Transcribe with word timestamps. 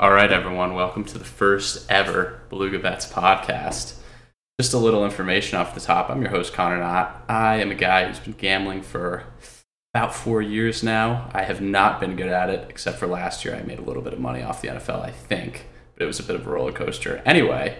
All 0.00 0.12
right, 0.12 0.30
everyone, 0.30 0.74
welcome 0.74 1.04
to 1.06 1.18
the 1.18 1.24
first 1.24 1.90
ever 1.90 2.40
Beluga 2.50 2.78
Bets 2.78 3.10
podcast. 3.10 3.96
Just 4.60 4.72
a 4.72 4.78
little 4.78 5.04
information 5.04 5.58
off 5.58 5.74
the 5.74 5.80
top. 5.80 6.08
I'm 6.08 6.22
your 6.22 6.30
host, 6.30 6.52
Connor 6.52 6.78
Knott. 6.78 7.24
I 7.28 7.56
am 7.56 7.72
a 7.72 7.74
guy 7.74 8.06
who's 8.06 8.20
been 8.20 8.34
gambling 8.34 8.82
for 8.82 9.24
about 9.92 10.14
four 10.14 10.40
years 10.40 10.84
now. 10.84 11.28
I 11.34 11.42
have 11.42 11.60
not 11.60 11.98
been 11.98 12.14
good 12.14 12.28
at 12.28 12.48
it, 12.48 12.66
except 12.68 12.98
for 12.98 13.08
last 13.08 13.44
year. 13.44 13.56
I 13.56 13.62
made 13.62 13.80
a 13.80 13.82
little 13.82 14.00
bit 14.00 14.12
of 14.12 14.20
money 14.20 14.40
off 14.40 14.62
the 14.62 14.68
NFL, 14.68 15.02
I 15.02 15.10
think, 15.10 15.66
but 15.94 16.04
it 16.04 16.06
was 16.06 16.20
a 16.20 16.22
bit 16.22 16.36
of 16.36 16.46
a 16.46 16.50
roller 16.50 16.70
coaster. 16.70 17.20
Anyway, 17.26 17.76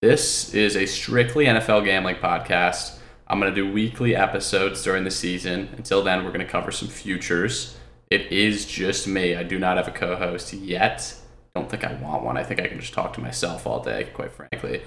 this 0.00 0.54
is 0.54 0.76
a 0.76 0.86
strictly 0.86 1.46
NFL 1.46 1.84
gambling 1.84 2.16
podcast. 2.16 2.98
I'm 3.26 3.40
going 3.40 3.52
to 3.52 3.60
do 3.64 3.72
weekly 3.72 4.14
episodes 4.14 4.84
during 4.84 5.02
the 5.02 5.10
season. 5.10 5.70
Until 5.76 6.04
then, 6.04 6.24
we're 6.24 6.30
going 6.30 6.46
to 6.46 6.52
cover 6.52 6.70
some 6.70 6.86
futures. 6.86 7.76
It 8.12 8.30
is 8.30 8.64
just 8.64 9.08
me. 9.08 9.34
I 9.34 9.42
do 9.42 9.58
not 9.58 9.76
have 9.76 9.88
a 9.88 9.90
co 9.90 10.14
host 10.14 10.52
yet. 10.52 11.16
Don't 11.58 11.68
think 11.68 11.84
I 11.84 11.94
want 11.94 12.22
one. 12.22 12.36
I 12.36 12.44
think 12.44 12.60
I 12.60 12.68
can 12.68 12.78
just 12.78 12.92
talk 12.92 13.12
to 13.14 13.20
myself 13.20 13.66
all 13.66 13.82
day, 13.82 14.04
quite 14.14 14.30
frankly. 14.30 14.82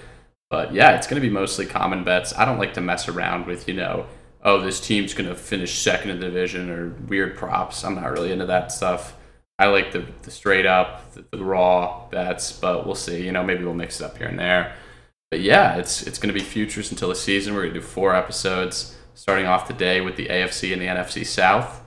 But 0.50 0.72
yeah, 0.72 0.96
it's 0.96 1.06
going 1.06 1.20
to 1.20 1.26
be 1.26 1.32
mostly 1.32 1.66
common 1.66 2.02
bets. 2.02 2.32
I 2.34 2.46
don't 2.46 2.58
like 2.58 2.72
to 2.74 2.80
mess 2.80 3.08
around 3.08 3.46
with, 3.46 3.68
you 3.68 3.74
know, 3.74 4.06
oh, 4.42 4.58
this 4.60 4.80
team's 4.80 5.12
going 5.12 5.28
to 5.28 5.34
finish 5.34 5.78
second 5.78 6.10
in 6.10 6.20
the 6.20 6.26
division 6.26 6.70
or 6.70 6.88
weird 7.08 7.36
props. 7.36 7.84
I'm 7.84 7.96
not 7.96 8.10
really 8.10 8.32
into 8.32 8.46
that 8.46 8.72
stuff. 8.72 9.16
I 9.58 9.66
like 9.66 9.92
the, 9.92 10.06
the 10.22 10.30
straight 10.30 10.64
up, 10.64 11.12
the, 11.12 11.24
the 11.30 11.44
raw 11.44 12.08
bets, 12.08 12.52
but 12.52 12.86
we'll 12.86 12.94
see. 12.94 13.22
You 13.22 13.32
know, 13.32 13.44
maybe 13.44 13.64
we'll 13.64 13.74
mix 13.74 14.00
it 14.00 14.04
up 14.04 14.16
here 14.16 14.28
and 14.28 14.38
there. 14.38 14.74
But 15.30 15.40
yeah, 15.40 15.76
it's 15.76 16.02
it's 16.02 16.18
going 16.18 16.32
to 16.32 16.38
be 16.38 16.44
futures 16.44 16.90
until 16.90 17.10
the 17.10 17.14
season. 17.14 17.54
We're 17.54 17.64
going 17.64 17.74
to 17.74 17.80
do 17.80 17.86
four 17.86 18.14
episodes, 18.14 18.96
starting 19.12 19.44
off 19.44 19.68
today 19.68 20.00
with 20.00 20.16
the 20.16 20.26
AFC 20.26 20.72
and 20.72 20.80
the 20.80 20.86
NFC 20.86 21.26
South, 21.26 21.84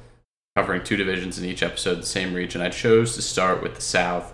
covering 0.55 0.83
two 0.83 0.95
divisions 0.95 1.39
in 1.39 1.45
each 1.45 1.63
episode, 1.63 1.95
the 1.95 2.05
same 2.05 2.35
region. 2.35 2.61
I 2.61 2.69
chose 2.69 3.15
to 3.15 3.23
start 3.23 3.63
with 3.63 3.73
the 3.73 3.81
South. 3.81 4.33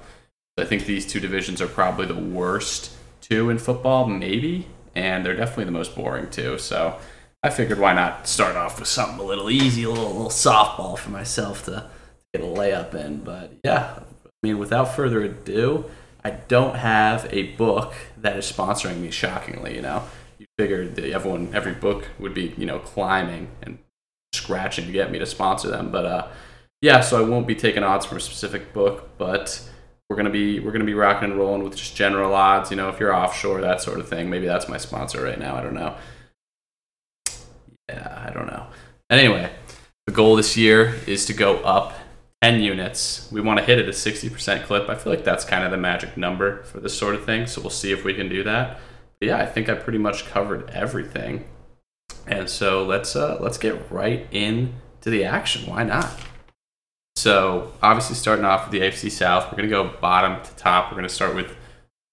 I 0.57 0.65
think 0.65 0.85
these 0.85 1.05
two 1.05 1.19
divisions 1.19 1.61
are 1.61 1.67
probably 1.67 2.05
the 2.05 2.15
worst 2.15 2.95
two 3.21 3.49
in 3.49 3.57
football, 3.57 4.07
maybe, 4.07 4.67
and 4.95 5.25
they're 5.25 5.35
definitely 5.35 5.65
the 5.65 5.71
most 5.71 5.95
boring 5.95 6.29
too. 6.29 6.57
So 6.57 6.97
I 7.43 7.49
figured 7.49 7.79
why 7.79 7.93
not 7.93 8.27
start 8.27 8.55
off 8.55 8.79
with 8.79 8.87
something 8.87 9.19
a 9.19 9.23
little 9.23 9.49
easy, 9.49 9.83
a 9.83 9.89
little, 9.89 10.11
little 10.11 10.29
softball 10.29 10.97
for 10.97 11.09
myself 11.09 11.65
to 11.65 11.89
get 12.33 12.43
a 12.43 12.47
layup 12.47 12.93
in. 12.93 13.23
But 13.23 13.53
yeah, 13.63 13.99
I 13.99 14.29
mean, 14.43 14.59
without 14.59 14.95
further 14.95 15.23
ado, 15.23 15.85
I 16.23 16.31
don't 16.31 16.75
have 16.75 17.27
a 17.31 17.43
book 17.53 17.93
that 18.17 18.37
is 18.37 18.51
sponsoring 18.51 18.99
me. 18.99 19.09
Shockingly, 19.09 19.75
you 19.75 19.81
know, 19.81 20.03
you 20.37 20.45
figured 20.57 20.95
that 20.95 21.05
everyone, 21.05 21.49
every 21.53 21.73
book 21.73 22.09
would 22.19 22.33
be, 22.33 22.53
you 22.57 22.65
know, 22.65 22.79
climbing 22.79 23.47
and 23.63 23.79
scratching 24.33 24.85
to 24.85 24.91
get 24.91 25.11
me 25.11 25.17
to 25.19 25.25
sponsor 25.25 25.69
them. 25.69 25.91
But 25.91 26.05
uh, 26.05 26.27
yeah, 26.81 27.01
so 27.01 27.23
I 27.23 27.27
won't 27.27 27.47
be 27.47 27.55
taking 27.55 27.83
odds 27.83 28.05
from 28.05 28.17
a 28.17 28.21
specific 28.21 28.73
book, 28.73 29.17
but 29.17 29.67
we're 30.11 30.17
gonna 30.17 30.29
be 30.29 30.59
we're 30.59 30.73
gonna 30.73 30.83
be 30.83 30.93
rocking 30.93 31.29
and 31.29 31.39
rolling 31.39 31.63
with 31.63 31.77
just 31.77 31.95
general 31.95 32.33
odds. 32.33 32.69
You 32.69 32.75
know, 32.75 32.89
if 32.89 32.99
you're 32.99 33.15
offshore, 33.15 33.61
that 33.61 33.79
sort 33.79 33.97
of 33.97 34.09
thing. 34.09 34.29
Maybe 34.29 34.45
that's 34.45 34.67
my 34.67 34.75
sponsor 34.75 35.23
right 35.23 35.39
now. 35.39 35.55
I 35.55 35.61
don't 35.61 35.73
know. 35.73 35.95
Yeah, 37.87 38.21
I 38.27 38.29
don't 38.33 38.47
know. 38.47 38.67
Anyway, 39.09 39.49
the 40.07 40.11
goal 40.11 40.35
this 40.35 40.57
year 40.57 40.95
is 41.07 41.25
to 41.27 41.33
go 41.33 41.59
up 41.59 41.97
10 42.41 42.59
units. 42.59 43.29
We 43.31 43.39
want 43.39 43.59
to 43.59 43.65
hit 43.65 43.79
it 43.79 43.87
a 43.87 43.93
60% 43.93 44.63
clip. 44.63 44.89
I 44.89 44.95
feel 44.95 45.13
like 45.13 45.23
that's 45.23 45.45
kind 45.45 45.63
of 45.63 45.71
the 45.71 45.77
magic 45.77 46.17
number 46.17 46.63
for 46.63 46.81
this 46.81 46.97
sort 46.97 47.15
of 47.15 47.23
thing. 47.23 47.47
So 47.47 47.61
we'll 47.61 47.69
see 47.69 47.93
if 47.93 48.03
we 48.03 48.13
can 48.13 48.27
do 48.27 48.43
that. 48.43 48.81
But 49.21 49.27
yeah, 49.27 49.37
I 49.37 49.45
think 49.45 49.69
I 49.69 49.75
pretty 49.75 49.99
much 49.99 50.25
covered 50.25 50.69
everything. 50.71 51.45
And 52.27 52.49
so 52.49 52.83
let's 52.83 53.15
uh, 53.15 53.37
let's 53.39 53.57
get 53.57 53.89
right 53.89 54.27
into 54.33 54.73
the 55.05 55.23
action. 55.23 55.69
Why 55.69 55.83
not? 55.83 56.11
So 57.15 57.73
obviously 57.81 58.15
starting 58.15 58.45
off 58.45 58.69
with 58.69 58.71
the 58.71 58.87
AFC 58.87 59.11
South, 59.11 59.51
we're 59.51 59.57
gonna 59.57 59.69
go 59.69 59.95
bottom 59.99 60.43
to 60.43 60.55
top. 60.55 60.91
We're 60.91 60.97
gonna 60.97 61.09
start 61.09 61.35
with 61.35 61.55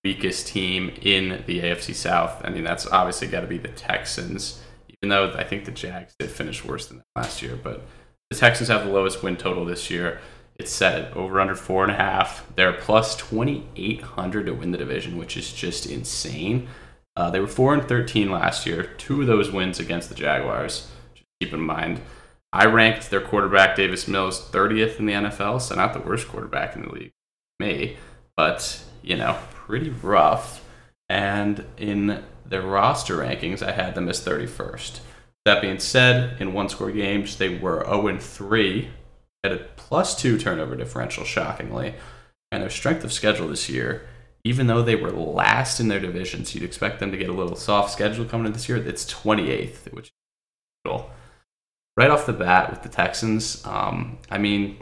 weakest 0.05 0.47
team 0.47 0.93
in 1.03 1.43
the 1.47 1.61
AFC 1.61 1.95
South. 1.95 2.41
I 2.45 2.51
mean 2.51 2.65
that's 2.65 2.87
obviously 2.87 3.29
got 3.29 3.41
to 3.41 3.47
be 3.47 3.59
the 3.59 3.69
Texans, 3.69 4.63
even 4.89 5.09
though 5.09 5.33
I 5.37 5.45
think 5.45 5.65
the 5.65 5.71
Jags 5.71 6.15
did 6.19 6.31
finish 6.31 6.65
worse 6.65 6.87
than 6.87 7.03
last 7.17 7.43
year. 7.43 7.57
But 7.57 7.87
the 8.31 8.37
Texans 8.37 8.69
have 8.69 8.85
the 8.85 8.93
lowest 8.93 9.23
win 9.23 9.37
total 9.37 9.65
this 9.65 9.91
year. 9.91 10.21
It's 10.57 10.73
set 10.73 11.17
over 11.17 11.41
under 11.41 11.55
four 11.55 11.85
and 11.85 11.93
a 11.93 11.97
half. 11.97 12.45
They're 12.57 12.73
plus 12.73 13.17
twenty 13.17 13.67
eight 13.77 14.03
hundred 14.03 14.47
to 14.47 14.55
win 14.55 14.73
the 14.73 14.79
division, 14.79 15.17
which 15.17 15.37
is 15.37 15.53
just 15.53 15.87
insane. 15.87 16.69
Uh, 17.17 17.31
they 17.31 17.41
were 17.41 17.47
four 17.47 17.75
and 17.75 17.87
thirteen 17.87 18.31
last 18.31 18.67
year. 18.67 18.85
Two 18.99 19.21
of 19.21 19.27
those 19.27 19.51
wins 19.51 19.79
against 19.79 20.09
the 20.09 20.15
Jaguars. 20.15 20.89
Just 21.15 21.27
keep 21.41 21.53
in 21.53 21.61
mind. 21.61 22.01
I 22.53 22.67
ranked 22.67 23.11
their 23.11 23.21
quarterback 23.21 23.77
Davis 23.77 24.09
Mills 24.09 24.41
30th 24.51 24.99
in 24.99 25.07
the 25.07 25.13
NFL, 25.13 25.61
so 25.61 25.75
not 25.75 25.93
the 25.93 26.01
worst 26.01 26.29
quarterback 26.29 26.75
in 26.75 26.83
the 26.83 26.93
league, 26.93 27.13
me, 27.61 27.97
but 28.37 28.83
you 29.03 29.17
know, 29.17 29.39
pretty 29.51 29.91
rough. 29.91 30.65
And 31.09 31.65
in 31.77 32.23
their 32.47 32.63
roster 32.63 33.19
rankings, 33.19 33.63
I 33.63 33.73
had 33.73 33.95
them 33.95 34.09
as 34.09 34.25
31st. 34.25 35.01
That 35.45 35.63
being 35.63 35.79
said, 35.79 36.41
in 36.41 36.53
one 36.53 36.69
score 36.69 36.91
games, 36.91 37.37
they 37.37 37.59
were 37.59 37.85
0 37.85 38.19
3, 38.19 38.91
had 39.45 39.53
a 39.53 39.59
plus 39.77 40.15
two 40.15 40.39
turnover 40.39 40.77
differential, 40.77 41.25
shockingly. 41.25 41.95
And 42.51 42.63
their 42.63 42.71
strength 42.71 43.05
of 43.05 43.13
schedule 43.13 43.49
this 43.49 43.69
year, 43.69 44.07
even 44.45 44.67
though 44.67 44.83
they 44.83 44.97
were 44.97 45.11
last 45.11 45.81
in 45.81 45.89
their 45.89 46.01
divisions, 46.01 46.55
you'd 46.55 46.65
expect 46.65 47.01
them 47.01 47.11
to 47.11 47.17
get 47.19 47.29
a 47.29 47.35
little 47.35 47.57
soft 47.57 47.93
schedule 47.93 48.25
coming 48.25 48.47
in 48.47 48.53
this 48.53 48.69
year. 48.69 48.79
It's 48.79 49.05
28th, 49.11 49.93
which 49.93 50.07
is 50.07 50.93
right 51.99 52.11
off 52.13 52.27
the 52.27 52.33
bat 52.33 52.71
with 52.71 52.83
the 52.83 52.89
Texans, 52.89 53.67
um, 53.67 54.19
I 54.31 54.39
mean, 54.39 54.79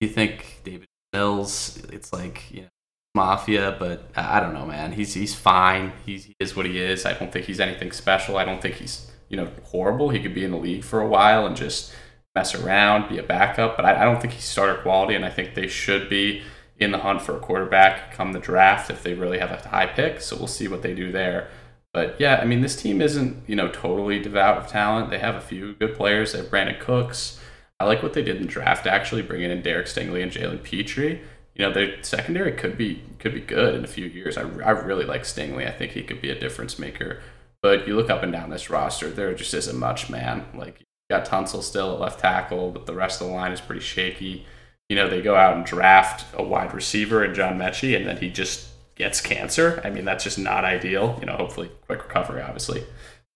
you 0.00 0.08
think 0.08 0.60
David 0.62 0.86
Mills, 1.10 1.82
it's 1.90 2.12
like, 2.12 2.42
you 2.50 2.62
know, 2.62 2.68
mafia, 3.14 3.74
but 3.78 4.10
I 4.14 4.40
don't 4.40 4.52
know, 4.52 4.66
man. 4.66 4.92
He's 4.92 5.14
he's 5.14 5.34
fine. 5.34 5.92
He's, 6.04 6.24
he 6.26 6.34
is 6.38 6.54
what 6.54 6.66
he 6.66 6.78
is. 6.78 7.06
I 7.06 7.14
don't 7.14 7.32
think 7.32 7.46
he's 7.46 7.60
anything 7.60 7.92
special. 7.92 8.36
I 8.36 8.44
don't 8.44 8.60
think 8.60 8.74
he's, 8.74 9.10
you 9.30 9.38
know, 9.38 9.48
horrible. 9.62 10.10
He 10.10 10.20
could 10.20 10.34
be 10.34 10.44
in 10.44 10.50
the 10.50 10.58
league 10.58 10.84
for 10.84 11.00
a 11.00 11.08
while 11.08 11.46
and 11.46 11.56
just 11.56 11.94
mess 12.34 12.54
around, 12.54 13.08
be 13.08 13.18
a 13.18 13.22
backup, 13.22 13.76
but 13.76 13.86
I, 13.86 14.02
I 14.02 14.04
don't 14.04 14.20
think 14.20 14.34
he's 14.34 14.44
starter 14.44 14.82
quality, 14.82 15.14
and 15.14 15.24
I 15.24 15.30
think 15.30 15.54
they 15.54 15.68
should 15.68 16.10
be 16.10 16.42
in 16.76 16.90
the 16.90 16.98
hunt 16.98 17.22
for 17.22 17.36
a 17.36 17.40
quarterback 17.40 18.12
come 18.12 18.32
the 18.32 18.40
draft 18.40 18.90
if 18.90 19.02
they 19.02 19.14
really 19.14 19.38
have 19.38 19.52
a 19.52 19.68
high 19.68 19.86
pick. 19.86 20.20
So 20.20 20.36
we'll 20.36 20.48
see 20.48 20.68
what 20.68 20.82
they 20.82 20.94
do 20.94 21.10
there. 21.10 21.48
But 21.94 22.16
yeah, 22.20 22.40
I 22.42 22.44
mean, 22.44 22.60
this 22.60 22.76
team 22.76 23.00
isn't 23.00 23.48
you 23.48 23.56
know 23.56 23.68
totally 23.68 24.18
devout 24.18 24.58
of 24.58 24.66
talent. 24.66 25.08
They 25.08 25.20
have 25.20 25.36
a 25.36 25.40
few 25.40 25.74
good 25.74 25.94
players. 25.94 26.32
They 26.32 26.38
have 26.38 26.48
Brandin 26.48 26.80
Cooks. 26.80 27.40
I 27.80 27.84
like 27.86 28.02
what 28.02 28.12
they 28.12 28.22
did 28.22 28.36
in 28.36 28.46
draft, 28.46 28.86
actually 28.86 29.22
bringing 29.22 29.50
in 29.50 29.62
Derek 29.62 29.86
Stingley 29.86 30.22
and 30.22 30.30
Jalen 30.30 30.62
Pitre. 30.62 31.20
You 31.54 31.64
know, 31.64 31.72
their 31.72 32.02
secondary 32.02 32.52
could 32.52 32.76
be 32.76 33.02
could 33.20 33.32
be 33.32 33.40
good 33.40 33.76
in 33.76 33.84
a 33.84 33.88
few 33.88 34.06
years. 34.06 34.36
I, 34.36 34.42
I 34.42 34.70
really 34.70 35.04
like 35.04 35.22
Stingley. 35.22 35.66
I 35.66 35.70
think 35.70 35.92
he 35.92 36.02
could 36.02 36.20
be 36.20 36.30
a 36.30 36.38
difference 36.38 36.78
maker. 36.78 37.22
But 37.62 37.86
you 37.86 37.96
look 37.96 38.10
up 38.10 38.22
and 38.22 38.32
down 38.32 38.50
this 38.50 38.68
roster, 38.68 39.08
there 39.08 39.32
just 39.32 39.54
isn't 39.54 39.78
much, 39.78 40.10
man. 40.10 40.44
Like 40.52 40.80
you 40.80 40.86
got 41.08 41.26
Tunsil 41.26 41.62
still 41.62 41.94
at 41.94 42.00
left 42.00 42.18
tackle, 42.18 42.72
but 42.72 42.86
the 42.86 42.94
rest 42.94 43.20
of 43.20 43.28
the 43.28 43.32
line 43.32 43.52
is 43.52 43.60
pretty 43.60 43.80
shaky. 43.80 44.46
You 44.88 44.96
know, 44.96 45.08
they 45.08 45.22
go 45.22 45.36
out 45.36 45.56
and 45.56 45.64
draft 45.64 46.26
a 46.34 46.42
wide 46.42 46.74
receiver 46.74 47.24
in 47.24 47.34
John 47.34 47.56
Metchie, 47.56 47.96
and 47.96 48.06
then 48.06 48.16
he 48.16 48.30
just 48.30 48.68
gets 48.96 49.20
cancer. 49.20 49.80
I 49.84 49.90
mean, 49.90 50.04
that's 50.04 50.24
just 50.24 50.38
not 50.38 50.64
ideal. 50.64 51.16
You 51.20 51.26
know, 51.26 51.36
hopefully 51.36 51.70
quick 51.86 52.02
recovery, 52.02 52.42
obviously. 52.42 52.84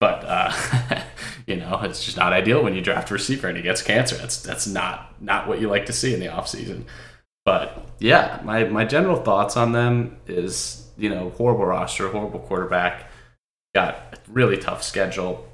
But 0.00 0.24
uh, 0.24 0.52
you 1.46 1.56
know, 1.56 1.80
it's 1.82 2.04
just 2.04 2.16
not 2.16 2.32
ideal 2.32 2.62
when 2.62 2.74
you 2.74 2.80
draft 2.80 3.10
a 3.10 3.14
receiver 3.14 3.48
and 3.48 3.56
he 3.56 3.62
gets 3.62 3.82
cancer. 3.82 4.16
That's 4.16 4.40
that's 4.42 4.66
not 4.66 5.20
not 5.20 5.48
what 5.48 5.60
you 5.60 5.68
like 5.68 5.86
to 5.86 5.92
see 5.92 6.14
in 6.14 6.20
the 6.20 6.26
offseason. 6.26 6.84
But 7.44 7.86
yeah, 7.98 8.40
my, 8.44 8.64
my 8.64 8.84
general 8.84 9.16
thoughts 9.16 9.56
on 9.56 9.72
them 9.72 10.18
is, 10.26 10.86
you 10.98 11.08
know, 11.08 11.30
horrible 11.30 11.64
roster, 11.64 12.10
horrible 12.10 12.40
quarterback, 12.40 13.10
got 13.74 13.94
a 14.12 14.18
really 14.30 14.58
tough 14.58 14.82
schedule. 14.82 15.48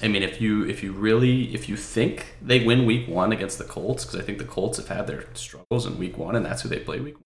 I 0.00 0.06
mean, 0.06 0.22
if 0.22 0.40
you 0.40 0.64
if 0.66 0.84
you 0.84 0.92
really 0.92 1.52
if 1.52 1.68
you 1.68 1.76
think 1.76 2.36
they 2.40 2.64
win 2.64 2.86
week 2.86 3.08
one 3.08 3.32
against 3.32 3.58
the 3.58 3.64
Colts, 3.64 4.04
because 4.04 4.20
I 4.20 4.22
think 4.22 4.38
the 4.38 4.44
Colts 4.44 4.78
have 4.78 4.88
had 4.88 5.08
their 5.08 5.24
struggles 5.34 5.84
in 5.84 5.98
week 5.98 6.16
one, 6.16 6.36
and 6.36 6.46
that's 6.46 6.62
who 6.62 6.68
they 6.68 6.78
play 6.78 7.00
week 7.00 7.16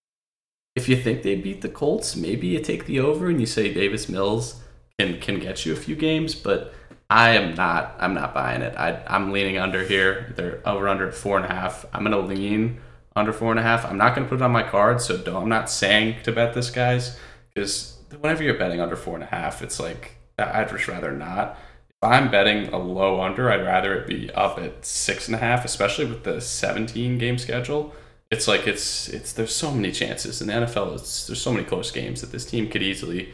if 0.81 0.89
you 0.89 0.97
think 0.97 1.23
they 1.23 1.35
beat 1.35 1.61
the 1.61 1.69
Colts, 1.69 2.17
maybe 2.17 2.49
you 2.49 2.61
take 2.61 2.87
the 2.87 3.01
over 3.01 3.29
and 3.29 3.39
you 3.39 3.47
say 3.47 3.73
Davis 3.73 4.09
Mills 4.09 4.61
can 4.99 5.21
can 5.21 5.39
get 5.39 5.67
you 5.67 5.73
a 5.75 5.77
few 5.77 5.95
games, 5.95 6.35
but 6.35 6.73
I 7.11 7.31
am 7.31 7.55
not 7.55 7.97
I'm 7.99 8.15
not 8.15 8.33
buying 8.33 8.63
it. 8.63 8.75
I 8.77 9.03
I'm 9.07 9.31
leaning 9.31 9.59
under 9.59 9.85
here. 9.85 10.33
They're 10.37 10.67
over 10.67 10.89
under 10.89 11.09
at 11.09 11.15
four 11.15 11.37
and 11.37 11.45
a 11.45 11.55
half. 11.55 11.85
I'm 11.93 12.03
gonna 12.03 12.19
lean 12.19 12.81
under 13.15 13.33
four 13.33 13.51
and 13.51 13.61
a 13.61 13.63
half. 13.63 13.85
I'm 13.85 13.99
not 13.99 14.15
gonna 14.15 14.27
put 14.27 14.37
it 14.37 14.43
on 14.43 14.53
my 14.53 14.63
card, 14.63 15.01
so 15.03 15.19
don't 15.19 15.43
I'm 15.43 15.49
not 15.49 15.71
saying 15.71 16.23
to 16.23 16.33
bet 16.33 16.55
this 16.55 16.71
guys 16.71 17.19
because 17.55 17.99
whenever 18.19 18.43
you're 18.43 18.59
betting 18.59 18.81
under 18.81 18.97
four 18.97 19.15
and 19.15 19.25
a 19.25 19.27
half, 19.27 19.63
it's 19.63 19.79
like 19.79 20.17
I'd 20.39 20.71
just 20.71 20.89
rather 20.89 21.13
not. 21.13 21.59
If 21.91 22.09
I'm 22.09 22.31
betting 22.31 22.73
a 22.73 22.79
low 22.79 23.21
under, 23.21 23.51
I'd 23.51 23.67
rather 23.67 23.95
it 23.97 24.07
be 24.07 24.31
up 24.31 24.59
at 24.59 24.87
six 24.87 25.27
and 25.29 25.35
a 25.35 25.39
half, 25.39 25.67
especially 25.67 26.07
with 26.07 26.25
the 26.25 26.41
17 26.41 27.19
game 27.19 27.37
schedule 27.37 27.93
it's 28.31 28.47
like 28.47 28.67
it's 28.67 29.09
it's 29.09 29.33
there's 29.33 29.55
so 29.55 29.73
many 29.73 29.91
chances 29.93 30.41
in 30.41 30.47
the 30.47 30.53
NFL. 30.53 30.95
It's, 30.95 31.27
there's 31.27 31.41
so 31.41 31.53
many 31.53 31.65
close 31.65 31.91
games 31.91 32.21
that 32.21 32.33
this 32.33 32.47
team 32.47 32.69
could 32.69 32.83
easily 32.83 33.33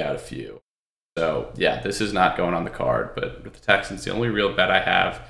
out 0.00 0.16
a 0.16 0.18
few. 0.18 0.60
So 1.16 1.52
yeah, 1.56 1.80
this 1.80 2.00
is 2.00 2.12
not 2.12 2.36
going 2.36 2.54
on 2.54 2.64
the 2.64 2.70
card. 2.70 3.14
But 3.14 3.44
with 3.44 3.54
the 3.54 3.60
Texans, 3.60 4.04
the 4.04 4.12
only 4.12 4.28
real 4.28 4.54
bet 4.54 4.70
I 4.70 4.80
have 4.80 5.22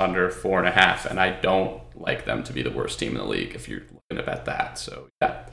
under 0.00 0.28
four 0.30 0.58
and 0.58 0.68
a 0.68 0.72
half, 0.72 1.06
and 1.06 1.20
I 1.20 1.30
don't 1.30 1.80
like 1.94 2.24
them 2.24 2.42
to 2.44 2.52
be 2.52 2.62
the 2.62 2.70
worst 2.70 2.98
team 2.98 3.12
in 3.12 3.18
the 3.18 3.24
league 3.24 3.54
if 3.54 3.68
you're 3.68 3.80
looking 3.80 4.16
to 4.16 4.22
bet 4.22 4.44
that. 4.46 4.78
So 4.78 5.08
yeah. 5.20 5.46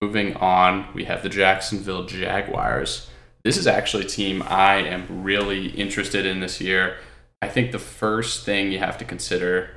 moving 0.00 0.34
on, 0.36 0.88
we 0.94 1.04
have 1.04 1.22
the 1.22 1.28
Jacksonville 1.28 2.06
Jaguars. 2.06 3.10
This 3.44 3.58
is 3.58 3.66
actually 3.66 4.06
a 4.06 4.08
team 4.08 4.42
I 4.42 4.76
am 4.76 5.22
really 5.22 5.66
interested 5.68 6.24
in 6.24 6.40
this 6.40 6.62
year. 6.62 6.96
I 7.42 7.48
think 7.48 7.72
the 7.72 7.78
first 7.78 8.46
thing 8.46 8.72
you 8.72 8.78
have 8.78 8.96
to 8.96 9.04
consider 9.04 9.70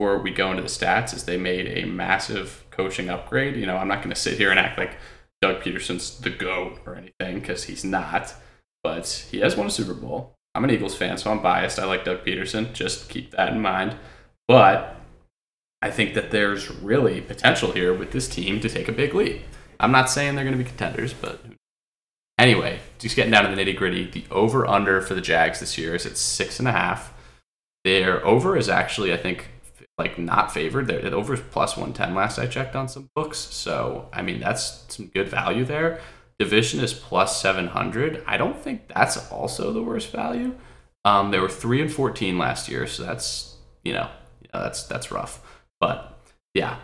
before 0.00 0.18
we 0.18 0.30
go 0.30 0.50
into 0.50 0.62
the 0.62 0.68
stats 0.68 1.14
is 1.14 1.24
they 1.24 1.36
made 1.36 1.66
a 1.76 1.84
massive 1.84 2.64
coaching 2.70 3.10
upgrade. 3.10 3.54
You 3.54 3.66
know, 3.66 3.76
I'm 3.76 3.86
not 3.86 3.98
going 3.98 4.08
to 4.08 4.18
sit 4.18 4.38
here 4.38 4.48
and 4.48 4.58
act 4.58 4.78
like 4.78 4.96
Doug 5.42 5.62
Pederson's 5.62 6.18
the 6.20 6.30
GOAT 6.30 6.78
or 6.86 6.94
anything 6.94 7.40
because 7.40 7.64
he's 7.64 7.84
not, 7.84 8.34
but 8.82 9.26
he 9.30 9.40
has 9.40 9.58
won 9.58 9.66
a 9.66 9.70
Super 9.70 9.92
Bowl. 9.92 10.32
I'm 10.54 10.64
an 10.64 10.70
Eagles 10.70 10.96
fan, 10.96 11.18
so 11.18 11.30
I'm 11.30 11.42
biased. 11.42 11.78
I 11.78 11.84
like 11.84 12.06
Doug 12.06 12.24
Pederson. 12.24 12.72
Just 12.72 13.10
keep 13.10 13.32
that 13.32 13.52
in 13.52 13.60
mind. 13.60 13.94
But 14.48 14.96
I 15.82 15.90
think 15.90 16.14
that 16.14 16.30
there's 16.30 16.70
really 16.70 17.20
potential 17.20 17.72
here 17.72 17.92
with 17.92 18.12
this 18.12 18.26
team 18.26 18.58
to 18.60 18.70
take 18.70 18.88
a 18.88 18.92
big 18.92 19.14
leap. 19.14 19.42
I'm 19.78 19.92
not 19.92 20.08
saying 20.08 20.34
they're 20.34 20.44
going 20.44 20.56
to 20.56 20.64
be 20.64 20.68
contenders, 20.68 21.12
but 21.12 21.44
anyway, 22.38 22.80
just 22.98 23.16
getting 23.16 23.32
down 23.32 23.44
to 23.44 23.54
the 23.54 23.62
nitty 23.62 23.76
gritty. 23.76 24.06
The 24.06 24.24
over 24.30 24.66
under 24.66 25.02
for 25.02 25.12
the 25.12 25.20
Jags 25.20 25.60
this 25.60 25.76
year 25.76 25.94
is 25.94 26.06
at 26.06 26.16
six 26.16 26.58
and 26.58 26.66
a 26.66 26.72
half. 26.72 27.12
Their 27.84 28.24
over 28.24 28.56
is 28.56 28.70
actually, 28.70 29.12
I 29.12 29.18
think, 29.18 29.48
like 30.00 30.18
not 30.18 30.52
favored. 30.52 30.86
They're 30.86 31.04
at 31.04 31.12
over 31.12 31.36
plus 31.36 31.76
110 31.76 32.14
last 32.14 32.38
I 32.38 32.46
checked 32.46 32.74
on 32.74 32.88
some 32.88 33.10
books. 33.14 33.38
So, 33.38 34.08
I 34.12 34.22
mean, 34.22 34.40
that's 34.40 34.84
some 34.88 35.06
good 35.06 35.28
value 35.28 35.64
there. 35.64 36.00
Division 36.38 36.80
is 36.80 36.94
plus 36.94 37.40
700. 37.40 38.24
I 38.26 38.38
don't 38.38 38.56
think 38.56 38.88
that's 38.88 39.30
also 39.30 39.72
the 39.72 39.82
worst 39.82 40.10
value. 40.10 40.54
Um, 41.04 41.30
they 41.30 41.38
were 41.38 41.50
3 41.50 41.82
and 41.82 41.92
14 41.92 42.38
last 42.38 42.68
year, 42.68 42.86
so 42.86 43.02
that's, 43.02 43.56
you 43.84 43.92
know, 43.92 44.08
that's 44.52 44.84
that's 44.84 45.12
rough. 45.12 45.40
But 45.80 46.18
yeah, 46.54 46.78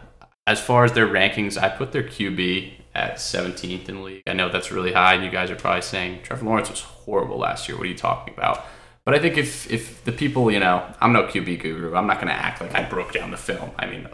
as 0.47 0.61
far 0.61 0.85
as 0.85 0.93
their 0.93 1.07
rankings, 1.07 1.61
I 1.61 1.71
put 1.71 1.93
their 1.93 2.03
QB 2.03 2.73
at 2.95 3.17
17th 3.17 3.89
in 3.89 3.97
the 3.97 4.01
league. 4.03 4.23
I 4.27 4.35
know 4.35 4.51
that's 4.51 4.71
really 4.71 4.93
high, 4.93 5.15
and 5.15 5.25
you 5.25 5.31
guys 5.31 5.51
are 5.51 5.57
probably 5.57 5.83
saying 5.83 6.21
Trevor 6.23 6.45
Lawrence 6.45 6.71
was 6.71 6.81
horrible 6.81 7.39
last 7.39 7.69
year. 7.69 7.77
What 7.77 7.87
are 7.87 7.91
you 7.91 7.97
talking 7.97 8.35
about? 8.35 8.65
But 9.06 9.14
I 9.14 9.20
think 9.20 9.38
if 9.38 9.70
if 9.70 10.05
the 10.05 10.11
people, 10.11 10.50
you 10.50 10.58
know, 10.58 10.85
I'm 11.00 11.12
no 11.12 11.23
QB 11.23 11.61
guru. 11.61 11.94
I'm 11.94 12.08
not 12.08 12.17
going 12.17 12.26
to 12.26 12.35
act 12.35 12.61
like 12.61 12.75
I 12.75 12.82
broke 12.82 13.12
down 13.12 13.31
the 13.31 13.37
film. 13.37 13.70
I 13.79 13.87
mean, 13.87 14.08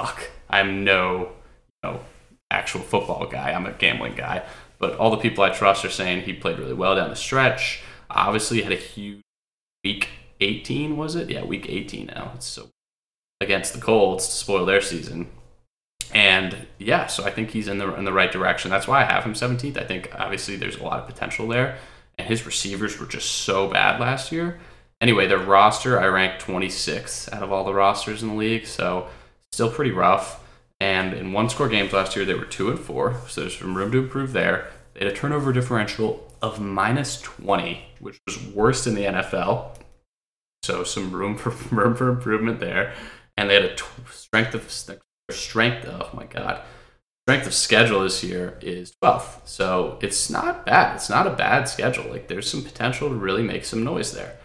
fuck, 0.00 0.30
I'm 0.48 0.84
no, 0.84 1.32
you 1.84 1.90
know, 1.90 2.00
actual 2.50 2.80
football 2.80 3.26
guy. 3.26 3.52
I'm 3.52 3.66
a 3.66 3.72
gambling 3.72 4.14
guy. 4.14 4.42
But 4.78 4.96
all 4.96 5.10
the 5.10 5.18
people 5.18 5.44
I 5.44 5.50
trust 5.50 5.84
are 5.84 5.90
saying 5.90 6.22
he 6.22 6.32
played 6.32 6.58
really 6.58 6.72
well 6.72 6.96
down 6.96 7.10
the 7.10 7.16
stretch. 7.16 7.82
Obviously, 8.10 8.62
had 8.62 8.72
a 8.72 8.76
huge 8.76 9.20
week 9.84 10.08
18, 10.40 10.96
was 10.96 11.14
it? 11.14 11.28
Yeah, 11.28 11.44
week 11.44 11.66
18 11.68 12.06
now. 12.06 12.32
It's 12.34 12.46
so 12.46 12.70
against 13.42 13.74
the 13.74 13.80
Colts 13.80 14.26
to 14.26 14.32
spoil 14.32 14.64
their 14.64 14.80
season. 14.80 15.28
And 16.14 16.68
yeah, 16.78 17.06
so 17.06 17.24
I 17.24 17.30
think 17.30 17.50
he's 17.50 17.68
in 17.68 17.76
the 17.76 17.94
in 17.96 18.06
the 18.06 18.12
right 18.14 18.32
direction. 18.32 18.70
That's 18.70 18.88
why 18.88 19.02
I 19.02 19.04
have 19.04 19.24
him 19.24 19.34
17th. 19.34 19.76
I 19.76 19.84
think 19.84 20.10
obviously 20.18 20.56
there's 20.56 20.76
a 20.76 20.82
lot 20.82 21.00
of 21.00 21.06
potential 21.06 21.46
there 21.48 21.76
his 22.22 22.46
receivers 22.46 22.98
were 22.98 23.06
just 23.06 23.30
so 23.30 23.68
bad 23.68 24.00
last 24.00 24.32
year. 24.32 24.60
Anyway, 25.00 25.26
their 25.26 25.38
roster, 25.38 25.98
I 25.98 26.06
ranked 26.06 26.44
26th 26.44 27.32
out 27.32 27.42
of 27.42 27.52
all 27.52 27.64
the 27.64 27.74
rosters 27.74 28.22
in 28.22 28.28
the 28.28 28.34
league, 28.34 28.66
so 28.66 29.08
still 29.50 29.70
pretty 29.70 29.90
rough. 29.90 30.40
And 30.80 31.12
in 31.12 31.32
one 31.32 31.48
score 31.48 31.68
games 31.68 31.92
last 31.92 32.16
year, 32.16 32.24
they 32.24 32.34
were 32.34 32.44
2 32.44 32.70
and 32.70 32.78
4, 32.78 33.16
so 33.28 33.40
there's 33.40 33.58
some 33.58 33.76
room 33.76 33.92
to 33.92 33.98
improve 33.98 34.32
there. 34.32 34.68
They 34.94 35.04
had 35.04 35.12
a 35.12 35.16
turnover 35.16 35.52
differential 35.52 36.28
of 36.42 36.60
minus 36.60 37.20
20, 37.20 37.84
which 38.00 38.20
was 38.26 38.44
worst 38.48 38.86
in 38.86 38.94
the 38.94 39.04
NFL. 39.04 39.76
So 40.62 40.84
some 40.84 41.12
room 41.12 41.36
for 41.36 41.50
room 41.74 41.94
for 41.94 42.08
improvement 42.08 42.60
there. 42.60 42.94
And 43.36 43.48
they 43.48 43.54
had 43.54 43.64
a 43.64 43.74
t- 43.74 43.84
strength 44.10 44.54
of 44.54 44.70
strength. 45.30 45.86
Oh 45.88 46.10
my 46.14 46.26
god, 46.26 46.62
strength 47.26 47.46
of 47.46 47.54
schedule 47.54 48.02
this 48.02 48.24
year 48.24 48.58
is 48.60 48.92
12th. 49.02 49.46
So 49.46 49.98
it's 50.00 50.28
not 50.28 50.66
bad. 50.66 50.96
It's 50.96 51.10
not 51.10 51.26
a 51.26 51.30
bad 51.30 51.68
schedule. 51.68 52.10
Like 52.10 52.28
there's 52.28 52.50
some 52.50 52.62
potential 52.62 53.08
to 53.08 53.14
really 53.14 53.42
make 53.42 53.64
some 53.64 53.84
noise 53.84 54.12
there. 54.12 54.36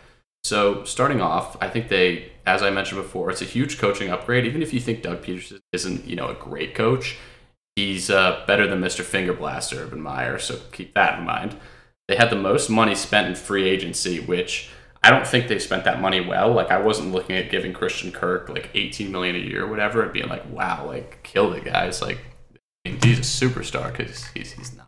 So 0.43 0.83
starting 0.83 1.19
off, 1.19 1.57
I 1.61 1.69
think 1.69 1.89
they, 1.89 2.31
as 2.45 2.61
I 2.61 2.69
mentioned 2.69 3.01
before, 3.01 3.29
it's 3.31 3.41
a 3.41 3.45
huge 3.45 3.79
coaching 3.79 4.09
upgrade. 4.09 4.45
Even 4.45 4.61
if 4.61 4.73
you 4.73 4.79
think 4.79 5.01
Doug 5.01 5.23
Pederson 5.23 5.59
isn't, 5.73 6.05
you 6.05 6.15
know, 6.15 6.27
a 6.27 6.35
great 6.35 6.75
coach, 6.75 7.17
he's 7.75 8.09
uh, 8.09 8.43
better 8.47 8.67
than 8.67 8.79
Mr. 8.79 9.01
Finger 9.01 9.33
Blaster 9.33 9.83
Urban 9.83 10.01
Meyer. 10.01 10.37
So 10.39 10.59
keep 10.71 10.93
that 10.93 11.19
in 11.19 11.25
mind. 11.25 11.57
They 12.07 12.15
had 12.15 12.29
the 12.29 12.37
most 12.37 12.69
money 12.69 12.95
spent 12.95 13.27
in 13.27 13.35
free 13.35 13.67
agency, 13.67 14.19
which 14.19 14.69
I 15.03 15.09
don't 15.09 15.27
think 15.27 15.47
they 15.47 15.59
spent 15.59 15.83
that 15.83 15.99
money 15.99 16.21
well. 16.21 16.53
Like 16.53 16.71
I 16.71 16.79
wasn't 16.79 17.11
looking 17.11 17.35
at 17.35 17.49
giving 17.49 17.73
Christian 17.73 18.11
Kirk 18.11 18.49
like 18.49 18.69
18 18.73 19.11
million 19.11 19.35
a 19.35 19.39
year 19.39 19.65
or 19.65 19.67
whatever 19.67 20.03
and 20.03 20.13
being 20.13 20.29
like, 20.29 20.49
wow, 20.49 20.85
like 20.85 21.23
kill 21.23 21.49
the 21.49 21.59
guys. 21.59 22.01
Like 22.01 22.19
he's 22.95 23.19
a 23.19 23.21
superstar 23.21 23.95
because 23.95 24.25
he's, 24.27 24.51
he's 24.53 24.75
not 24.75 24.87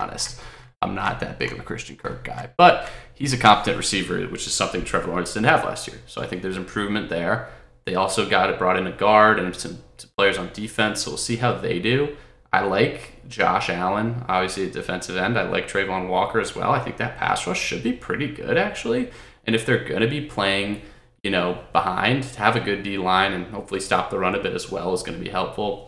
honest. 0.00 0.40
I'm 0.80 0.94
not 0.94 1.20
that 1.20 1.38
big 1.38 1.52
of 1.52 1.58
a 1.58 1.62
Christian 1.62 1.96
Kirk 1.96 2.22
guy, 2.22 2.50
but 2.56 2.88
he's 3.14 3.32
a 3.32 3.38
competent 3.38 3.76
receiver, 3.76 4.20
which 4.26 4.46
is 4.46 4.54
something 4.54 4.84
Trevor 4.84 5.08
Lawrence 5.08 5.34
didn't 5.34 5.46
have 5.46 5.64
last 5.64 5.88
year. 5.88 5.98
So 6.06 6.22
I 6.22 6.26
think 6.26 6.42
there's 6.42 6.56
improvement 6.56 7.08
there. 7.08 7.48
They 7.84 7.94
also 7.94 8.28
got 8.28 8.50
it 8.50 8.58
brought 8.58 8.78
in 8.78 8.86
a 8.86 8.92
guard 8.92 9.38
and 9.40 9.54
some, 9.56 9.78
some 9.96 10.10
players 10.16 10.38
on 10.38 10.50
defense, 10.52 11.02
so 11.02 11.12
we'll 11.12 11.18
see 11.18 11.36
how 11.36 11.54
they 11.54 11.78
do. 11.78 12.16
I 12.52 12.60
like 12.60 13.26
Josh 13.28 13.68
Allen, 13.68 14.24
obviously 14.28 14.64
a 14.64 14.70
defensive 14.70 15.16
end. 15.16 15.38
I 15.38 15.42
like 15.42 15.68
Travon 15.68 16.08
Walker 16.08 16.40
as 16.40 16.54
well. 16.54 16.70
I 16.70 16.78
think 16.78 16.96
that 16.98 17.18
pass 17.18 17.46
rush 17.46 17.60
should 17.60 17.82
be 17.82 17.92
pretty 17.92 18.28
good 18.28 18.56
actually. 18.56 19.10
And 19.46 19.54
if 19.54 19.66
they're 19.66 19.84
going 19.84 20.00
to 20.02 20.08
be 20.08 20.22
playing, 20.22 20.82
you 21.22 21.30
know, 21.30 21.62
behind, 21.72 22.24
have 22.24 22.56
a 22.56 22.60
good 22.60 22.82
D 22.82 22.98
line 22.98 23.32
and 23.32 23.46
hopefully 23.46 23.80
stop 23.80 24.10
the 24.10 24.18
run 24.18 24.34
a 24.34 24.42
bit 24.42 24.54
as 24.54 24.70
well 24.70 24.94
is 24.94 25.02
going 25.02 25.18
to 25.18 25.24
be 25.24 25.30
helpful. 25.30 25.87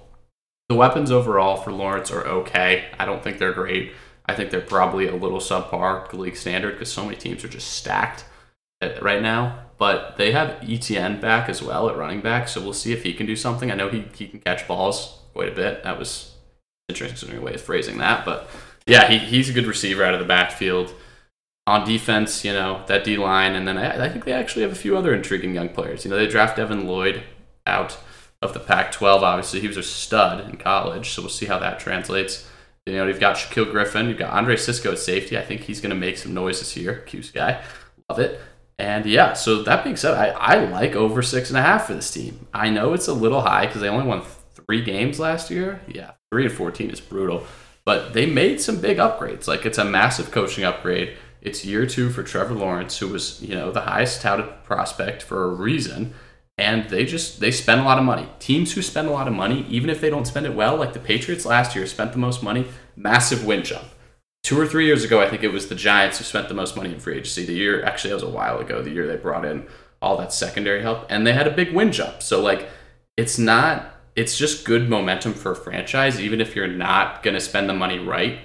The 0.71 0.77
weapons 0.77 1.11
overall 1.11 1.57
for 1.57 1.73
Lawrence 1.73 2.13
are 2.13 2.25
okay. 2.25 2.85
I 2.97 3.05
don't 3.05 3.25
think 3.25 3.39
they're 3.39 3.53
great. 3.53 3.93
I 4.27 4.37
think 4.37 4.53
they're 4.53 4.61
probably 4.61 5.09
a 5.09 5.17
little 5.17 5.41
subpar 5.41 6.13
league 6.13 6.37
standard 6.37 6.75
because 6.75 6.93
so 6.93 7.05
many 7.05 7.17
teams 7.17 7.43
are 7.43 7.49
just 7.49 7.73
stacked 7.73 8.25
uh, 8.81 8.91
right 9.03 9.21
now. 9.21 9.65
But 9.79 10.17
they 10.17 10.31
have 10.31 10.61
ETN 10.61 11.21
back 11.21 11.49
as 11.49 11.61
well 11.61 11.89
at 11.89 11.97
running 11.97 12.21
back, 12.21 12.47
so 12.47 12.61
we'll 12.61 12.73
see 12.73 12.93
if 12.93 13.03
he 13.03 13.13
can 13.13 13.27
do 13.27 13.35
something. 13.35 13.73
I 13.73 13.75
know 13.75 13.89
he, 13.89 14.05
he 14.15 14.29
can 14.29 14.39
catch 14.39 14.69
balls 14.69 15.19
quite 15.33 15.49
a 15.49 15.55
bit. 15.57 15.83
That 15.83 15.99
was 15.99 16.37
interesting 16.89 17.43
way 17.43 17.55
of 17.55 17.61
phrasing 17.63 17.99
that, 17.99 18.25
but 18.25 18.49
yeah, 18.87 19.09
he, 19.09 19.19
he's 19.19 19.51
a 19.51 19.53
good 19.53 19.67
receiver 19.67 20.05
out 20.05 20.15
of 20.15 20.21
the 20.21 20.27
backfield. 20.27 20.95
On 21.67 21.85
defense, 21.85 22.45
you 22.45 22.53
know 22.53 22.85
that 22.87 23.03
D 23.03 23.17
line, 23.17 23.57
and 23.57 23.67
then 23.67 23.77
I, 23.77 24.05
I 24.05 24.09
think 24.09 24.25
they 24.25 24.33
actually 24.33 24.63
have 24.63 24.73
a 24.73 24.77
few 24.77 24.97
other 24.97 25.13
intriguing 25.13 25.53
young 25.53 25.71
players. 25.71 26.05
You 26.05 26.13
know 26.13 26.17
they 26.17 26.29
draft 26.29 26.61
Evan 26.61 26.87
Lloyd 26.87 27.25
out 27.67 27.99
of 28.43 28.55
the 28.55 28.61
Pac-12. 28.61 29.23
Obviously, 29.23 29.61
he 29.61 29.69
was 29.69 29.77
a 29.77 29.83
stud 29.83 30.49
in 30.49 30.57
college, 30.57 31.11
so 31.11 31.23
we'll 31.23 31.29
see 31.29 31.47
how 31.47 31.59
that 31.59 31.79
translates. 31.79 32.49
You 32.87 32.95
know, 32.95 33.07
you've 33.07 33.21
got 33.21 33.37
Shaquill 33.37 33.71
Griffin, 33.71 34.09
you've 34.09 34.19
got 34.19 34.33
Andre 34.33 34.57
Cisco 34.57 34.93
at 34.93 34.99
safety. 34.99 35.37
I 35.37 35.43
think 35.43 35.63
he's 35.63 35.81
going 35.81 35.91
to 35.91 35.97
make 35.97 36.17
some 36.17 36.33
noise 36.33 36.59
this 36.61 36.77
year. 36.77 37.03
Cuse 37.07 37.31
guy, 37.31 37.63
love 38.09 38.19
it. 38.19 38.41
And 38.79 39.05
yeah, 39.05 39.35
so 39.35 39.63
that 39.65 39.85
being 39.85 39.97
said, 39.97 40.15
I, 40.15 40.29
I 40.29 40.65
like 40.65 40.97
over 40.97 41.21
six 41.21 41.51
and 41.51 41.59
a 41.59 41.63
half 41.63 41.87
for 41.87 41.95
this 41.95 42.11
team. 42.11 42.47
I 42.55 42.71
know 42.71 42.95
it's 42.95 43.09
a 43.09 43.13
little 43.13 43.43
high 43.43 43.67
because 43.67 43.83
they 43.83 43.89
only 43.89 44.07
won 44.07 44.23
three 44.55 44.83
games 44.83 45.21
last 45.21 45.51
year. 45.51 45.83
Yeah, 45.87 46.13
three 46.33 46.47
and 46.47 46.53
fourteen 46.53 46.89
is 46.89 47.01
brutal, 47.01 47.45
but 47.85 48.15
they 48.15 48.25
made 48.25 48.59
some 48.63 48.81
big 48.81 48.97
upgrades. 48.97 49.47
Like 49.47 49.67
it's 49.67 49.77
a 49.77 49.85
massive 49.85 50.31
coaching 50.31 50.65
upgrade. 50.65 51.15
It's 51.43 51.63
year 51.63 51.85
two 51.85 52.09
for 52.09 52.23
Trevor 52.23 52.55
Lawrence, 52.55 52.97
who 52.97 53.09
was 53.09 53.43
you 53.43 53.55
know 53.55 53.71
the 53.71 53.83
highest 53.83 54.23
touted 54.23 54.65
prospect 54.65 55.23
for 55.23 55.45
a 55.45 55.49
reason 55.49 56.15
and 56.61 56.91
they 56.91 57.07
just 57.07 57.41
they 57.41 57.51
spend 57.51 57.81
a 57.81 57.85
lot 57.85 57.99
of 57.99 58.05
money. 58.05 58.29
Teams 58.39 58.73
who 58.75 58.83
spend 58.83 59.09
a 59.09 59.11
lot 59.11 59.27
of 59.27 59.33
money, 59.33 59.65
even 59.71 59.89
if 59.89 60.01
they 60.01 60.11
don't 60.11 60.27
spend 60.27 60.45
it 60.45 60.55
well, 60.55 60.77
like 60.77 60.93
the 60.93 61.01
Patriots 61.01 61.47
last 61.47 61.75
year 61.75 61.87
spent 61.87 62.13
the 62.13 62.19
most 62.19 62.43
money, 62.43 62.67
massive 62.95 63.47
win 63.47 63.65
jump. 63.65 63.87
Two 64.43 64.61
or 64.61 64.67
three 64.67 64.87
years 64.87 65.03
ago, 65.03 65.21
I 65.23 65.29
think 65.29 65.43
it 65.43 65.53
was 65.53 65.69
the 65.69 65.75
Giants 65.75 66.19
who 66.19 66.25
spent 66.25 66.49
the 66.49 66.55
most 66.55 66.77
money 66.77 66.93
in 66.93 67.01
free 67.01 67.15
agency. 67.15 67.47
The 67.47 67.55
year 67.55 67.83
actually 67.83 68.11
that 68.11 68.17
was 68.17 68.23
a 68.25 68.29
while 68.29 68.59
ago, 68.59 68.83
the 68.83 68.91
year 68.91 69.07
they 69.07 69.17
brought 69.17 69.45
in 69.47 69.67
all 70.03 70.19
that 70.19 70.33
secondary 70.33 70.83
help, 70.83 71.07
and 71.09 71.27
they 71.27 71.33
had 71.33 71.47
a 71.47 71.51
big 71.51 71.73
win 71.73 71.93
jump. 71.93 72.23
So 72.23 72.43
like 72.43 72.69
it's 73.17 73.39
not 73.39 73.95
it's 74.15 74.37
just 74.37 74.67
good 74.67 74.91
momentum 74.91 75.33
for 75.33 75.53
a 75.53 75.57
franchise, 75.57 76.21
even 76.21 76.43
if 76.43 76.55
you're 76.55 76.67
not 76.67 77.23
gonna 77.23 77.41
spend 77.41 77.71
the 77.71 77.75
money 77.75 77.99
right. 77.99 78.41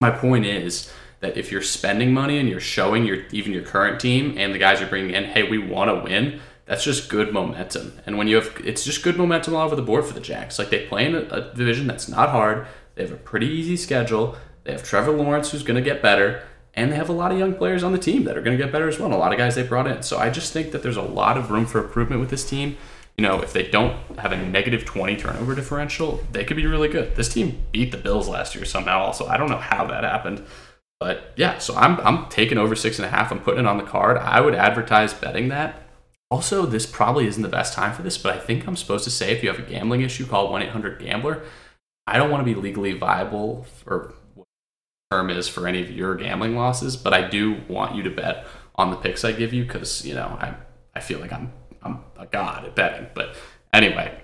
My 0.00 0.10
point 0.10 0.46
is 0.46 0.90
that 1.20 1.36
if 1.36 1.52
you're 1.52 1.62
spending 1.62 2.12
money 2.12 2.38
and 2.38 2.48
you're 2.48 2.60
showing 2.60 3.04
your 3.04 3.26
even 3.32 3.52
your 3.52 3.62
current 3.62 4.00
team 4.00 4.34
and 4.38 4.54
the 4.54 4.58
guys 4.58 4.80
you're 4.80 4.88
bringing 4.88 5.14
in, 5.14 5.24
hey, 5.24 5.42
we 5.42 5.58
want 5.58 5.90
to 5.90 6.10
win 6.10 6.40
that's 6.66 6.84
just 6.84 7.10
good 7.10 7.32
momentum. 7.32 7.92
And 8.06 8.16
when 8.16 8.26
you 8.26 8.36
have, 8.36 8.56
it's 8.64 8.84
just 8.84 9.02
good 9.02 9.16
momentum 9.16 9.54
all 9.54 9.66
over 9.66 9.76
the 9.76 9.82
board 9.82 10.06
for 10.06 10.14
the 10.14 10.20
Jags. 10.20 10.58
Like 10.58 10.70
they 10.70 10.86
play 10.86 11.06
in 11.06 11.14
a, 11.14 11.20
a 11.20 11.54
division 11.54 11.86
that's 11.86 12.08
not 12.08 12.30
hard. 12.30 12.66
They 12.94 13.02
have 13.02 13.12
a 13.12 13.16
pretty 13.16 13.46
easy 13.46 13.76
schedule. 13.76 14.36
They 14.64 14.72
have 14.72 14.82
Trevor 14.82 15.12
Lawrence 15.12 15.50
who's 15.50 15.62
going 15.62 15.82
to 15.82 15.82
get 15.82 16.00
better, 16.00 16.42
and 16.72 16.90
they 16.90 16.96
have 16.96 17.10
a 17.10 17.14
lot 17.14 17.32
of 17.32 17.38
young 17.38 17.54
players 17.54 17.82
on 17.82 17.92
the 17.92 17.98
team 17.98 18.24
that 18.24 18.38
are 18.38 18.40
going 18.40 18.56
to 18.56 18.62
get 18.62 18.72
better 18.72 18.88
as 18.88 18.98
well. 18.98 19.06
And 19.06 19.14
a 19.14 19.18
lot 19.18 19.32
of 19.32 19.38
guys 19.38 19.56
they 19.56 19.62
brought 19.62 19.86
in. 19.86 20.02
So 20.02 20.18
I 20.18 20.30
just 20.30 20.52
think 20.52 20.72
that 20.72 20.82
there's 20.82 20.96
a 20.96 21.02
lot 21.02 21.36
of 21.36 21.50
room 21.50 21.66
for 21.66 21.84
improvement 21.84 22.20
with 22.20 22.30
this 22.30 22.48
team. 22.48 22.78
You 23.18 23.22
know, 23.22 23.42
if 23.42 23.52
they 23.52 23.68
don't 23.68 23.96
have 24.18 24.32
a 24.32 24.36
negative 24.36 24.84
20 24.84 25.16
turnover 25.16 25.54
differential, 25.54 26.24
they 26.32 26.44
could 26.44 26.56
be 26.56 26.66
really 26.66 26.88
good. 26.88 27.14
This 27.14 27.28
team 27.28 27.62
beat 27.70 27.92
the 27.92 27.98
Bills 27.98 28.26
last 28.26 28.54
year 28.54 28.64
somehow. 28.64 29.00
Also, 29.00 29.26
I 29.26 29.36
don't 29.36 29.50
know 29.50 29.58
how 29.58 29.86
that 29.86 30.02
happened. 30.02 30.44
But 30.98 31.32
yeah, 31.36 31.58
so 31.58 31.76
I'm, 31.76 32.00
I'm 32.00 32.28
taking 32.28 32.58
over 32.58 32.74
six 32.74 32.98
and 32.98 33.06
a 33.06 33.10
half. 33.10 33.30
I'm 33.30 33.40
putting 33.40 33.60
it 33.60 33.66
on 33.66 33.76
the 33.76 33.84
card. 33.84 34.16
I 34.16 34.40
would 34.40 34.54
advertise 34.54 35.12
betting 35.12 35.48
that 35.48 35.83
also, 36.34 36.66
this 36.66 36.84
probably 36.84 37.28
isn't 37.28 37.44
the 37.44 37.48
best 37.48 37.74
time 37.74 37.94
for 37.94 38.02
this, 38.02 38.18
but 38.18 38.34
I 38.34 38.40
think 38.40 38.66
I'm 38.66 38.74
supposed 38.74 39.04
to 39.04 39.10
say 39.10 39.30
if 39.30 39.44
you 39.44 39.48
have 39.50 39.60
a 39.60 39.70
gambling 39.70 40.00
issue, 40.00 40.26
call 40.26 40.50
1 40.50 40.62
800 40.62 40.98
Gambler. 40.98 41.42
I 42.08 42.16
don't 42.16 42.28
want 42.28 42.44
to 42.44 42.54
be 42.54 42.60
legally 42.60 42.92
viable 42.92 43.62
for 43.62 44.14
what 44.34 44.48
term 45.12 45.30
is 45.30 45.46
for 45.46 45.68
any 45.68 45.80
of 45.80 45.92
your 45.92 46.16
gambling 46.16 46.56
losses, 46.56 46.96
but 46.96 47.14
I 47.14 47.28
do 47.28 47.60
want 47.68 47.94
you 47.94 48.02
to 48.02 48.10
bet 48.10 48.46
on 48.74 48.90
the 48.90 48.96
picks 48.96 49.24
I 49.24 49.30
give 49.30 49.52
you 49.52 49.62
because 49.62 50.04
you 50.04 50.12
know 50.12 50.36
I 50.40 50.56
I 50.92 50.98
feel 50.98 51.20
like 51.20 51.32
I'm 51.32 51.52
I'm 51.84 52.00
a 52.18 52.26
god 52.26 52.64
at 52.64 52.74
betting. 52.74 53.06
But 53.14 53.36
anyway, 53.72 54.20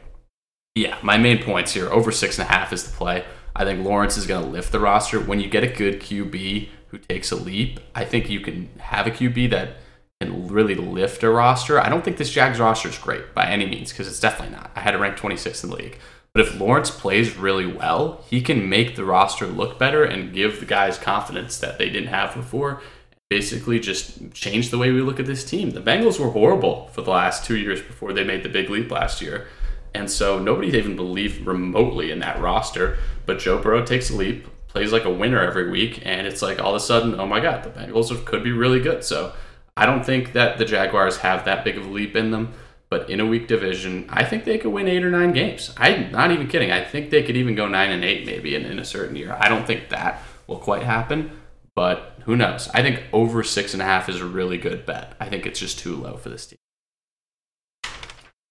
yeah, 0.75 0.99
my 1.05 1.17
main 1.17 1.41
points 1.41 1.75
here 1.75 1.89
over 1.91 2.11
six 2.11 2.41
and 2.41 2.49
a 2.49 2.53
half 2.53 2.73
is 2.73 2.83
the 2.83 2.91
play. 2.91 3.25
I 3.55 3.65
think 3.65 3.85
Lawrence 3.85 4.17
is 4.17 4.27
going 4.27 4.43
to 4.43 4.51
lift 4.51 4.73
the 4.73 4.81
roster. 4.81 5.21
When 5.21 5.39
you 5.39 5.49
get 5.49 5.63
a 5.63 5.69
good 5.69 6.01
QB 6.01 6.71
who 6.89 6.99
takes 6.99 7.31
a 7.31 7.37
leap, 7.37 7.79
I 7.95 8.05
think 8.05 8.29
you 8.29 8.41
can 8.41 8.69
have 8.81 9.07
a 9.07 9.13
QB 9.13 9.51
that 9.51 9.77
can 10.21 10.49
really 10.49 10.75
lift 10.75 11.23
a 11.23 11.31
roster. 11.31 11.81
I 11.81 11.89
don't 11.89 12.05
think 12.05 12.19
this 12.19 12.31
Jags 12.31 12.61
roster 12.61 12.91
is 12.91 12.99
great 12.99 13.35
by 13.35 13.47
any 13.47 13.65
means 13.65 13.91
because 13.91 14.07
it's 14.07 14.21
definitely 14.21 14.55
not. 14.55 14.71
I 14.77 14.81
had 14.81 14.95
it 14.95 14.99
ranked 14.99 15.21
26th 15.21 15.65
in 15.65 15.71
the 15.71 15.77
league. 15.77 15.99
But 16.35 16.47
if 16.47 16.61
Lawrence 16.61 16.91
plays 16.91 17.39
really 17.39 17.67
well, 17.67 18.23
he 18.29 18.43
can 18.43 18.69
make 18.69 18.97
the 18.97 19.05
roster 19.05 19.47
look 19.47 19.79
better 19.79 20.05
and 20.05 20.35
give 20.35 20.61
the 20.61 20.67
guys 20.67 20.99
confidence 20.99 21.57
that 21.59 21.79
they 21.79 21.89
didn't 21.89 22.11
have 22.11 22.35
before. 22.35 22.83
Basically, 23.31 23.81
just 23.81 24.33
change 24.33 24.69
the 24.69 24.77
way 24.77 24.93
we 24.93 25.01
look 25.01 25.19
at 25.19 25.27
this 25.27 25.45
team. 25.45 25.71
The 25.71 25.81
Bengals 25.81 26.21
were 26.21 26.31
horrible 26.31 26.89
for 26.89 27.01
the 27.01 27.11
last 27.11 27.47
two 27.47 27.57
years 27.57 27.81
before 27.81 28.13
they 28.13 28.23
made 28.23 28.43
the 28.43 28.49
big 28.51 28.69
leap 28.69 28.91
last 28.91 29.23
year. 29.23 29.49
And 29.95 30.11
so 30.11 30.39
nobody 30.39 30.69
even 30.77 30.97
believed 30.97 31.47
remotely 31.47 32.11
in 32.11 32.19
that 32.19 32.41
roster. 32.41 32.99
But 33.25 33.39
Joe 33.39 33.61
Burrow 33.61 33.87
takes 33.87 34.11
a 34.11 34.17
leap, 34.17 34.47
plays 34.69 34.93
like 34.93 35.05
a 35.05 35.11
winner 35.11 35.41
every 35.41 35.71
week, 35.71 36.03
and 36.05 36.27
it's 36.27 36.43
like 36.43 36.61
all 36.61 36.71
of 36.71 36.77
a 36.77 36.81
sudden, 36.81 37.19
oh 37.19 37.27
my 37.27 37.41
God, 37.41 37.65
the 37.65 37.71
Bengals 37.71 38.25
could 38.27 38.45
be 38.45 38.53
really 38.53 38.81
good. 38.81 39.03
So 39.03 39.33
I 39.77 39.87
don't 39.87 40.05
think 40.05 40.33
that 40.33 40.59
the 40.59 40.65
Jaguars 40.65 41.19
have 41.19 41.45
that 41.45 41.65
big 41.65 41.77
of 41.77 41.87
a 41.87 41.89
leap 41.89 42.17
in 42.17 42.31
them. 42.31 42.53
But 42.91 43.09
in 43.09 43.21
a 43.21 43.27
weak 43.27 43.47
division, 43.47 44.07
I 44.11 44.25
think 44.25 44.45
they 44.45 44.59
could 44.59 44.73
win 44.73 44.89
eight 44.89 45.05
or 45.05 45.13
nine 45.13 45.33
games. 45.33 45.73
I'm 45.77 46.11
not 46.11 46.33
even 46.33 46.49
kidding. 46.49 46.73
I 46.73 46.83
think 46.83 47.11
they 47.11 47.23
could 47.23 47.37
even 47.37 47.55
go 47.55 47.69
nine 47.69 47.93
and 47.93 48.05
eight 48.05 48.27
maybe 48.27 48.57
in, 48.57 48.65
in 48.65 48.81
a 48.81 48.85
certain 48.85 49.15
year. 49.15 49.37
I 49.39 49.49
don't 49.49 49.65
think 49.65 49.91
that 49.91 50.21
will 50.49 50.59
quite 50.59 50.83
happen, 50.83 51.31
but 51.77 52.19
who 52.25 52.35
knows? 52.35 52.69
I 52.75 52.83
think 52.83 53.05
over 53.13 53.45
six 53.45 53.73
and 53.75 53.81
a 53.81 53.85
half 53.85 54.09
is 54.09 54.21
a 54.21 54.27
really 54.27 54.59
good 54.59 54.87
bet. 54.87 55.15
I 55.21 55.29
think 55.29 55.47
it's 55.47 55.61
just 55.61 55.79
too 55.79 55.95
low 55.95 56.17
for 56.17 56.31
this 56.31 56.47
team. 56.47 56.59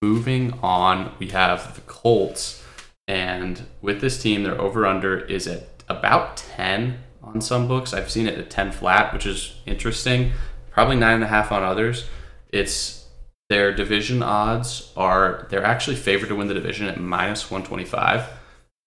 Moving 0.02 0.54
on, 0.64 1.14
we 1.20 1.28
have 1.30 1.76
the 1.76 1.82
Colts. 1.82 2.64
And 3.10 3.64
with 3.82 4.00
this 4.00 4.22
team, 4.22 4.44
their 4.44 4.60
over 4.60 4.86
under 4.86 5.20
is 5.20 5.48
at 5.48 5.84
about 5.90 6.38
10 6.38 7.00
on 7.22 7.42
some 7.42 7.68
books. 7.68 7.94
I've 7.94 8.10
seen 8.10 8.26
it 8.28 8.40
at 8.40 8.50
10 8.50 8.72
flat, 8.72 9.14
which 9.14 9.26
is 9.26 9.56
interesting. 9.66 10.32
Probably 10.80 10.96
nine 10.96 11.16
and 11.16 11.26
a 11.26 11.28
half 11.28 11.52
on 11.52 11.62
others. 11.62 12.06
It's 12.54 13.06
their 13.50 13.76
division 13.76 14.24
odds 14.24 14.94
are 14.96 15.46
they're 15.50 15.66
actually 15.66 15.98
favored 15.98 16.30
to 16.30 16.36
win 16.38 16.48
the 16.48 16.54
division 16.54 16.88
at 16.88 16.98
minus 16.98 17.52
125, 17.52 18.26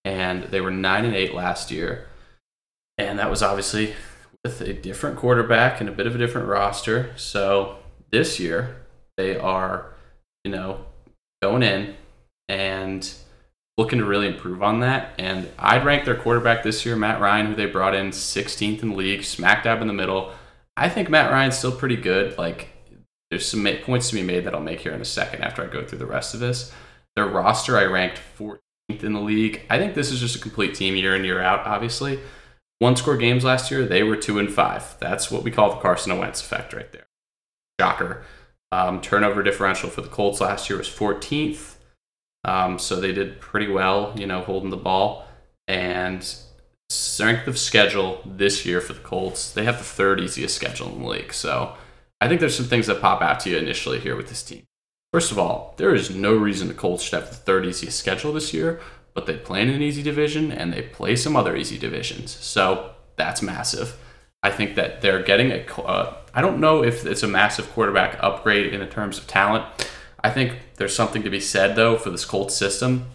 and 0.03 0.45
they 0.45 0.63
were 0.63 0.71
nine 0.71 1.05
and 1.05 1.15
eight 1.15 1.35
last 1.35 1.71
year, 1.71 2.09
and 2.97 3.19
that 3.19 3.29
was 3.29 3.43
obviously 3.43 3.95
with 4.43 4.63
a 4.63 4.73
different 4.73 5.19
quarterback 5.19 5.81
and 5.81 5.89
a 5.91 5.93
bit 5.93 6.07
of 6.07 6.15
a 6.15 6.19
different 6.19 6.49
roster. 6.49 7.13
So 7.19 7.77
this 8.11 8.41
year 8.41 8.87
they 9.19 9.37
are, 9.37 9.93
you 10.45 10.51
know, 10.51 10.87
going 11.43 11.63
in 11.63 11.95
and 12.49 13.13
looking 13.77 13.99
to 13.99 14.07
really 14.07 14.29
improve 14.29 14.63
on 14.63 14.81
that. 14.81 15.13
And 15.19 15.47
I'd 15.59 15.85
rank 15.85 16.07
their 16.07 16.15
quarterback 16.15 16.63
this 16.63 16.87
year, 16.87 16.97
Matt 16.97 17.21
Ryan, 17.21 17.49
who 17.49 17.55
they 17.55 17.67
brought 17.67 17.95
in 17.95 18.13
16th 18.13 18.83
in 18.83 18.89
the 18.89 18.97
league, 18.97 19.25
smack 19.25 19.65
dab 19.65 19.83
in 19.83 19.89
the 19.89 19.93
middle. 19.93 20.33
I 20.76 20.88
think 20.88 21.11
Matt 21.11 21.31
Ryan's 21.31 21.59
still 21.59 21.73
pretty 21.73 21.97
good. 21.97 22.38
Like, 22.38 22.69
there's 23.31 23.47
some 23.47 23.67
points 23.83 24.09
to 24.11 24.14
be 24.14 24.23
made 24.23 24.45
that 24.45 24.55
I'll 24.55 24.61
make 24.61 24.81
here 24.81 24.93
in 24.93 25.00
a 25.00 25.07
second 25.07 25.43
after 25.43 25.62
I 25.62 25.67
go 25.67 25.85
through 25.85 25.99
the 25.99 26.07
rest 26.07 26.35
of 26.35 26.41
this. 26.41 26.73
Their 27.17 27.26
roster, 27.26 27.76
I 27.76 27.85
ranked 27.85 28.21
14th 28.38 29.02
in 29.02 29.12
the 29.12 29.21
league. 29.21 29.62
I 29.71 29.79
think 29.79 29.95
this 29.95 30.11
is 30.11 30.21
just 30.21 30.37
a 30.37 30.41
complete 30.41 30.75
team 30.75 30.97
year 30.97 31.14
in, 31.14 31.25
year 31.25 31.41
out, 31.41 31.67
obviously. 31.67 32.21
One 32.79 32.97
score 32.97 33.17
games 33.17 33.45
last 33.45 33.71
year, 33.71 33.87
they 33.87 34.02
were 34.02 34.17
two 34.17 34.38
and 34.38 34.52
five. 34.52 34.97
That's 34.99 35.31
what 35.31 35.45
we 35.45 35.50
call 35.50 35.71
the 35.71 35.81
Carson 35.81 36.17
Wentz 36.19 36.41
effect 36.41 36.73
right 36.73 36.91
there. 36.93 37.07
Shocker. 37.81 38.25
Um, 38.73 39.00
turnover 39.00 39.43
differential 39.43 39.91
for 39.91 40.00
the 40.00 40.09
Colts 40.09 40.41
last 40.41 40.69
year 40.69 40.79
was 40.79 40.88
14th. 40.88 41.76
Um, 42.45 42.79
so 42.79 42.99
they 42.99 43.12
did 43.12 43.41
pretty 43.41 43.69
well, 43.69 44.12
you 44.17 44.26
know, 44.26 44.41
holding 44.41 44.71
the 44.71 44.76
ball. 44.76 45.26
And 45.69 46.26
strength 46.93 47.47
of 47.49 47.59
schedule 47.59 48.21
this 48.25 48.67
year 48.67 48.81
for 48.81 48.93
the 48.93 49.01
Colts, 49.01 49.51
they 49.51 49.65
have 49.65 49.79
the 49.79 49.85
third 49.85 50.21
easiest 50.21 50.55
schedule 50.55 50.89
in 50.93 51.03
the 51.03 51.09
league. 51.09 51.33
So 51.33 51.75
I 52.21 52.29
think 52.29 52.41
there's 52.41 52.57
some 52.57 52.67
things 52.67 52.87
that 52.87 53.01
pop 53.01 53.23
out 53.23 53.41
to 53.41 53.51
you 53.51 53.57
initially 53.57 53.99
here 53.99 54.17
with 54.17 54.29
this 54.29 54.43
team. 54.43 54.63
First 55.13 55.33
of 55.33 55.39
all, 55.39 55.75
there 55.77 55.95
is 55.95 56.15
no 56.15 56.35
reason 56.35 56.69
the 56.69 56.75
Colts 56.75 57.03
should 57.03 57.21
have 57.21 57.29
the 57.29 57.37
third 57.37 57.67
easiest 57.67 57.99
schedule 57.99 58.33
this 58.33 58.55
year, 58.55 58.81
but 59.15 59.27
they 59.27 59.37
play 59.37 59.63
in 59.63 59.69
an 59.69 59.83
easy 59.83 60.03
division 60.03 60.51
and 60.51 60.73
they 60.73 60.83
play 60.83 61.17
some 61.17 61.37
other 61.37 61.57
easy 61.57 61.79
divisions. 61.79 62.31
So 62.31 62.93
that's 63.17 63.43
massive. 63.43 63.97
I 64.43 64.51
think 64.51 64.75
that 64.75 65.03
they're 65.03 65.23
getting 65.23 65.53
a. 65.53 65.65
Uh, 65.81 66.17
I 66.35 66.41
don't 66.41 66.61
know 66.61 66.83
if 66.83 67.05
it's 67.07 67.23
a 67.23 67.29
massive 67.29 67.71
quarterback 67.73 68.19
upgrade 68.23 68.73
in 68.73 68.81
the 68.81 68.87
terms 68.87 69.19
of 69.19 69.27
talent. 69.27 69.65
I 70.25 70.31
think 70.31 70.59
there's 70.77 70.95
something 70.95 71.23
to 71.23 71.31
be 71.31 71.41
said 71.41 71.77
though 71.77 71.97
for 71.97 72.11
this 72.11 72.25
Colts 72.25 72.57
system, 72.57 73.07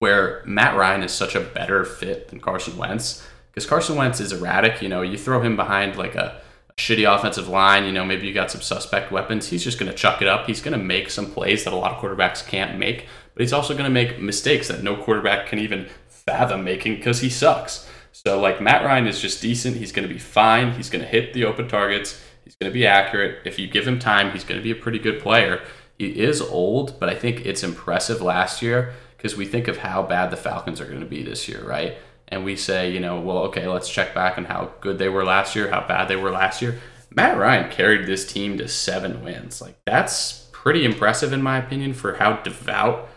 where 0.00 0.42
Matt 0.44 0.76
Ryan 0.76 1.02
is 1.02 1.12
such 1.12 1.34
a 1.34 1.40
better 1.40 1.84
fit 1.84 2.28
than 2.28 2.40
Carson 2.40 2.76
Wentz 2.76 3.26
because 3.50 3.66
Carson 3.66 3.96
Wentz 3.96 4.20
is 4.20 4.32
erratic. 4.32 4.82
You 4.82 4.88
know, 4.88 5.02
you 5.02 5.16
throw 5.16 5.40
him 5.40 5.56
behind 5.56 5.96
like 5.96 6.16
a, 6.16 6.40
shitty 6.80 7.14
offensive 7.14 7.46
line. 7.46 7.84
You 7.84 7.92
know, 7.92 8.04
maybe 8.04 8.26
you 8.26 8.34
got 8.34 8.50
some 8.50 8.62
suspect 8.62 9.12
weapons. 9.12 9.48
He's 9.48 9.62
just 9.62 9.78
going 9.78 9.90
to 9.90 9.96
chuck 9.96 10.22
it 10.22 10.28
up. 10.28 10.46
He's 10.46 10.62
going 10.62 10.76
to 10.76 10.82
make 10.82 11.10
some 11.10 11.30
plays 11.30 11.64
that 11.64 11.72
a 11.72 11.76
lot 11.76 11.92
of 11.92 11.98
quarterbacks 12.02 12.46
can't 12.46 12.78
make, 12.78 13.06
but 13.34 13.42
he's 13.42 13.52
also 13.52 13.74
going 13.74 13.84
to 13.84 13.90
make 13.90 14.18
mistakes 14.18 14.68
that 14.68 14.82
no 14.82 14.96
quarterback 14.96 15.46
can 15.46 15.58
even 15.58 15.88
fathom 16.08 16.64
making 16.64 16.96
because 16.96 17.20
he 17.20 17.28
sucks. 17.28 17.88
So 18.12 18.40
like 18.40 18.60
Matt 18.60 18.84
Ryan 18.84 19.06
is 19.06 19.20
just 19.20 19.42
decent. 19.42 19.76
He's 19.76 19.92
going 19.92 20.08
to 20.08 20.12
be 20.12 20.18
fine. 20.18 20.72
He's 20.72 20.90
going 20.90 21.04
to 21.04 21.08
hit 21.08 21.32
the 21.32 21.44
open 21.44 21.68
targets. 21.68 22.20
He's 22.44 22.56
going 22.56 22.70
to 22.70 22.74
be 22.74 22.86
accurate. 22.86 23.40
If 23.44 23.58
you 23.58 23.68
give 23.68 23.86
him 23.86 23.98
time, 23.98 24.32
he's 24.32 24.44
going 24.44 24.58
to 24.58 24.64
be 24.64 24.72
a 24.72 24.82
pretty 24.82 24.98
good 24.98 25.20
player. 25.20 25.62
He 25.98 26.18
is 26.18 26.40
old, 26.40 26.98
but 26.98 27.10
I 27.10 27.14
think 27.14 27.44
it's 27.44 27.62
impressive 27.62 28.22
last 28.22 28.62
year 28.62 28.94
because 29.20 29.36
we 29.36 29.44
think 29.44 29.68
of 29.68 29.76
how 29.76 30.02
bad 30.02 30.30
the 30.30 30.36
Falcons 30.36 30.80
are 30.80 30.86
going 30.86 31.00
to 31.00 31.06
be 31.06 31.22
this 31.22 31.46
year, 31.46 31.62
right? 31.62 31.98
And 32.28 32.42
we 32.42 32.56
say, 32.56 32.90
you 32.90 33.00
know, 33.00 33.20
well, 33.20 33.38
okay, 33.48 33.68
let's 33.68 33.90
check 33.90 34.14
back 34.14 34.38
on 34.38 34.46
how 34.46 34.72
good 34.80 34.98
they 34.98 35.10
were 35.10 35.24
last 35.24 35.54
year, 35.54 35.68
how 35.68 35.86
bad 35.86 36.08
they 36.08 36.16
were 36.16 36.30
last 36.30 36.62
year. 36.62 36.80
Matt 37.14 37.36
Ryan 37.36 37.70
carried 37.70 38.06
this 38.06 38.24
team 38.24 38.56
to 38.56 38.66
seven 38.66 39.22
wins. 39.22 39.60
Like 39.60 39.78
that's 39.84 40.48
pretty 40.52 40.86
impressive 40.86 41.34
in 41.34 41.42
my 41.42 41.58
opinion 41.58 41.92
for 41.92 42.14
how 42.14 42.38
devout, 42.38 43.10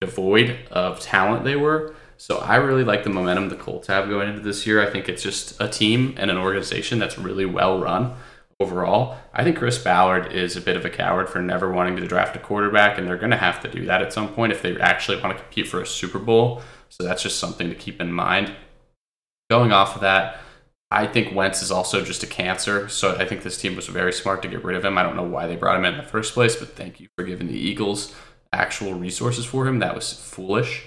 devoid 0.00 0.58
of 0.72 0.98
talent 0.98 1.44
they 1.44 1.54
were. 1.54 1.94
So 2.16 2.38
I 2.38 2.56
really 2.56 2.84
like 2.84 3.04
the 3.04 3.10
momentum 3.10 3.48
the 3.48 3.54
Colts 3.54 3.86
have 3.86 4.08
going 4.08 4.30
into 4.30 4.40
this 4.40 4.66
year. 4.66 4.82
I 4.82 4.90
think 4.90 5.08
it's 5.08 5.22
just 5.22 5.60
a 5.60 5.68
team 5.68 6.16
and 6.16 6.32
an 6.32 6.36
organization 6.36 6.98
that's 6.98 7.16
really 7.16 7.46
well 7.46 7.80
run 7.80 8.16
overall. 8.60 9.16
I 9.32 9.44
think 9.44 9.56
Chris 9.56 9.78
Ballard 9.78 10.32
is 10.32 10.56
a 10.56 10.60
bit 10.60 10.76
of 10.76 10.84
a 10.84 10.90
coward 10.90 11.28
for 11.28 11.40
never 11.40 11.72
wanting 11.72 11.96
to 11.96 12.06
draft 12.06 12.36
a 12.36 12.38
quarterback, 12.38 12.98
and 12.98 13.06
they're 13.06 13.16
going 13.16 13.30
to 13.30 13.36
have 13.36 13.60
to 13.62 13.68
do 13.68 13.84
that 13.86 14.02
at 14.02 14.12
some 14.12 14.28
point 14.28 14.52
if 14.52 14.62
they 14.62 14.78
actually 14.80 15.20
want 15.20 15.36
to 15.36 15.42
compete 15.42 15.68
for 15.68 15.80
a 15.80 15.86
Super 15.86 16.18
Bowl. 16.18 16.62
So 16.88 17.02
that's 17.02 17.22
just 17.22 17.38
something 17.38 17.68
to 17.68 17.74
keep 17.74 18.00
in 18.00 18.12
mind. 18.12 18.52
Going 19.50 19.72
off 19.72 19.96
of 19.96 20.00
that, 20.02 20.38
I 20.90 21.06
think 21.06 21.34
Wentz 21.34 21.60
is 21.60 21.72
also 21.72 22.04
just 22.04 22.22
a 22.22 22.26
cancer. 22.26 22.88
So 22.88 23.16
I 23.16 23.26
think 23.26 23.42
this 23.42 23.60
team 23.60 23.74
was 23.74 23.88
very 23.88 24.12
smart 24.12 24.42
to 24.42 24.48
get 24.48 24.64
rid 24.64 24.76
of 24.76 24.84
him. 24.84 24.96
I 24.96 25.02
don't 25.02 25.16
know 25.16 25.24
why 25.24 25.46
they 25.46 25.56
brought 25.56 25.76
him 25.76 25.84
in, 25.84 25.94
in 25.94 26.00
the 26.00 26.08
first 26.08 26.34
place, 26.34 26.54
but 26.54 26.76
thank 26.76 27.00
you 27.00 27.08
for 27.16 27.24
giving 27.24 27.48
the 27.48 27.58
Eagles 27.58 28.14
actual 28.52 28.94
resources 28.94 29.44
for 29.44 29.66
him. 29.66 29.80
That 29.80 29.96
was 29.96 30.12
foolish. 30.12 30.84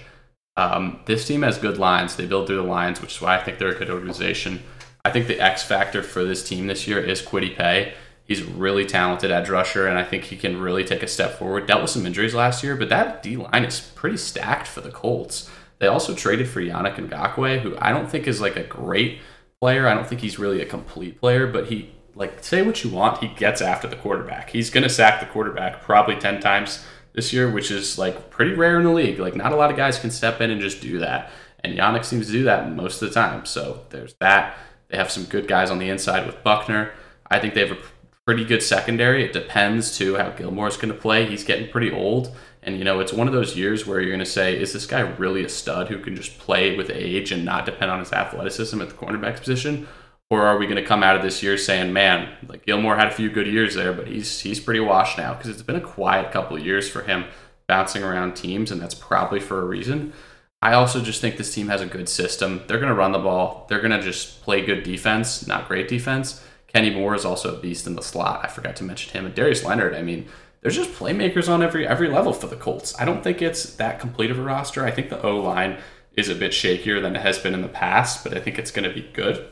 Um, 0.56 1.00
this 1.04 1.26
team 1.26 1.42
has 1.42 1.58
good 1.58 1.78
lines. 1.78 2.16
They 2.16 2.26
build 2.26 2.46
through 2.46 2.56
the 2.56 2.62
lines, 2.62 3.00
which 3.00 3.16
is 3.16 3.20
why 3.20 3.36
I 3.36 3.44
think 3.44 3.58
they're 3.58 3.68
a 3.68 3.78
good 3.78 3.90
organization. 3.90 4.62
I 5.08 5.10
think 5.10 5.26
the 5.26 5.40
X 5.40 5.62
factor 5.62 6.02
for 6.02 6.22
this 6.22 6.46
team 6.46 6.66
this 6.66 6.86
year 6.86 6.98
is 6.98 7.22
Kwity 7.22 7.56
Paye. 7.56 7.94
He's 8.24 8.42
really 8.42 8.84
talented 8.84 9.30
edge 9.30 9.48
rusher, 9.48 9.86
and 9.86 9.98
I 9.98 10.04
think 10.04 10.24
he 10.24 10.36
can 10.36 10.60
really 10.60 10.84
take 10.84 11.02
a 11.02 11.08
step 11.08 11.38
forward. 11.38 11.66
Dealt 11.66 11.80
with 11.80 11.90
some 11.90 12.04
injuries 12.04 12.34
last 12.34 12.62
year, 12.62 12.76
but 12.76 12.90
that 12.90 13.22
D 13.22 13.38
line 13.38 13.64
is 13.64 13.80
pretty 13.80 14.18
stacked 14.18 14.66
for 14.66 14.82
the 14.82 14.90
Colts. 14.90 15.48
They 15.78 15.86
also 15.86 16.14
traded 16.14 16.46
for 16.46 16.60
Yannick 16.60 16.96
Ngakoue, 16.96 17.60
who 17.60 17.74
I 17.80 17.90
don't 17.90 18.10
think 18.10 18.26
is 18.26 18.38
like 18.38 18.56
a 18.56 18.64
great 18.64 19.20
player. 19.62 19.88
I 19.88 19.94
don't 19.94 20.06
think 20.06 20.20
he's 20.20 20.38
really 20.38 20.60
a 20.60 20.66
complete 20.66 21.18
player, 21.18 21.46
but 21.46 21.68
he 21.68 21.94
like 22.14 22.44
say 22.44 22.60
what 22.60 22.84
you 22.84 22.90
want, 22.90 23.22
he 23.22 23.28
gets 23.28 23.62
after 23.62 23.88
the 23.88 23.96
quarterback. 23.96 24.50
He's 24.50 24.68
gonna 24.68 24.90
sack 24.90 25.20
the 25.20 25.26
quarterback 25.26 25.80
probably 25.80 26.16
ten 26.16 26.38
times 26.38 26.84
this 27.14 27.32
year, 27.32 27.50
which 27.50 27.70
is 27.70 27.96
like 27.96 28.28
pretty 28.28 28.52
rare 28.52 28.76
in 28.76 28.84
the 28.84 28.92
league. 28.92 29.18
Like 29.18 29.36
not 29.36 29.52
a 29.52 29.56
lot 29.56 29.70
of 29.70 29.78
guys 29.78 29.98
can 29.98 30.10
step 30.10 30.42
in 30.42 30.50
and 30.50 30.60
just 30.60 30.82
do 30.82 30.98
that. 30.98 31.30
And 31.64 31.76
Yannick 31.76 32.04
seems 32.04 32.26
to 32.26 32.32
do 32.32 32.44
that 32.44 32.70
most 32.70 33.00
of 33.00 33.08
the 33.08 33.14
time. 33.14 33.46
So 33.46 33.86
there's 33.88 34.14
that. 34.20 34.56
They 34.88 34.96
have 34.96 35.10
some 35.10 35.24
good 35.24 35.48
guys 35.48 35.70
on 35.70 35.78
the 35.78 35.90
inside 35.90 36.26
with 36.26 36.42
Buckner. 36.42 36.92
I 37.30 37.38
think 37.38 37.54
they 37.54 37.66
have 37.66 37.76
a 37.76 37.82
pretty 38.24 38.44
good 38.44 38.62
secondary. 38.62 39.24
It 39.24 39.32
depends 39.32 39.96
too 39.96 40.16
how 40.16 40.30
Gilmore's 40.30 40.76
going 40.76 40.92
to 40.92 41.00
play. 41.00 41.26
He's 41.26 41.44
getting 41.44 41.70
pretty 41.70 41.90
old. 41.90 42.34
And 42.62 42.78
you 42.78 42.84
know, 42.84 43.00
it's 43.00 43.12
one 43.12 43.26
of 43.26 43.34
those 43.34 43.56
years 43.56 43.86
where 43.86 44.00
you're 44.00 44.10
going 44.10 44.18
to 44.18 44.26
say, 44.26 44.58
is 44.58 44.72
this 44.72 44.86
guy 44.86 45.00
really 45.00 45.44
a 45.44 45.48
stud 45.48 45.88
who 45.88 45.98
can 45.98 46.16
just 46.16 46.38
play 46.38 46.76
with 46.76 46.90
age 46.90 47.32
and 47.32 47.44
not 47.44 47.64
depend 47.64 47.90
on 47.90 48.00
his 48.00 48.12
athleticism 48.12 48.80
at 48.82 48.90
the 48.90 48.94
cornerback 48.94 49.38
position? 49.38 49.88
Or 50.30 50.42
are 50.42 50.58
we 50.58 50.66
going 50.66 50.76
to 50.76 50.84
come 50.84 51.02
out 51.02 51.16
of 51.16 51.22
this 51.22 51.42
year 51.42 51.56
saying, 51.56 51.92
man, 51.92 52.28
like 52.46 52.66
Gilmore 52.66 52.96
had 52.96 53.08
a 53.08 53.12
few 53.12 53.30
good 53.30 53.46
years 53.46 53.74
there, 53.74 53.94
but 53.94 54.06
he's 54.06 54.40
he's 54.40 54.60
pretty 54.60 54.80
washed 54.80 55.16
now 55.16 55.32
because 55.32 55.48
it's 55.48 55.62
been 55.62 55.76
a 55.76 55.80
quiet 55.80 56.32
couple 56.32 56.56
of 56.56 56.66
years 56.66 56.88
for 56.88 57.02
him 57.02 57.24
bouncing 57.66 58.02
around 58.02 58.34
teams, 58.34 58.70
and 58.70 58.80
that's 58.80 58.94
probably 58.94 59.40
for 59.40 59.62
a 59.62 59.64
reason. 59.64 60.12
I 60.60 60.72
also 60.72 61.00
just 61.00 61.20
think 61.20 61.36
this 61.36 61.54
team 61.54 61.68
has 61.68 61.80
a 61.80 61.86
good 61.86 62.08
system. 62.08 62.62
They're 62.66 62.80
going 62.80 62.88
to 62.88 62.94
run 62.94 63.12
the 63.12 63.18
ball. 63.18 63.66
They're 63.68 63.80
going 63.80 63.92
to 63.92 64.02
just 64.02 64.42
play 64.42 64.64
good 64.64 64.82
defense, 64.82 65.46
not 65.46 65.68
great 65.68 65.88
defense. 65.88 66.44
Kenny 66.66 66.90
Moore 66.90 67.14
is 67.14 67.24
also 67.24 67.56
a 67.56 67.60
beast 67.60 67.86
in 67.86 67.94
the 67.94 68.02
slot. 68.02 68.40
I 68.44 68.48
forgot 68.48 68.76
to 68.76 68.84
mention 68.84 69.12
him. 69.12 69.26
And 69.26 69.34
Darius 69.34 69.64
Leonard, 69.64 69.94
I 69.94 70.02
mean, 70.02 70.28
there's 70.60 70.76
just 70.76 70.90
playmakers 70.90 71.48
on 71.48 71.62
every 71.62 71.86
every 71.86 72.08
level 72.08 72.32
for 72.32 72.48
the 72.48 72.56
Colts. 72.56 72.98
I 73.00 73.04
don't 73.04 73.22
think 73.22 73.40
it's 73.40 73.74
that 73.76 74.00
complete 74.00 74.30
of 74.30 74.38
a 74.38 74.42
roster. 74.42 74.84
I 74.84 74.90
think 74.90 75.08
the 75.08 75.22
O 75.22 75.36
line 75.36 75.78
is 76.14 76.28
a 76.28 76.34
bit 76.34 76.50
shakier 76.50 77.00
than 77.00 77.14
it 77.14 77.22
has 77.22 77.38
been 77.38 77.54
in 77.54 77.62
the 77.62 77.68
past, 77.68 78.24
but 78.24 78.36
I 78.36 78.40
think 78.40 78.58
it's 78.58 78.72
going 78.72 78.88
to 78.88 78.94
be 78.94 79.08
good. 79.12 79.48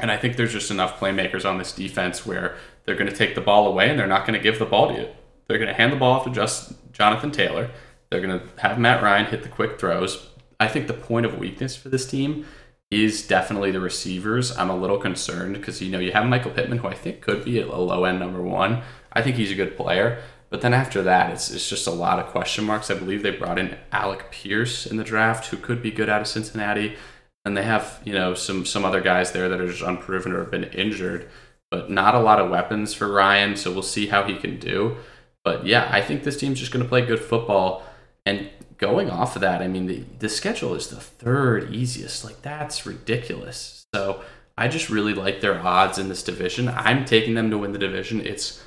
And 0.00 0.10
I 0.10 0.16
think 0.16 0.36
there's 0.36 0.52
just 0.52 0.70
enough 0.70 0.98
playmakers 0.98 1.48
on 1.48 1.58
this 1.58 1.72
defense 1.72 2.24
where 2.24 2.56
they're 2.84 2.96
going 2.96 3.10
to 3.10 3.16
take 3.16 3.34
the 3.34 3.42
ball 3.42 3.66
away 3.66 3.90
and 3.90 3.98
they're 3.98 4.06
not 4.06 4.26
going 4.26 4.38
to 4.38 4.42
give 4.42 4.58
the 4.58 4.64
ball 4.64 4.88
to 4.88 4.94
you. 4.94 5.08
They're 5.46 5.58
going 5.58 5.68
to 5.68 5.74
hand 5.74 5.92
the 5.92 5.96
ball 5.96 6.14
off 6.14 6.24
to 6.24 6.30
just 6.30 6.72
Jonathan 6.92 7.30
Taylor. 7.30 7.70
They're 8.12 8.20
going 8.20 8.38
to 8.38 8.60
have 8.60 8.78
Matt 8.78 9.02
Ryan 9.02 9.24
hit 9.24 9.42
the 9.42 9.48
quick 9.48 9.80
throws. 9.80 10.28
I 10.60 10.68
think 10.68 10.86
the 10.86 10.92
point 10.92 11.24
of 11.24 11.38
weakness 11.38 11.74
for 11.74 11.88
this 11.88 12.06
team 12.06 12.44
is 12.90 13.26
definitely 13.26 13.70
the 13.70 13.80
receivers. 13.80 14.54
I'm 14.54 14.68
a 14.68 14.76
little 14.76 14.98
concerned 14.98 15.54
because 15.54 15.80
you 15.80 15.90
know 15.90 15.98
you 15.98 16.12
have 16.12 16.26
Michael 16.26 16.50
Pittman, 16.50 16.78
who 16.78 16.88
I 16.88 16.94
think 16.94 17.22
could 17.22 17.42
be 17.42 17.58
a 17.58 17.66
low 17.66 18.04
end 18.04 18.20
number 18.20 18.42
one. 18.42 18.82
I 19.14 19.22
think 19.22 19.36
he's 19.36 19.50
a 19.50 19.54
good 19.54 19.78
player. 19.78 20.22
But 20.50 20.60
then 20.60 20.74
after 20.74 21.02
that, 21.04 21.30
it's, 21.30 21.50
it's 21.50 21.70
just 21.70 21.86
a 21.86 21.90
lot 21.90 22.18
of 22.18 22.26
question 22.26 22.64
marks. 22.64 22.90
I 22.90 22.94
believe 22.94 23.22
they 23.22 23.30
brought 23.30 23.58
in 23.58 23.78
Alec 23.90 24.30
Pierce 24.30 24.84
in 24.84 24.98
the 24.98 25.04
draft, 25.04 25.46
who 25.46 25.56
could 25.56 25.80
be 25.80 25.90
good 25.90 26.10
out 26.10 26.20
of 26.20 26.28
Cincinnati. 26.28 26.96
And 27.46 27.56
they 27.56 27.62
have, 27.62 28.02
you 28.04 28.12
know, 28.12 28.34
some 28.34 28.66
some 28.66 28.84
other 28.84 29.00
guys 29.00 29.32
there 29.32 29.48
that 29.48 29.58
are 29.58 29.66
just 29.66 29.80
unproven 29.80 30.32
or 30.32 30.40
have 30.40 30.50
been 30.50 30.64
injured, 30.64 31.30
but 31.70 31.90
not 31.90 32.14
a 32.14 32.20
lot 32.20 32.38
of 32.38 32.50
weapons 32.50 32.92
for 32.92 33.10
Ryan. 33.10 33.56
So 33.56 33.72
we'll 33.72 33.82
see 33.82 34.08
how 34.08 34.24
he 34.24 34.36
can 34.36 34.58
do. 34.58 34.98
But 35.44 35.64
yeah, 35.66 35.88
I 35.90 36.02
think 36.02 36.24
this 36.24 36.36
team's 36.36 36.60
just 36.60 36.72
going 36.72 36.84
to 36.84 36.88
play 36.88 37.06
good 37.06 37.20
football. 37.20 37.84
And 38.24 38.50
going 38.78 39.10
off 39.10 39.36
of 39.36 39.42
that, 39.42 39.62
I 39.62 39.68
mean, 39.68 39.86
the, 39.86 40.04
the 40.18 40.28
schedule 40.28 40.74
is 40.74 40.88
the 40.88 41.00
third 41.00 41.74
easiest. 41.74 42.24
Like, 42.24 42.42
that's 42.42 42.86
ridiculous. 42.86 43.84
So 43.94 44.22
I 44.56 44.68
just 44.68 44.90
really 44.90 45.14
like 45.14 45.40
their 45.40 45.60
odds 45.60 45.98
in 45.98 46.08
this 46.08 46.22
division. 46.22 46.68
I'm 46.68 47.04
taking 47.04 47.34
them 47.34 47.50
to 47.50 47.58
win 47.58 47.72
the 47.72 47.78
division. 47.78 48.20
It's 48.20 48.62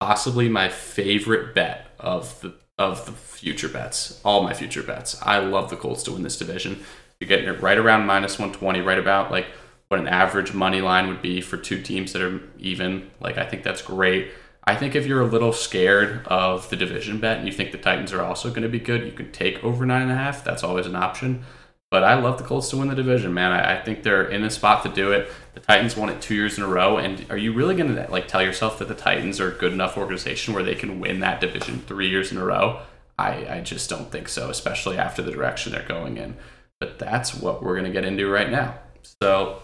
possibly 0.00 0.48
my 0.48 0.68
favorite 0.68 1.54
bet 1.54 1.90
of 1.98 2.40
the 2.40 2.54
of 2.78 3.06
the 3.06 3.12
future 3.12 3.68
bets. 3.68 4.20
All 4.24 4.42
my 4.42 4.52
future 4.52 4.82
bets. 4.82 5.20
I 5.22 5.38
love 5.38 5.70
the 5.70 5.76
Colts 5.76 6.02
to 6.04 6.12
win 6.12 6.22
this 6.22 6.38
division. 6.38 6.84
You're 7.18 7.28
getting 7.28 7.48
it 7.48 7.62
right 7.62 7.78
around 7.78 8.06
minus 8.06 8.38
120, 8.38 8.80
right 8.80 8.98
about 8.98 9.30
like 9.30 9.46
what 9.88 10.00
an 10.00 10.08
average 10.08 10.52
money 10.52 10.80
line 10.80 11.08
would 11.08 11.22
be 11.22 11.40
for 11.40 11.56
two 11.56 11.80
teams 11.80 12.12
that 12.12 12.22
are 12.22 12.40
even. 12.58 13.10
Like 13.20 13.38
I 13.38 13.46
think 13.46 13.62
that's 13.62 13.82
great. 13.82 14.30
I 14.66 14.74
think 14.74 14.96
if 14.96 15.06
you're 15.06 15.20
a 15.20 15.26
little 15.26 15.52
scared 15.52 16.26
of 16.26 16.68
the 16.70 16.76
division 16.76 17.20
bet 17.20 17.38
and 17.38 17.46
you 17.46 17.52
think 17.52 17.70
the 17.70 17.78
Titans 17.78 18.12
are 18.12 18.22
also 18.22 18.48
going 18.48 18.62
to 18.62 18.68
be 18.68 18.80
good, 18.80 19.04
you 19.04 19.12
can 19.12 19.30
take 19.30 19.62
over 19.62 19.86
nine 19.86 20.02
and 20.02 20.10
a 20.10 20.16
half. 20.16 20.42
That's 20.42 20.64
always 20.64 20.86
an 20.86 20.96
option. 20.96 21.44
But 21.88 22.02
I 22.02 22.14
love 22.14 22.38
the 22.38 22.44
Colts 22.44 22.68
to 22.70 22.76
win 22.76 22.88
the 22.88 22.96
division, 22.96 23.32
man. 23.32 23.52
I, 23.52 23.78
I, 23.78 23.82
think 23.82 24.02
they're 24.02 24.28
in 24.28 24.42
a 24.42 24.50
spot 24.50 24.82
to 24.82 24.88
do 24.88 25.12
it. 25.12 25.30
The 25.54 25.60
Titans 25.60 25.96
won 25.96 26.08
it 26.08 26.20
two 26.20 26.34
years 26.34 26.58
in 26.58 26.64
a 26.64 26.66
row, 26.66 26.98
and 26.98 27.24
are 27.30 27.36
you 27.36 27.52
really 27.52 27.76
going 27.76 27.94
to 27.94 28.10
like 28.10 28.26
tell 28.26 28.42
yourself 28.42 28.80
that 28.80 28.88
the 28.88 28.94
Titans 28.94 29.38
are 29.38 29.52
a 29.52 29.56
good 29.56 29.72
enough 29.72 29.96
organization 29.96 30.52
where 30.52 30.64
they 30.64 30.74
can 30.74 30.98
win 30.98 31.20
that 31.20 31.40
division 31.40 31.78
three 31.86 32.08
years 32.08 32.32
in 32.32 32.38
a 32.38 32.44
row? 32.44 32.80
I, 33.18 33.46
I 33.46 33.60
just 33.60 33.88
don't 33.88 34.10
think 34.10 34.28
so, 34.28 34.50
especially 34.50 34.98
after 34.98 35.22
the 35.22 35.30
direction 35.30 35.72
they're 35.72 35.86
going 35.86 36.16
in. 36.16 36.36
But 36.80 36.98
that's 36.98 37.34
what 37.34 37.62
we're 37.62 37.74
going 37.74 37.86
to 37.86 37.92
get 37.92 38.04
into 38.04 38.28
right 38.28 38.50
now. 38.50 38.74
So, 39.22 39.62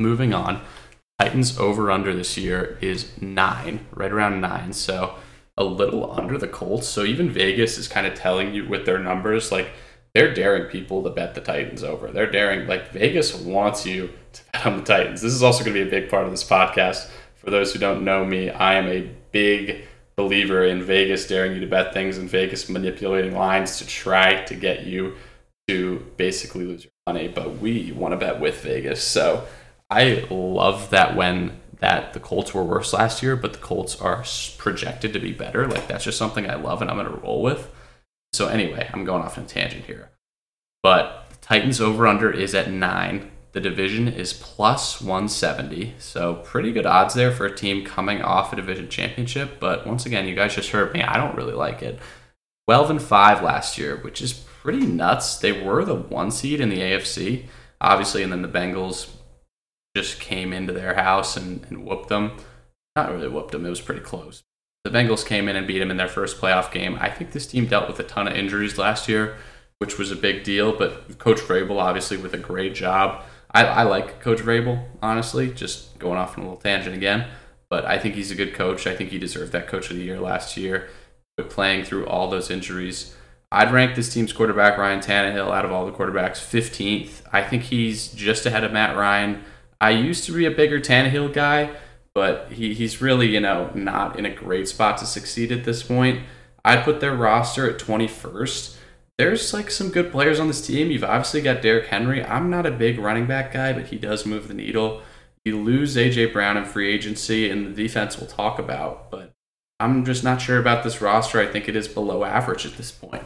moving 0.00 0.34
on, 0.34 0.60
Titans 1.18 1.58
over 1.58 1.90
under 1.90 2.14
this 2.14 2.36
year 2.36 2.78
is 2.80 3.10
nine, 3.20 3.86
right 3.92 4.12
around 4.12 4.40
nine. 4.40 4.72
So, 4.72 5.14
a 5.56 5.64
little 5.64 6.12
under 6.12 6.36
the 6.36 6.48
Colts. 6.48 6.86
So, 6.86 7.04
even 7.04 7.30
Vegas 7.30 7.78
is 7.78 7.88
kind 7.88 8.06
of 8.06 8.14
telling 8.14 8.54
you 8.54 8.68
with 8.68 8.84
their 8.84 8.98
numbers, 8.98 9.50
like 9.50 9.70
they're 10.14 10.32
daring 10.32 10.70
people 10.70 11.02
to 11.02 11.10
bet 11.10 11.34
the 11.34 11.40
Titans 11.40 11.82
over. 11.84 12.10
They're 12.10 12.30
daring, 12.30 12.66
like 12.66 12.90
Vegas 12.90 13.34
wants 13.34 13.84
you 13.84 14.10
to 14.32 14.42
bet 14.52 14.66
on 14.66 14.78
the 14.78 14.82
Titans. 14.82 15.20
This 15.20 15.32
is 15.32 15.42
also 15.42 15.64
going 15.64 15.74
to 15.74 15.82
be 15.82 15.86
a 15.86 16.00
big 16.00 16.10
part 16.10 16.24
of 16.24 16.30
this 16.30 16.42
podcast. 16.42 17.08
For 17.34 17.50
those 17.50 17.72
who 17.72 17.78
don't 17.78 18.04
know 18.04 18.24
me, 18.24 18.50
I 18.50 18.74
am 18.74 18.86
a 18.86 19.10
big 19.30 19.84
believer 20.16 20.64
in 20.64 20.82
Vegas 20.82 21.26
daring 21.26 21.52
you 21.52 21.60
to 21.60 21.66
bet 21.66 21.92
things 21.92 22.16
and 22.16 22.30
Vegas 22.30 22.68
manipulating 22.70 23.34
lines 23.34 23.78
to 23.78 23.86
try 23.86 24.42
to 24.44 24.54
get 24.54 24.86
you 24.86 25.14
to 25.68 26.04
basically 26.16 26.64
lose 26.64 26.84
your 26.84 26.92
money. 27.06 27.28
But 27.28 27.58
we 27.58 27.92
want 27.92 28.12
to 28.12 28.16
bet 28.16 28.40
with 28.40 28.62
Vegas. 28.62 29.02
So 29.02 29.46
I 29.90 30.26
love 30.30 30.90
that 30.90 31.16
when 31.16 31.60
that 31.78 32.12
the 32.12 32.20
Colts 32.20 32.54
were 32.54 32.64
worse 32.64 32.92
last 32.92 33.22
year, 33.22 33.36
but 33.36 33.52
the 33.52 33.58
Colts 33.58 34.00
are 34.00 34.24
projected 34.58 35.12
to 35.12 35.18
be 35.18 35.32
better. 35.32 35.66
Like 35.66 35.86
that's 35.86 36.04
just 36.04 36.18
something 36.18 36.48
I 36.48 36.54
love 36.54 36.82
and 36.82 36.90
I'm 36.90 36.96
going 36.96 37.08
to 37.08 37.20
roll 37.20 37.42
with. 37.42 37.70
So 38.32 38.48
anyway, 38.48 38.88
I'm 38.92 39.04
going 39.04 39.22
off 39.22 39.38
on 39.38 39.44
a 39.44 39.46
tangent 39.46 39.84
here. 39.84 40.10
But 40.82 41.40
Titans 41.40 41.80
over 41.80 42.06
under 42.06 42.30
is 42.30 42.54
at 42.54 42.70
nine. 42.70 43.30
The 43.52 43.60
division 43.60 44.08
is 44.08 44.32
plus 44.32 45.00
170. 45.00 45.94
So 45.98 46.34
pretty 46.34 46.72
good 46.72 46.86
odds 46.86 47.14
there 47.14 47.32
for 47.32 47.46
a 47.46 47.54
team 47.54 47.84
coming 47.84 48.22
off 48.22 48.52
a 48.52 48.56
division 48.56 48.88
championship. 48.88 49.60
But 49.60 49.86
once 49.86 50.06
again, 50.06 50.26
you 50.26 50.34
guys 50.34 50.54
just 50.54 50.70
heard 50.70 50.92
me. 50.92 51.02
I 51.02 51.16
don't 51.16 51.36
really 51.36 51.54
like 51.54 51.82
it. 51.82 51.98
12 52.66 52.90
and 52.90 53.02
5 53.02 53.42
last 53.42 53.78
year, 53.78 53.96
which 53.96 54.20
is 54.20 54.32
pretty 54.32 54.84
nuts. 54.84 55.38
They 55.38 55.52
were 55.52 55.84
the 55.84 55.94
one 55.94 56.30
seed 56.30 56.60
in 56.60 56.68
the 56.68 56.80
AFC, 56.80 57.46
obviously, 57.80 58.22
and 58.22 58.32
then 58.32 58.42
the 58.42 58.48
Bengals 58.48 59.08
just 59.96 60.20
came 60.20 60.52
into 60.52 60.74
their 60.74 60.94
house 60.94 61.38
and, 61.38 61.64
and 61.70 61.86
whooped 61.86 62.10
them. 62.10 62.36
Not 62.94 63.10
really 63.10 63.28
whooped 63.28 63.52
them, 63.52 63.64
it 63.64 63.70
was 63.70 63.80
pretty 63.80 64.02
close. 64.02 64.42
The 64.84 64.90
Bengals 64.90 65.26
came 65.26 65.48
in 65.48 65.56
and 65.56 65.66
beat 65.66 65.78
them 65.78 65.90
in 65.90 65.96
their 65.96 66.06
first 66.06 66.38
playoff 66.38 66.70
game. 66.70 66.98
I 67.00 67.08
think 67.08 67.32
this 67.32 67.46
team 67.46 67.66
dealt 67.66 67.88
with 67.88 67.98
a 67.98 68.02
ton 68.02 68.28
of 68.28 68.36
injuries 68.36 68.76
last 68.76 69.08
year, 69.08 69.38
which 69.78 69.98
was 69.98 70.10
a 70.10 70.16
big 70.16 70.44
deal. 70.44 70.76
But 70.76 71.16
Coach 71.16 71.38
Vrabel, 71.38 71.80
obviously, 71.80 72.18
with 72.18 72.34
a 72.34 72.38
great 72.38 72.74
job. 72.74 73.24
I, 73.50 73.64
I 73.64 73.82
like 73.84 74.20
Coach 74.20 74.40
Vrabel, 74.40 74.84
honestly. 75.02 75.50
Just 75.50 75.98
going 75.98 76.18
off 76.18 76.36
on 76.36 76.44
a 76.44 76.46
little 76.46 76.60
tangent 76.60 76.94
again, 76.94 77.26
but 77.70 77.86
I 77.86 77.98
think 77.98 78.16
he's 78.16 78.30
a 78.30 78.36
good 78.36 78.52
coach. 78.52 78.86
I 78.86 78.94
think 78.94 79.10
he 79.10 79.18
deserved 79.18 79.52
that 79.52 79.66
Coach 79.66 79.90
of 79.90 79.96
the 79.96 80.04
Year 80.04 80.20
last 80.20 80.58
year. 80.58 80.88
But 81.38 81.48
playing 81.48 81.84
through 81.84 82.06
all 82.06 82.28
those 82.28 82.50
injuries, 82.50 83.16
I'd 83.50 83.72
rank 83.72 83.94
this 83.94 84.12
team's 84.12 84.34
quarterback 84.34 84.76
Ryan 84.76 85.00
Tannehill 85.00 85.52
out 85.52 85.64
of 85.64 85.72
all 85.72 85.86
the 85.86 85.92
quarterbacks 85.92 86.38
15th. 86.38 87.22
I 87.32 87.42
think 87.42 87.64
he's 87.64 88.12
just 88.12 88.44
ahead 88.44 88.64
of 88.64 88.72
Matt 88.72 88.94
Ryan. 88.96 89.42
I 89.80 89.90
used 89.90 90.24
to 90.24 90.32
be 90.32 90.46
a 90.46 90.50
bigger 90.50 90.80
Tannehill 90.80 91.32
guy 91.32 91.70
but 92.16 92.50
he, 92.52 92.72
he's 92.72 93.02
really, 93.02 93.28
you 93.28 93.40
know, 93.40 93.70
not 93.74 94.18
in 94.18 94.24
a 94.24 94.34
great 94.34 94.66
spot 94.66 94.96
to 94.96 95.04
succeed 95.04 95.52
at 95.52 95.64
this 95.64 95.82
point. 95.82 96.22
I 96.64 96.78
put 96.78 97.00
their 97.00 97.14
roster 97.14 97.68
at 97.68 97.78
21st. 97.78 98.78
There's 99.18 99.52
like 99.52 99.70
some 99.70 99.90
good 99.90 100.10
players 100.10 100.40
on 100.40 100.46
this 100.46 100.66
team. 100.66 100.90
You've 100.90 101.04
obviously 101.04 101.42
got 101.42 101.60
Derrick 101.60 101.88
Henry. 101.88 102.24
I'm 102.24 102.48
not 102.48 102.64
a 102.64 102.70
big 102.70 102.98
running 102.98 103.26
back 103.26 103.52
guy, 103.52 103.74
but 103.74 103.88
he 103.88 103.98
does 103.98 104.24
move 104.24 104.48
the 104.48 104.54
needle. 104.54 105.02
You 105.44 105.60
lose 105.60 105.94
AJ 105.94 106.32
Brown 106.32 106.56
in 106.56 106.64
free 106.64 106.90
agency, 106.90 107.50
and 107.50 107.66
the 107.66 107.82
defense 107.82 108.16
we'll 108.16 108.30
talk 108.30 108.58
about, 108.58 109.10
but 109.10 109.34
I'm 109.78 110.02
just 110.06 110.24
not 110.24 110.40
sure 110.40 110.58
about 110.58 110.84
this 110.84 111.02
roster. 111.02 111.38
I 111.38 111.46
think 111.46 111.68
it 111.68 111.76
is 111.76 111.86
below 111.86 112.24
average 112.24 112.64
at 112.64 112.78
this 112.78 112.92
point. 112.92 113.24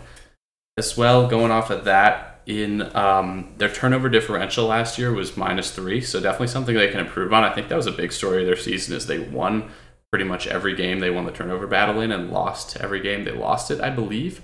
As 0.76 0.96
well, 0.96 1.28
going 1.28 1.52
off 1.52 1.70
of 1.70 1.84
that, 1.84 2.29
in 2.46 2.94
um, 2.96 3.52
their 3.58 3.68
turnover 3.68 4.08
differential 4.08 4.66
last 4.66 4.98
year 4.98 5.12
was 5.12 5.36
minus 5.36 5.70
three, 5.70 6.00
so 6.00 6.20
definitely 6.20 6.48
something 6.48 6.74
they 6.74 6.88
can 6.88 7.00
improve 7.00 7.32
on. 7.32 7.44
I 7.44 7.52
think 7.52 7.68
that 7.68 7.76
was 7.76 7.86
a 7.86 7.92
big 7.92 8.12
story 8.12 8.40
of 8.42 8.46
their 8.46 8.56
season 8.56 8.96
is 8.96 9.06
they 9.06 9.18
won 9.18 9.70
pretty 10.10 10.24
much 10.24 10.46
every 10.46 10.74
game 10.74 11.00
they 11.00 11.10
won 11.10 11.24
the 11.24 11.32
turnover 11.32 11.66
battle 11.66 12.00
in 12.00 12.10
and 12.10 12.30
lost 12.30 12.76
every 12.78 13.00
game 13.00 13.24
they 13.24 13.32
lost 13.32 13.70
it, 13.70 13.80
I 13.80 13.90
believe. 13.90 14.42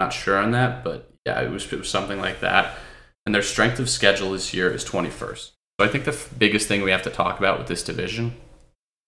Not 0.00 0.12
sure 0.12 0.38
on 0.38 0.50
that, 0.50 0.82
but 0.82 1.10
yeah, 1.24 1.40
it 1.40 1.50
was, 1.50 1.72
it 1.72 1.78
was 1.78 1.88
something 1.88 2.18
like 2.18 2.40
that. 2.40 2.76
And 3.24 3.34
their 3.34 3.42
strength 3.42 3.78
of 3.78 3.88
schedule 3.88 4.32
this 4.32 4.52
year 4.52 4.70
is 4.70 4.84
21st. 4.84 5.52
So 5.80 5.86
I 5.86 5.88
think 5.88 6.04
the 6.04 6.12
f- 6.12 6.30
biggest 6.36 6.68
thing 6.68 6.82
we 6.82 6.90
have 6.90 7.02
to 7.02 7.10
talk 7.10 7.38
about 7.38 7.58
with 7.58 7.68
this 7.68 7.82
division 7.82 8.34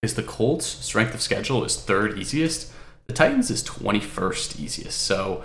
is 0.03 0.15
the 0.15 0.23
Colts' 0.23 0.67
strength 0.67 1.15
of 1.15 1.21
schedule 1.21 1.65
is 1.65 1.77
third 1.77 2.19
easiest. 2.19 2.73
The 3.07 3.13
Titans 3.13 3.51
is 3.51 3.63
21st 3.65 4.61
easiest. 4.61 5.01
So 5.01 5.45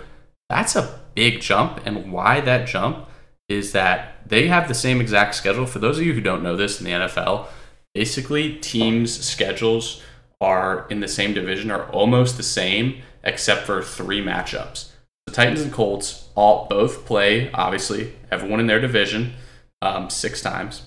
that's 0.52 0.76
a 0.76 1.00
big 1.14 1.40
jump. 1.40 1.80
And 1.86 2.12
why 2.12 2.40
that 2.40 2.68
jump 2.68 3.08
is 3.48 3.72
that 3.72 4.28
they 4.28 4.48
have 4.48 4.68
the 4.68 4.74
same 4.74 5.00
exact 5.00 5.34
schedule. 5.34 5.66
For 5.66 5.78
those 5.78 5.98
of 5.98 6.04
you 6.04 6.12
who 6.12 6.20
don't 6.20 6.42
know 6.42 6.56
this 6.56 6.78
in 6.78 6.84
the 6.84 6.92
NFL, 6.92 7.46
basically 7.94 8.56
teams' 8.56 9.18
schedules 9.24 10.02
are 10.40 10.86
in 10.90 11.00
the 11.00 11.08
same 11.08 11.32
division 11.32 11.70
are 11.70 11.88
almost 11.90 12.36
the 12.36 12.42
same 12.42 13.00
except 13.24 13.62
for 13.62 13.82
three 13.82 14.22
matchups. 14.22 14.90
The 15.26 15.32
Titans 15.32 15.62
and 15.62 15.72
Colts 15.72 16.28
all 16.34 16.66
both 16.68 17.06
play, 17.06 17.50
obviously, 17.52 18.12
everyone 18.30 18.60
in 18.60 18.66
their 18.66 18.80
division 18.80 19.34
um, 19.80 20.10
six 20.10 20.42
times 20.42 20.82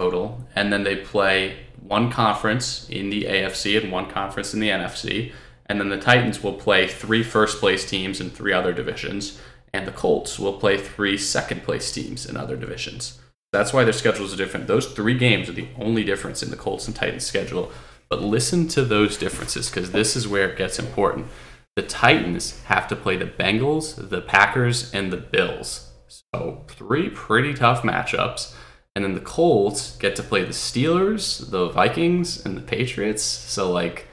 total, 0.00 0.44
and 0.56 0.72
then 0.72 0.82
they 0.82 0.96
play 0.96 1.56
one 1.80 2.10
conference 2.10 2.88
in 2.90 3.10
the 3.10 3.24
AFC 3.24 3.80
and 3.80 3.92
one 3.92 4.10
conference 4.10 4.52
in 4.52 4.60
the 4.60 4.68
NFC 4.68 5.32
and 5.70 5.80
then 5.80 5.88
the 5.88 6.00
Titans 6.00 6.42
will 6.42 6.54
play 6.54 6.88
three 6.88 7.22
first 7.22 7.60
place 7.60 7.88
teams 7.88 8.20
in 8.20 8.28
three 8.28 8.52
other 8.52 8.72
divisions, 8.72 9.40
and 9.72 9.86
the 9.86 9.92
Colts 9.92 10.36
will 10.36 10.54
play 10.54 10.76
three 10.76 11.16
second 11.16 11.62
place 11.62 11.92
teams 11.92 12.26
in 12.26 12.36
other 12.36 12.56
divisions. 12.56 13.20
That's 13.52 13.72
why 13.72 13.84
their 13.84 13.92
schedules 13.92 14.34
are 14.34 14.36
different. 14.36 14.66
Those 14.66 14.86
three 14.86 15.16
games 15.16 15.48
are 15.48 15.52
the 15.52 15.68
only 15.78 16.02
difference 16.02 16.42
in 16.42 16.50
the 16.50 16.56
Colts 16.56 16.88
and 16.88 16.96
Titans 16.96 17.24
schedule. 17.24 17.70
But 18.08 18.20
listen 18.20 18.66
to 18.66 18.84
those 18.84 19.16
differences 19.16 19.70
because 19.70 19.92
this 19.92 20.16
is 20.16 20.26
where 20.26 20.48
it 20.48 20.58
gets 20.58 20.80
important. 20.80 21.28
The 21.76 21.82
Titans 21.82 22.60
have 22.64 22.88
to 22.88 22.96
play 22.96 23.16
the 23.16 23.26
Bengals, 23.26 24.10
the 24.10 24.20
Packers, 24.20 24.92
and 24.92 25.12
the 25.12 25.18
Bills. 25.18 25.92
So, 26.34 26.64
three 26.66 27.10
pretty 27.10 27.54
tough 27.54 27.82
matchups. 27.82 28.56
And 28.96 29.04
then 29.04 29.14
the 29.14 29.20
Colts 29.20 29.96
get 29.98 30.16
to 30.16 30.24
play 30.24 30.42
the 30.42 30.48
Steelers, 30.48 31.48
the 31.48 31.68
Vikings, 31.68 32.44
and 32.44 32.56
the 32.56 32.60
Patriots. 32.60 33.22
So, 33.22 33.70
like, 33.70 34.08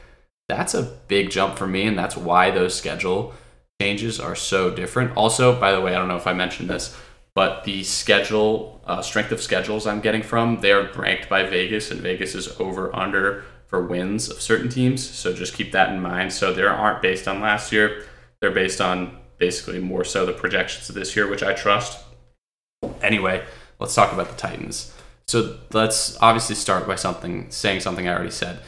that's 0.47 0.73
a 0.73 0.83
big 0.83 1.29
jump 1.29 1.57
for 1.57 1.67
me. 1.67 1.87
And 1.87 1.97
that's 1.97 2.17
why 2.17 2.51
those 2.51 2.75
schedule 2.75 3.33
changes 3.81 4.19
are 4.19 4.35
so 4.35 4.71
different. 4.71 5.15
Also, 5.15 5.59
by 5.59 5.71
the 5.71 5.81
way, 5.81 5.93
I 5.93 5.97
don't 5.97 6.07
know 6.07 6.17
if 6.17 6.27
I 6.27 6.33
mentioned 6.33 6.69
this, 6.69 6.97
but 7.35 7.63
the 7.63 7.83
schedule, 7.83 8.81
uh, 8.85 9.01
strength 9.01 9.31
of 9.31 9.41
schedules 9.41 9.85
I'm 9.85 10.01
getting 10.01 10.23
from, 10.23 10.59
they're 10.61 10.91
ranked 10.93 11.29
by 11.29 11.43
Vegas, 11.43 11.91
and 11.91 12.01
Vegas 12.01 12.33
is 12.33 12.59
over 12.59 12.95
under 12.95 13.43
for 13.67 13.85
wins 13.85 14.29
of 14.29 14.41
certain 14.41 14.69
teams. 14.69 15.07
So 15.07 15.33
just 15.33 15.53
keep 15.53 15.71
that 15.73 15.89
in 15.93 16.01
mind. 16.01 16.33
So 16.33 16.53
they 16.53 16.63
aren't 16.63 17.01
based 17.01 17.27
on 17.27 17.41
last 17.41 17.71
year, 17.71 18.05
they're 18.39 18.51
based 18.51 18.81
on 18.81 19.17
basically 19.37 19.79
more 19.79 20.03
so 20.03 20.25
the 20.25 20.33
projections 20.33 20.89
of 20.89 20.95
this 20.95 21.15
year, 21.15 21.29
which 21.29 21.43
I 21.43 21.53
trust. 21.53 22.03
Anyway, 23.01 23.43
let's 23.79 23.93
talk 23.93 24.13
about 24.13 24.29
the 24.29 24.35
Titans. 24.35 24.93
So 25.27 25.57
let's 25.73 26.17
obviously 26.21 26.55
start 26.55 26.87
by 26.87 26.95
something 26.95 27.51
saying 27.51 27.81
something 27.81 28.07
I 28.07 28.13
already 28.13 28.31
said. 28.31 28.61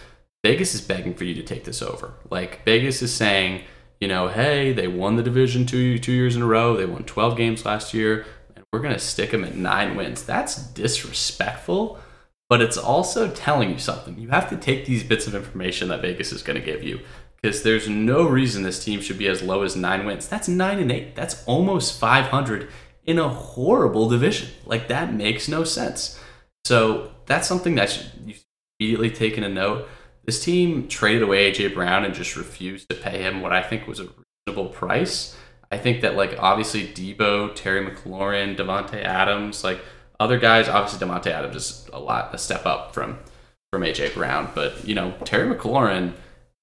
Vegas 0.43 0.73
is 0.73 0.81
begging 0.81 1.13
for 1.13 1.25
you 1.25 1.33
to 1.35 1.43
take 1.43 1.65
this 1.65 1.81
over. 1.81 2.13
Like 2.29 2.63
Vegas 2.63 3.01
is 3.01 3.13
saying, 3.13 3.63
you 3.99 4.07
know, 4.07 4.29
hey, 4.29 4.71
they 4.71 4.87
won 4.87 5.15
the 5.15 5.23
division 5.23 5.65
two 5.65 5.99
two 5.99 6.13
years 6.13 6.35
in 6.35 6.41
a 6.41 6.45
row. 6.47 6.77
They 6.77 6.85
won 6.85 7.03
12 7.03 7.35
games 7.35 7.65
last 7.65 7.93
year, 7.93 8.25
and 8.55 8.63
we're 8.71 8.79
gonna 8.79 8.99
stick 8.99 9.31
them 9.31 9.43
at 9.43 9.55
nine 9.55 9.95
wins. 9.95 10.23
That's 10.23 10.55
disrespectful, 10.55 11.99
but 12.47 12.61
it's 12.61 12.77
also 12.77 13.29
telling 13.29 13.69
you 13.69 13.79
something. 13.79 14.17
You 14.17 14.29
have 14.29 14.49
to 14.49 14.57
take 14.57 14.85
these 14.85 15.03
bits 15.03 15.27
of 15.27 15.35
information 15.35 15.89
that 15.89 16.01
Vegas 16.01 16.31
is 16.31 16.41
gonna 16.41 16.61
give 16.61 16.83
you 16.83 17.01
because 17.41 17.63
there's 17.63 17.87
no 17.87 18.27
reason 18.27 18.63
this 18.63 18.83
team 18.83 19.01
should 19.01 19.17
be 19.17 19.27
as 19.27 19.41
low 19.41 19.63
as 19.63 19.75
nine 19.75 20.05
wins. 20.05 20.27
That's 20.27 20.47
nine 20.47 20.79
and 20.79 20.91
eight. 20.91 21.15
That's 21.15 21.43
almost 21.45 21.99
500 21.99 22.69
in 23.05 23.19
a 23.19 23.29
horrible 23.29 24.09
division. 24.09 24.49
Like 24.65 24.87
that 24.87 25.13
makes 25.13 25.47
no 25.47 25.63
sense. 25.63 26.19
So 26.65 27.11
that's 27.25 27.47
something 27.47 27.75
that 27.75 27.97
you 28.25 28.35
immediately 28.79 29.09
taken 29.09 29.43
a 29.43 29.49
note. 29.49 29.87
This 30.29 30.43
team 30.43 30.87
traded 30.87 31.23
away 31.23 31.51
AJ 31.51 31.73
Brown 31.73 32.05
and 32.05 32.13
just 32.13 32.35
refused 32.35 32.87
to 32.89 32.95
pay 32.95 33.23
him 33.23 33.41
what 33.41 33.51
I 33.51 33.63
think 33.63 33.87
was 33.87 33.99
a 33.99 34.09
reasonable 34.45 34.71
price. 34.71 35.35
I 35.71 35.79
think 35.79 36.01
that 36.01 36.15
like 36.15 36.37
obviously 36.37 36.85
Deebo, 36.85 37.55
Terry 37.55 37.83
McLaurin, 37.83 38.55
Davante 38.55 39.03
Adams, 39.03 39.63
like 39.63 39.79
other 40.19 40.37
guys, 40.37 40.69
obviously 40.69 41.03
Davante 41.03 41.31
Adams 41.31 41.55
is 41.55 41.89
a 41.91 41.99
lot 41.99 42.31
a 42.31 42.37
step 42.37 42.67
up 42.67 42.93
from 42.93 43.17
from 43.73 43.81
AJ 43.81 44.13
Brown, 44.13 44.51
but 44.53 44.87
you 44.87 44.93
know 44.93 45.15
Terry 45.25 45.51
McLaurin 45.51 46.13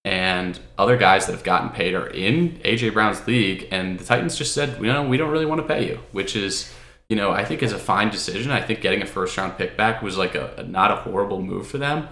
and 0.04 0.60
other 0.78 0.96
guys 0.96 1.26
that 1.26 1.32
have 1.32 1.42
gotten 1.42 1.70
paid 1.70 1.94
are 1.94 2.06
in 2.06 2.60
AJ 2.60 2.92
Brown's 2.92 3.26
league, 3.26 3.66
and 3.72 3.98
the 3.98 4.04
Titans 4.04 4.36
just 4.36 4.54
said, 4.54 4.78
you 4.78 4.86
know, 4.86 5.08
we 5.08 5.16
don't 5.16 5.32
really 5.32 5.44
want 5.44 5.60
to 5.60 5.66
pay 5.66 5.88
you, 5.88 5.98
which 6.12 6.36
is, 6.36 6.72
you 7.08 7.16
know, 7.16 7.32
I 7.32 7.44
think 7.44 7.64
is 7.64 7.72
a 7.72 7.80
fine 7.80 8.10
decision. 8.10 8.52
I 8.52 8.62
think 8.62 8.80
getting 8.80 9.02
a 9.02 9.06
first 9.06 9.36
round 9.36 9.58
pick 9.58 9.76
back 9.76 10.02
was 10.02 10.16
like 10.16 10.36
a, 10.36 10.54
a 10.58 10.62
not 10.62 10.92
a 10.92 10.96
horrible 10.98 11.42
move 11.42 11.66
for 11.66 11.78
them, 11.78 12.06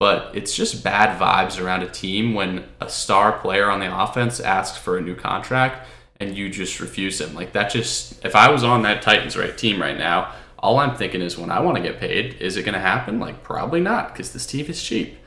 but 0.00 0.34
it's 0.34 0.54
just 0.54 0.84
bad 0.84 1.18
vibes 1.18 1.62
around 1.62 1.82
a 1.82 1.90
team 1.90 2.34
when 2.34 2.64
a 2.80 2.88
star 2.88 3.38
player 3.38 3.70
on 3.70 3.80
the 3.80 4.02
offense 4.02 4.40
asks 4.40 4.76
for 4.76 4.98
a 4.98 5.00
new 5.00 5.14
contract 5.14 5.86
and 6.20 6.36
you 6.36 6.48
just 6.48 6.80
refuse 6.80 7.20
him. 7.20 7.34
Like 7.34 7.52
that 7.52 7.70
just, 7.70 8.24
if 8.24 8.36
I 8.36 8.50
was 8.50 8.64
on 8.64 8.82
that 8.82 9.02
Titans 9.02 9.36
right 9.36 9.56
team 9.56 9.80
right 9.80 9.96
now, 9.96 10.32
all 10.58 10.78
I'm 10.78 10.96
thinking 10.96 11.20
is 11.20 11.36
when 11.36 11.50
I 11.50 11.60
want 11.60 11.76
to 11.76 11.82
get 11.82 12.00
paid, 12.00 12.34
is 12.40 12.56
it 12.56 12.62
going 12.62 12.74
to 12.74 12.80
happen? 12.80 13.20
Like 13.20 13.42
probably 13.42 13.80
not, 13.80 14.12
because 14.12 14.32
this 14.32 14.46
team 14.46 14.66
is 14.66 14.82
cheap. 14.82 15.18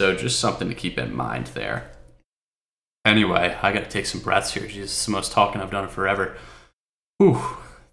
So 0.00 0.14
just 0.14 0.38
something 0.38 0.68
to 0.68 0.74
keep 0.74 0.98
in 0.98 1.14
mind 1.14 1.48
there. 1.48 1.90
Anyway, 3.04 3.56
I 3.62 3.72
got 3.72 3.84
to 3.84 3.90
take 3.90 4.06
some 4.06 4.20
breaths 4.20 4.52
here. 4.52 4.66
Jesus, 4.66 4.92
it's 4.92 5.06
the 5.06 5.12
most 5.12 5.32
talking 5.32 5.60
I've 5.60 5.70
done 5.70 5.84
in 5.84 5.90
forever. 5.90 6.36
Whew. 7.18 7.40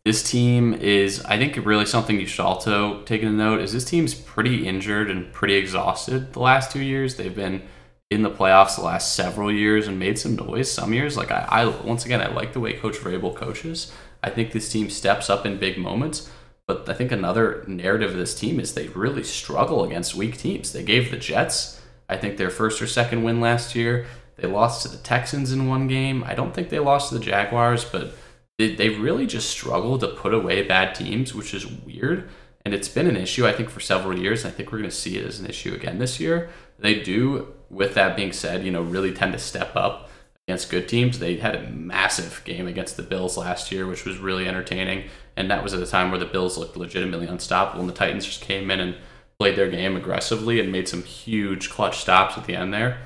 This 0.05 0.21
team 0.21 0.73
is, 0.75 1.25
I 1.25 1.37
think, 1.39 1.57
really 1.65 1.87
something 1.87 2.19
you 2.19 2.27
should 2.27 2.45
also 2.45 3.01
take 3.03 3.23
a 3.23 3.29
note 3.29 3.59
is 3.59 3.73
this 3.73 3.85
team's 3.85 4.13
pretty 4.13 4.67
injured 4.67 5.09
and 5.09 5.33
pretty 5.33 5.55
exhausted 5.55 6.33
the 6.33 6.39
last 6.39 6.71
two 6.71 6.83
years. 6.83 7.15
They've 7.15 7.35
been 7.35 7.63
in 8.11 8.21
the 8.21 8.29
playoffs 8.29 8.75
the 8.75 8.83
last 8.83 9.15
several 9.15 9.51
years 9.51 9.87
and 9.87 9.97
made 9.97 10.19
some 10.19 10.35
noise 10.35 10.71
some 10.71 10.93
years. 10.93 11.17
Like 11.17 11.31
I, 11.31 11.47
I 11.49 11.65
once 11.65 12.05
again, 12.05 12.21
I 12.21 12.27
like 12.27 12.53
the 12.53 12.59
way 12.59 12.73
Coach 12.73 12.97
Vrabel 12.97 13.35
coaches. 13.35 13.91
I 14.21 14.29
think 14.29 14.51
this 14.51 14.71
team 14.71 14.91
steps 14.91 15.27
up 15.27 15.43
in 15.43 15.57
big 15.57 15.77
moments. 15.77 16.29
But 16.67 16.87
I 16.87 16.93
think 16.93 17.11
another 17.11 17.63
narrative 17.67 18.11
of 18.11 18.17
this 18.17 18.39
team 18.39 18.59
is 18.59 18.73
they 18.73 18.87
really 18.89 19.23
struggle 19.23 19.83
against 19.83 20.15
weak 20.15 20.37
teams. 20.37 20.71
They 20.71 20.83
gave 20.83 21.11
the 21.11 21.17
Jets 21.17 21.81
I 22.07 22.17
think 22.17 22.37
their 22.37 22.49
first 22.49 22.81
or 22.81 22.87
second 22.87 23.23
win 23.23 23.41
last 23.41 23.75
year. 23.75 24.05
They 24.37 24.47
lost 24.47 24.83
to 24.83 24.89
the 24.89 24.97
Texans 24.97 25.51
in 25.51 25.67
one 25.67 25.87
game. 25.87 26.23
I 26.23 26.35
don't 26.35 26.53
think 26.53 26.69
they 26.69 26.79
lost 26.79 27.09
to 27.09 27.17
the 27.17 27.23
Jaguars, 27.23 27.85
but 27.85 28.15
they, 28.57 28.75
they 28.75 28.89
really 28.89 29.25
just 29.25 29.49
struggle 29.49 29.97
to 29.99 30.07
put 30.07 30.33
away 30.33 30.63
bad 30.63 30.95
teams, 30.95 31.33
which 31.33 31.53
is 31.53 31.65
weird. 31.65 32.29
And 32.63 32.73
it's 32.73 32.87
been 32.87 33.07
an 33.07 33.17
issue, 33.17 33.45
I 33.45 33.51
think, 33.51 33.69
for 33.69 33.79
several 33.79 34.17
years. 34.17 34.43
I 34.45 34.49
think 34.49 34.71
we're 34.71 34.79
going 34.79 34.89
to 34.89 34.95
see 34.95 35.17
it 35.17 35.25
as 35.25 35.39
an 35.39 35.45
issue 35.45 35.73
again 35.73 35.99
this 35.99 36.19
year. 36.19 36.49
They 36.79 36.99
do, 36.99 37.53
with 37.69 37.93
that 37.93 38.15
being 38.15 38.33
said, 38.33 38.65
you 38.65 38.71
know, 38.71 38.81
really 38.81 39.13
tend 39.13 39.33
to 39.33 39.39
step 39.39 39.75
up 39.75 40.09
against 40.47 40.71
good 40.71 40.87
teams. 40.87 41.19
They 41.19 41.37
had 41.37 41.55
a 41.55 41.69
massive 41.69 42.41
game 42.43 42.67
against 42.67 42.97
the 42.97 43.03
Bills 43.03 43.37
last 43.37 43.71
year, 43.71 43.85
which 43.85 44.05
was 44.05 44.17
really 44.17 44.47
entertaining. 44.47 45.09
And 45.37 45.51
that 45.51 45.63
was 45.63 45.73
at 45.73 45.81
a 45.81 45.85
time 45.85 46.09
where 46.09 46.19
the 46.19 46.25
Bills 46.25 46.57
looked 46.57 46.77
legitimately 46.77 47.27
unstoppable, 47.27 47.81
and 47.81 47.89
the 47.89 47.93
Titans 47.93 48.25
just 48.25 48.41
came 48.41 48.71
in 48.71 48.79
and 48.79 48.95
played 49.37 49.55
their 49.55 49.69
game 49.69 49.95
aggressively 49.95 50.59
and 50.59 50.71
made 50.71 50.87
some 50.87 51.03
huge 51.03 51.69
clutch 51.69 51.99
stops 51.99 52.37
at 52.37 52.45
the 52.45 52.55
end 52.55 52.73
there. 52.73 52.99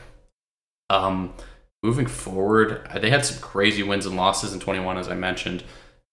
Um, 0.90 1.34
moving 1.84 2.08
forward, 2.08 2.88
uh, 2.89 3.00
they 3.00 3.10
had 3.10 3.26
some 3.26 3.42
crazy 3.42 3.84
wins 3.84 4.06
and 4.06 4.15
losses 4.15 4.54
in 4.54 4.60
21, 4.60 4.98
as 4.98 5.08
I 5.08 5.15
mentioned. 5.15 5.63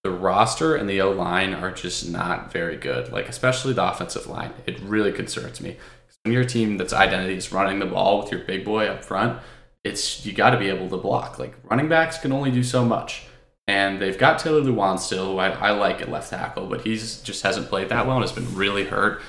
The 0.05 0.11
roster 0.11 0.77
and 0.77 0.89
the 0.89 1.01
O 1.01 1.11
line 1.11 1.53
are 1.55 1.73
just 1.73 2.09
not 2.09 2.53
very 2.53 2.77
good, 2.77 3.13
like 3.13 3.29
especially 3.29 3.73
the 3.73 3.89
offensive 3.89 4.27
line. 4.27 4.53
It 4.67 4.81
really 4.81 5.13
concerns 5.13 5.61
me. 5.61 5.77
When 6.25 6.33
your 6.33 6.45
team 6.45 6.77
that's 6.77 6.93
identity 6.93 7.35
is 7.35 7.53
running 7.53 7.79
the 7.79 7.87
ball 7.87 8.21
with 8.21 8.31
your 8.31 8.43
big 8.43 8.65
boy 8.65 8.87
up 8.87 9.05
front, 9.05 9.41
it's 9.85 10.25
you 10.25 10.33
got 10.33 10.51
to 10.51 10.59
be 10.59 10.69
able 10.69 10.89
to 10.91 10.97
block. 10.97 11.39
Like 11.39 11.55
running 11.65 11.89
backs 11.89 12.19
can 12.19 12.33
only 12.33 12.51
do 12.51 12.63
so 12.63 12.85
much. 12.85 13.27
And 13.69 14.01
they've 14.01 14.17
got 14.17 14.39
Taylor 14.39 14.61
Lewan 14.61 14.99
still, 15.01 15.33
who 15.33 15.39
I, 15.39 15.49
I 15.51 15.71
like 15.73 16.01
at 16.01 16.09
left 16.09 16.31
tackle, 16.31 16.67
but 16.67 16.83
he's 16.83 17.21
just 17.23 17.43
hasn't 17.43 17.69
played 17.69 17.89
that 17.89 18.07
well 18.07 18.17
and 18.17 18.23
has 18.23 18.31
been 18.31 18.55
really 18.55 18.85
hurt 18.85 19.21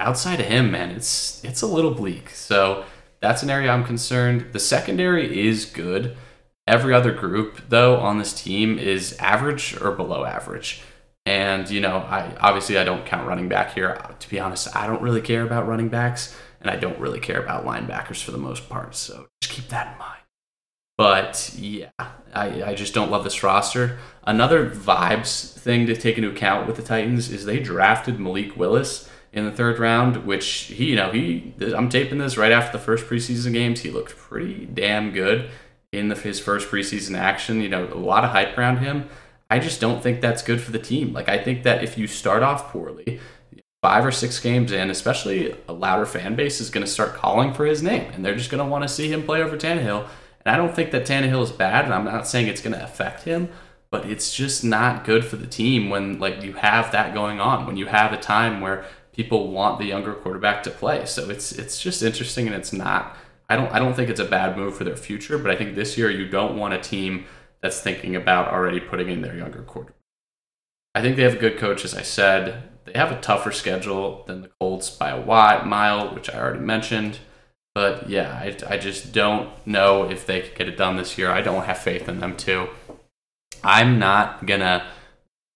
outside 0.00 0.40
of 0.40 0.46
him, 0.46 0.70
man, 0.70 0.90
it's 0.90 1.42
it's 1.44 1.62
a 1.62 1.66
little 1.66 1.94
bleak. 1.94 2.30
So 2.30 2.84
that's 3.26 3.42
an 3.42 3.50
area 3.50 3.70
I'm 3.70 3.84
concerned. 3.84 4.52
The 4.52 4.60
secondary 4.60 5.46
is 5.48 5.64
good. 5.64 6.16
Every 6.68 6.94
other 6.94 7.12
group, 7.12 7.60
though, 7.68 7.96
on 7.96 8.18
this 8.18 8.32
team 8.32 8.78
is 8.78 9.16
average 9.18 9.76
or 9.80 9.90
below 9.90 10.24
average. 10.24 10.82
And 11.24 11.68
you 11.68 11.80
know, 11.80 11.96
I 11.96 12.36
obviously 12.40 12.78
I 12.78 12.84
don't 12.84 13.04
count 13.04 13.26
running 13.26 13.48
back 13.48 13.74
here. 13.74 14.00
To 14.18 14.30
be 14.30 14.38
honest, 14.38 14.74
I 14.76 14.86
don't 14.86 15.02
really 15.02 15.20
care 15.20 15.42
about 15.42 15.66
running 15.66 15.88
backs, 15.88 16.36
and 16.60 16.70
I 16.70 16.76
don't 16.76 16.98
really 17.00 17.18
care 17.18 17.42
about 17.42 17.66
linebackers 17.66 18.22
for 18.22 18.30
the 18.30 18.38
most 18.38 18.68
part. 18.68 18.94
So 18.94 19.26
just 19.42 19.52
keep 19.52 19.68
that 19.68 19.92
in 19.92 19.98
mind. 19.98 20.20
But 20.96 21.52
yeah, 21.58 21.90
I, 22.32 22.62
I 22.62 22.74
just 22.74 22.94
don't 22.94 23.10
love 23.10 23.24
this 23.24 23.42
roster. 23.42 23.98
Another 24.22 24.70
vibes 24.70 25.52
thing 25.58 25.86
to 25.88 25.96
take 25.96 26.16
into 26.16 26.30
account 26.30 26.68
with 26.68 26.76
the 26.76 26.82
Titans 26.82 27.30
is 27.30 27.44
they 27.44 27.58
drafted 27.58 28.20
Malik 28.20 28.56
Willis 28.56 29.10
in 29.36 29.44
the 29.44 29.52
third 29.52 29.78
round, 29.78 30.24
which 30.24 30.46
he, 30.46 30.86
you 30.86 30.96
know, 30.96 31.12
he, 31.12 31.52
I'm 31.60 31.90
taping 31.90 32.18
this 32.18 32.38
right 32.38 32.50
after 32.50 32.76
the 32.76 32.82
first 32.82 33.04
preseason 33.04 33.52
games. 33.52 33.80
He 33.80 33.90
looked 33.90 34.16
pretty 34.16 34.64
damn 34.64 35.12
good 35.12 35.50
in 35.92 36.08
the, 36.08 36.14
his 36.14 36.40
first 36.40 36.68
preseason 36.70 37.16
action. 37.16 37.60
You 37.60 37.68
know, 37.68 37.84
a 37.84 37.94
lot 37.94 38.24
of 38.24 38.30
hype 38.30 38.56
around 38.56 38.78
him. 38.78 39.10
I 39.50 39.58
just 39.58 39.80
don't 39.80 40.02
think 40.02 40.22
that's 40.22 40.42
good 40.42 40.60
for 40.60 40.72
the 40.72 40.78
team. 40.78 41.12
Like, 41.12 41.28
I 41.28 41.38
think 41.38 41.62
that 41.64 41.84
if 41.84 41.98
you 41.98 42.06
start 42.06 42.42
off 42.42 42.72
poorly, 42.72 43.20
five 43.82 44.04
or 44.04 44.10
six 44.10 44.40
games 44.40 44.72
in, 44.72 44.88
especially 44.90 45.54
a 45.68 45.72
louder 45.72 46.06
fan 46.06 46.34
base 46.34 46.60
is 46.60 46.70
going 46.70 46.84
to 46.84 46.90
start 46.90 47.14
calling 47.14 47.52
for 47.52 47.66
his 47.66 47.82
name, 47.82 48.10
and 48.14 48.24
they're 48.24 48.34
just 48.34 48.50
going 48.50 48.64
to 48.64 48.68
want 48.68 48.82
to 48.82 48.88
see 48.88 49.12
him 49.12 49.22
play 49.22 49.42
over 49.42 49.56
Tannehill. 49.56 50.08
And 50.44 50.54
I 50.54 50.56
don't 50.56 50.74
think 50.74 50.92
that 50.92 51.06
Tannehill 51.06 51.42
is 51.42 51.52
bad, 51.52 51.84
and 51.84 51.92
I'm 51.92 52.04
not 52.04 52.26
saying 52.26 52.48
it's 52.48 52.62
going 52.62 52.74
to 52.74 52.82
affect 52.82 53.24
him, 53.24 53.50
but 53.90 54.06
it's 54.06 54.34
just 54.34 54.64
not 54.64 55.04
good 55.04 55.24
for 55.26 55.36
the 55.36 55.46
team 55.46 55.90
when 55.90 56.18
like 56.18 56.42
you 56.42 56.54
have 56.54 56.90
that 56.92 57.12
going 57.12 57.38
on. 57.38 57.66
When 57.66 57.76
you 57.76 57.86
have 57.86 58.12
a 58.12 58.16
time 58.16 58.60
where 58.60 58.86
people 59.16 59.50
want 59.50 59.78
the 59.78 59.86
younger 59.86 60.12
quarterback 60.12 60.62
to 60.64 60.70
play. 60.70 61.06
So 61.06 61.30
it's 61.30 61.52
it's 61.52 61.80
just 61.80 62.02
interesting, 62.02 62.46
and 62.46 62.54
it's 62.54 62.72
not. 62.72 63.16
I 63.48 63.56
don't 63.56 63.72
I 63.72 63.78
don't 63.78 63.94
think 63.94 64.10
it's 64.10 64.20
a 64.20 64.24
bad 64.24 64.56
move 64.56 64.76
for 64.76 64.84
their 64.84 64.96
future, 64.96 65.38
but 65.38 65.50
I 65.50 65.56
think 65.56 65.74
this 65.74 65.96
year 65.96 66.10
you 66.10 66.28
don't 66.28 66.56
want 66.56 66.74
a 66.74 66.78
team 66.78 67.24
that's 67.62 67.80
thinking 67.80 68.14
about 68.14 68.52
already 68.52 68.80
putting 68.80 69.08
in 69.08 69.22
their 69.22 69.36
younger 69.36 69.62
quarterback. 69.62 69.96
I 70.94 71.02
think 71.02 71.16
they 71.16 71.22
have 71.22 71.34
a 71.34 71.38
good 71.38 71.58
coach, 71.58 71.84
as 71.84 71.94
I 71.94 72.02
said. 72.02 72.70
They 72.84 72.92
have 72.92 73.10
a 73.10 73.20
tougher 73.20 73.50
schedule 73.50 74.24
than 74.26 74.42
the 74.42 74.50
Colts 74.60 74.88
by 74.90 75.10
a 75.10 75.20
wide 75.20 75.66
mile, 75.66 76.14
which 76.14 76.30
I 76.30 76.38
already 76.38 76.60
mentioned. 76.60 77.18
But 77.74 78.08
yeah, 78.08 78.32
I, 78.32 78.56
I 78.74 78.78
just 78.78 79.12
don't 79.12 79.50
know 79.66 80.08
if 80.08 80.24
they 80.24 80.40
could 80.40 80.54
get 80.54 80.68
it 80.68 80.78
done 80.78 80.96
this 80.96 81.18
year. 81.18 81.30
I 81.30 81.42
don't 81.42 81.64
have 81.64 81.78
faith 81.78 82.08
in 82.08 82.20
them 82.20 82.36
too. 82.36 82.68
I'm 83.62 83.98
not 83.98 84.46
gonna 84.46 84.86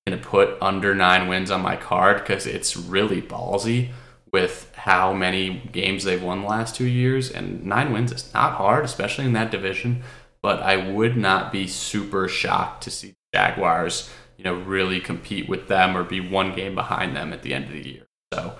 going 0.06 0.18
to 0.18 0.26
put 0.26 0.56
under 0.60 0.94
nine 0.94 1.28
wins 1.28 1.50
on 1.50 1.60
my 1.60 1.76
card 1.76 2.18
because 2.18 2.46
it's 2.46 2.76
really 2.76 3.20
ballsy 3.20 3.90
with 4.32 4.70
how 4.74 5.12
many 5.12 5.68
games 5.72 6.04
they've 6.04 6.22
won 6.22 6.42
the 6.42 6.48
last 6.48 6.74
two 6.74 6.86
years. 6.86 7.30
And 7.30 7.64
nine 7.64 7.92
wins 7.92 8.12
is 8.12 8.32
not 8.32 8.54
hard, 8.54 8.84
especially 8.84 9.24
in 9.24 9.32
that 9.34 9.50
division. 9.50 10.02
But 10.42 10.60
I 10.62 10.76
would 10.76 11.16
not 11.16 11.52
be 11.52 11.66
super 11.66 12.28
shocked 12.28 12.84
to 12.84 12.90
see 12.90 13.14
Jaguars, 13.34 14.10
you 14.38 14.44
know, 14.44 14.54
really 14.54 15.00
compete 15.00 15.48
with 15.48 15.68
them 15.68 15.96
or 15.96 16.02
be 16.02 16.20
one 16.20 16.54
game 16.54 16.74
behind 16.74 17.14
them 17.14 17.32
at 17.32 17.42
the 17.42 17.52
end 17.52 17.66
of 17.66 17.72
the 17.72 17.88
year. 17.88 18.06
So 18.32 18.56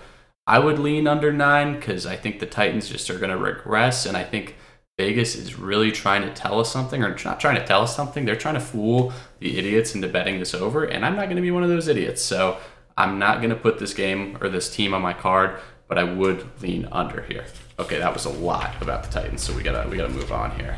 I 0.47 0.59
would 0.59 0.79
lean 0.79 1.07
under 1.07 1.33
nine 1.33 1.77
because 1.77 2.07
I 2.07 2.17
think 2.17 2.39
the 2.39 2.47
Titans 2.47 2.89
just 2.89 3.09
are 3.09 3.19
going 3.19 3.31
to 3.31 3.37
regress, 3.37 4.05
and 4.05 4.17
I 4.17 4.25
think 4.25 4.57
Vegas 5.01 5.35
is 5.35 5.59
really 5.59 5.91
trying 5.91 6.21
to 6.21 6.31
tell 6.35 6.61
us 6.61 6.71
something, 6.71 7.03
or 7.03 7.17
not 7.25 7.41
trying 7.41 7.57
to 7.57 7.65
tell 7.65 7.81
us 7.81 7.97
something. 7.97 8.27
They're 8.27 8.37
trying 8.37 8.57
to 8.57 8.61
fool 8.61 9.15
the 9.39 9.57
idiots 9.57 9.95
into 9.95 10.09
betting 10.09 10.39
this 10.39 10.53
over, 10.53 10.85
and 10.85 11.07
I'm 11.07 11.17
not 11.17 11.25
going 11.25 11.37
to 11.37 11.43
be 11.43 11.51
one 11.51 11.63
of 11.63 11.71
those 11.71 11.89
idiots. 11.89 12.21
So 12.21 12.59
I'm 12.99 13.19
not 13.19 13.39
going 13.39 13.49
to 13.49 13.57
put 13.57 13.79
this 13.79 13.95
game 13.95 14.37
or 14.43 14.51
this 14.51 14.69
team 14.69 14.93
on 14.93 15.01
my 15.01 15.15
card, 15.15 15.59
but 15.89 15.97
I 15.97 16.05
would 16.05 16.47
lean 16.61 16.87
under 16.93 17.23
here. 17.23 17.47
Okay, 17.79 17.99
that 17.99 18.13
was 18.13 18.27
a 18.27 18.31
lot 18.31 18.75
about 18.83 19.03
the 19.03 19.11
Titans, 19.11 19.43
so 19.43 19.55
we 19.57 19.63
gotta 19.63 19.89
we 19.89 19.97
gotta 19.97 20.13
move 20.13 20.33
on 20.33 20.51
here. 20.61 20.77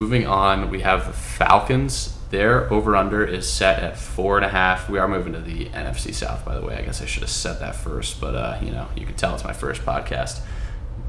Moving 0.00 0.26
on, 0.26 0.70
we 0.70 0.80
have 0.80 1.06
the 1.06 1.12
Falcons. 1.12 2.16
Their 2.30 2.72
over 2.72 2.96
under 2.96 3.22
is 3.22 3.46
set 3.46 3.82
at 3.82 3.98
four 3.98 4.36
and 4.36 4.46
a 4.46 4.48
half. 4.48 4.88
We 4.88 4.98
are 4.98 5.08
moving 5.08 5.34
to 5.34 5.40
the 5.40 5.66
NFC 5.66 6.14
South, 6.14 6.42
by 6.42 6.54
the 6.58 6.64
way. 6.64 6.78
I 6.78 6.82
guess 6.82 7.02
I 7.02 7.04
should 7.04 7.22
have 7.22 7.30
said 7.30 7.60
that 7.60 7.76
first, 7.76 8.18
but 8.18 8.34
uh, 8.34 8.58
you 8.62 8.70
know, 8.70 8.88
you 8.96 9.04
can 9.04 9.14
tell 9.14 9.34
it's 9.34 9.44
my 9.44 9.52
first 9.52 9.82
podcast. 9.82 10.40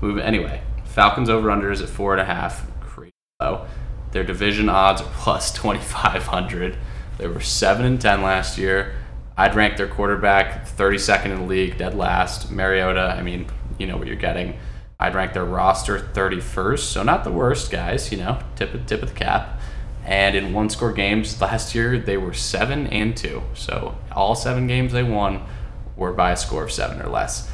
Move 0.01 0.17
anyway. 0.17 0.61
Falcons 0.99 1.29
over 1.29 1.49
under 1.49 1.71
is 1.71 1.79
at 1.79 1.87
four 1.87 2.11
and 2.11 2.19
a 2.19 2.25
half. 2.25 2.69
Crazy 2.81 3.13
low. 3.39 3.65
Their 4.11 4.25
division 4.25 4.67
odds 4.67 5.01
are 5.01 5.09
plus 5.13 5.53
twenty 5.53 5.79
five 5.79 6.23
hundred. 6.23 6.77
They 7.17 7.25
were 7.25 7.39
seven 7.39 7.85
and 7.85 8.01
ten 8.01 8.21
last 8.21 8.57
year. 8.57 8.97
I'd 9.37 9.55
rank 9.55 9.77
their 9.77 9.87
quarterback 9.87 10.67
32nd 10.67 11.27
in 11.27 11.37
the 11.37 11.43
league, 11.43 11.77
dead 11.77 11.95
last. 11.95 12.51
Mariota, 12.51 13.15
I 13.17 13.21
mean, 13.21 13.47
you 13.77 13.87
know 13.87 13.95
what 13.95 14.07
you're 14.07 14.17
getting. 14.17 14.59
I'd 14.99 15.15
rank 15.15 15.31
their 15.31 15.45
roster 15.45 15.97
31st, 15.97 16.79
so 16.79 17.01
not 17.01 17.23
the 17.23 17.31
worst, 17.31 17.71
guys. 17.71 18.11
You 18.11 18.17
know, 18.17 18.39
tip 18.57 18.73
of, 18.73 18.85
tip 18.85 19.01
of 19.01 19.13
the 19.13 19.15
cap. 19.15 19.61
And 20.03 20.35
in 20.35 20.51
one 20.51 20.69
score 20.69 20.91
games 20.91 21.39
last 21.39 21.73
year, 21.73 21.97
they 21.97 22.17
were 22.17 22.33
seven 22.33 22.87
and 22.87 23.15
two. 23.15 23.43
So 23.53 23.97
all 24.11 24.35
seven 24.35 24.67
games 24.67 24.91
they 24.91 25.03
won 25.03 25.45
were 25.95 26.11
by 26.11 26.31
a 26.31 26.35
score 26.35 26.63
of 26.63 26.73
seven 26.73 27.01
or 27.01 27.07
less. 27.07 27.49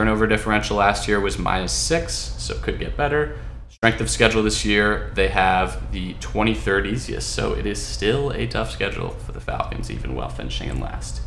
Turnover 0.00 0.26
differential 0.26 0.78
last 0.78 1.06
year 1.06 1.20
was 1.20 1.38
minus 1.38 1.72
six, 1.72 2.14
so 2.38 2.54
could 2.54 2.78
get 2.78 2.96
better. 2.96 3.36
Strength 3.68 4.00
of 4.00 4.08
schedule 4.08 4.42
this 4.42 4.64
year, 4.64 5.12
they 5.14 5.28
have 5.28 5.92
the 5.92 6.14
2030s, 6.14 7.06
yes, 7.10 7.26
so 7.26 7.52
it 7.52 7.66
is 7.66 7.84
still 7.84 8.30
a 8.30 8.46
tough 8.46 8.70
schedule 8.70 9.10
for 9.10 9.32
the 9.32 9.40
Falcons, 9.42 9.90
even 9.90 10.14
while 10.14 10.30
finishing 10.30 10.70
in 10.70 10.80
last. 10.80 11.20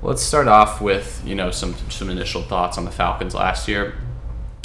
Let's 0.00 0.22
start 0.22 0.48
off 0.48 0.80
with 0.80 1.22
you 1.26 1.34
know 1.34 1.50
some 1.50 1.74
some 1.90 2.08
initial 2.08 2.40
thoughts 2.40 2.78
on 2.78 2.86
the 2.86 2.90
Falcons 2.90 3.34
last 3.34 3.68
year. 3.68 3.98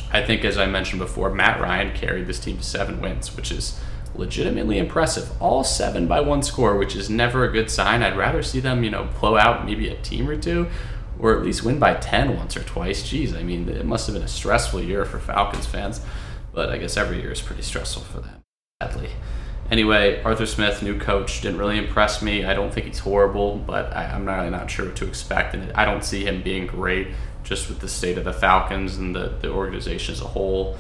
I 0.10 0.24
think, 0.24 0.46
as 0.46 0.58
I 0.58 0.66
mentioned 0.66 1.02
before, 1.02 1.30
Matt 1.30 1.60
Ryan 1.60 1.94
carried 1.94 2.28
this 2.28 2.40
team 2.40 2.60
to 2.60 2.64
seven 2.64 3.02
wins, 3.02 3.36
which 3.36 3.52
is 3.52 3.78
legitimately 4.16 4.78
impressive. 4.78 5.30
All 5.42 5.66
seven 5.66 6.08
by 6.08 6.22
one 6.22 6.44
score, 6.44 6.78
which 6.78 6.96
is 6.96 7.10
never 7.10 7.44
a 7.44 7.52
good 7.52 7.70
sign. 7.70 8.04
I'd 8.04 8.16
rather 8.16 8.42
see 8.42 8.62
them, 8.62 8.86
you 8.86 8.90
know, 8.90 9.10
blow 9.20 9.36
out 9.36 9.66
maybe 9.66 9.90
a 9.90 10.02
team 10.02 10.30
or 10.30 10.38
two, 10.38 10.68
or 11.20 11.36
at 11.36 11.44
least 11.44 11.64
win 11.64 11.80
by 11.80 11.94
10 11.96 12.36
once 12.36 12.58
or 12.58 12.64
twice. 12.64 13.04
Jeez, 13.04 13.38
I 13.38 13.44
mean, 13.44 13.70
it 13.70 13.86
must 13.86 14.08
have 14.08 14.14
been 14.14 14.24
a 14.24 14.28
stressful 14.28 14.82
year 14.82 15.06
for 15.06 15.20
Falcons 15.20 15.66
fans, 15.66 16.02
but 16.52 16.70
I 16.70 16.78
guess 16.78 16.98
every 16.98 17.22
year 17.22 17.32
is 17.32 17.42
pretty 17.42 17.62
stressful 17.62 18.04
for 18.04 18.22
them, 18.22 18.42
sadly. 18.82 19.10
Anyway, 19.72 20.22
Arthur 20.24 20.46
Smith, 20.46 20.84
new 20.84 21.00
coach, 21.00 21.42
didn't 21.42 21.58
really 21.58 21.78
impress 21.78 22.22
me. 22.22 22.46
I 22.46 22.54
don't 22.54 22.74
think 22.74 22.88
he's 22.88 23.00
horrible, 23.00 23.58
but 23.58 23.96
I, 23.96 24.04
am 24.06 24.26
not 24.26 24.40
really 24.40 24.50
not 24.50 24.70
sure 24.70 24.86
what 24.86 24.96
to 24.98 25.08
expect, 25.08 25.56
and 25.56 25.72
I 25.74 25.86
don't 25.86 26.04
see 26.04 26.26
him 26.26 26.42
being 26.42 26.68
great 26.68 27.08
just 27.44 27.70
with 27.70 27.80
the 27.80 27.88
state 27.88 28.18
of 28.18 28.24
the 28.24 28.34
Falcons 28.34 28.98
and 28.98 29.16
the, 29.16 29.34
the 29.42 29.50
organization 29.50 30.14
as 30.14 30.22
a 30.22 30.28
whole. 30.28 30.78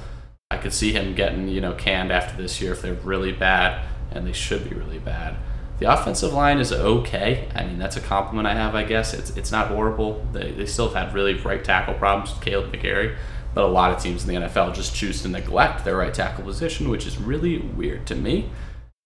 I 0.51 0.57
could 0.57 0.73
see 0.73 0.91
him 0.91 1.15
getting, 1.15 1.47
you 1.47 1.61
know, 1.61 1.73
canned 1.73 2.11
after 2.11 2.39
this 2.39 2.61
year 2.61 2.73
if 2.73 2.81
they're 2.81 2.93
really 2.93 3.31
bad, 3.31 3.85
and 4.11 4.27
they 4.27 4.33
should 4.33 4.69
be 4.69 4.75
really 4.75 4.99
bad. 4.99 5.35
The 5.79 5.91
offensive 5.91 6.33
line 6.33 6.59
is 6.59 6.71
okay. 6.71 7.47
I 7.55 7.65
mean, 7.65 7.79
that's 7.79 7.97
a 7.97 8.01
compliment 8.01 8.47
I 8.47 8.53
have, 8.53 8.75
I 8.75 8.83
guess. 8.83 9.13
It's 9.13 9.31
it's 9.35 9.51
not 9.51 9.67
horrible. 9.67 10.25
They, 10.31 10.51
they 10.51 10.65
still 10.65 10.89
have 10.89 11.07
had 11.07 11.13
really 11.13 11.33
right 11.33 11.63
tackle 11.63 11.95
problems 11.95 12.31
with 12.31 12.45
Kaleb 12.45 12.71
McGary, 12.71 13.15
but 13.53 13.63
a 13.63 13.67
lot 13.67 13.91
of 13.91 14.01
teams 14.01 14.27
in 14.27 14.33
the 14.33 14.47
NFL 14.47 14.75
just 14.75 14.95
choose 14.95 15.21
to 15.23 15.27
neglect 15.27 15.83
their 15.83 15.97
right 15.97 16.13
tackle 16.13 16.43
position, 16.43 16.89
which 16.89 17.05
is 17.05 17.17
really 17.17 17.57
weird 17.57 18.05
to 18.07 18.15
me. 18.15 18.49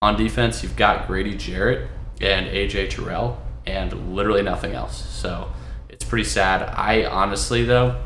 On 0.02 0.16
defense, 0.16 0.62
you've 0.62 0.76
got 0.76 1.08
Grady 1.08 1.36
Jarrett 1.36 1.90
and 2.22 2.48
AJ 2.48 2.92
Terrell, 2.92 3.42
and 3.66 4.16
literally 4.16 4.44
nothing 4.44 4.74
else. 4.74 5.04
So 5.10 5.52
it's 5.90 6.06
pretty 6.06 6.26
sad. 6.26 6.62
I 6.76 7.06
honestly, 7.06 7.64
though, 7.64 8.00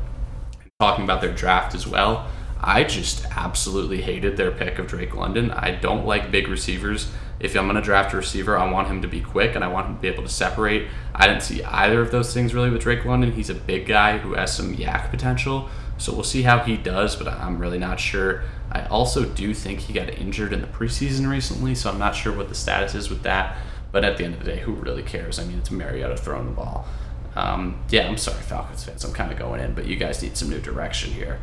talking 0.80 1.04
about 1.04 1.22
their 1.22 1.34
draft 1.34 1.76
as 1.76 1.86
well, 1.86 2.28
I 2.60 2.84
just 2.84 3.26
absolutely 3.36 4.02
hated 4.02 4.38
their 4.38 4.52
pick 4.52 4.80
of 4.80 4.88
Drake 4.88 5.16
London. 5.16 5.52
I 5.52 5.72
don't 5.72 6.06
like 6.06 6.32
big 6.32 6.48
receivers. 6.48 7.12
If 7.42 7.56
I'm 7.56 7.66
going 7.66 7.76
to 7.76 7.82
draft 7.82 8.14
a 8.14 8.18
receiver, 8.18 8.56
I 8.56 8.72
want 8.72 8.88
him 8.88 9.02
to 9.02 9.08
be 9.08 9.20
quick 9.20 9.56
and 9.56 9.64
I 9.64 9.68
want 9.68 9.88
him 9.88 9.96
to 9.96 10.02
be 10.02 10.08
able 10.08 10.22
to 10.22 10.30
separate. 10.30 10.88
I 11.16 11.28
didn't 11.28 11.42
see 11.42 11.64
either 11.64 12.00
of 12.00 12.12
those 12.12 12.34
things 12.34 12.54
really 12.54 12.70
with 12.70 12.84
Drake 12.84 13.04
London. 13.04 13.32
He's 13.32 13.50
a 13.50 13.56
big 13.56 13.88
guy 13.88 14.20
who 14.20 14.36
has 14.36 14.56
some 14.56 14.76
YAC 14.76 15.10
potential. 15.10 15.68
So 15.98 16.14
we'll 16.14 16.24
see 16.24 16.44
how 16.44 16.60
he 16.60 16.78
does, 16.78 17.16
but 17.16 17.28
I'm 17.28 17.58
really 17.58 17.80
not 17.80 18.00
sure. 18.00 18.44
I 18.72 18.86
also 18.86 19.26
do 19.26 19.56
think 19.56 19.80
he 19.82 19.94
got 19.94 20.10
injured 20.10 20.54
in 20.54 20.62
the 20.62 20.68
preseason 20.68 21.30
recently, 21.30 21.74
so 21.76 21.90
I'm 21.90 22.00
not 22.00 22.16
sure 22.16 22.32
what 22.32 22.48
the 22.48 22.56
status 22.56 22.94
is 22.94 23.10
with 23.10 23.24
that. 23.24 23.58
But 23.92 24.06
at 24.06 24.18
the 24.18 24.24
end 24.24 24.36
of 24.36 24.44
the 24.44 24.52
day, 24.52 24.60
who 24.60 24.74
really 24.74 25.04
cares? 25.04 25.40
I 25.40 25.44
mean, 25.44 25.58
it's 25.58 25.72
Mariota 25.72 26.18
throwing 26.18 26.46
the 26.46 26.54
ball. 26.54 26.88
Um, 27.36 27.84
yeah, 27.90 28.08
I'm 28.08 28.18
sorry, 28.18 28.42
Falcons 28.42 28.84
fans. 28.84 29.04
I'm 29.04 29.14
kind 29.14 29.32
of 29.32 29.40
going 29.40 29.62
in, 29.62 29.74
but 29.74 29.86
you 29.86 29.96
guys 29.96 30.22
need 30.22 30.38
some 30.38 30.50
new 30.50 30.60
direction 30.60 31.12
here. 31.12 31.40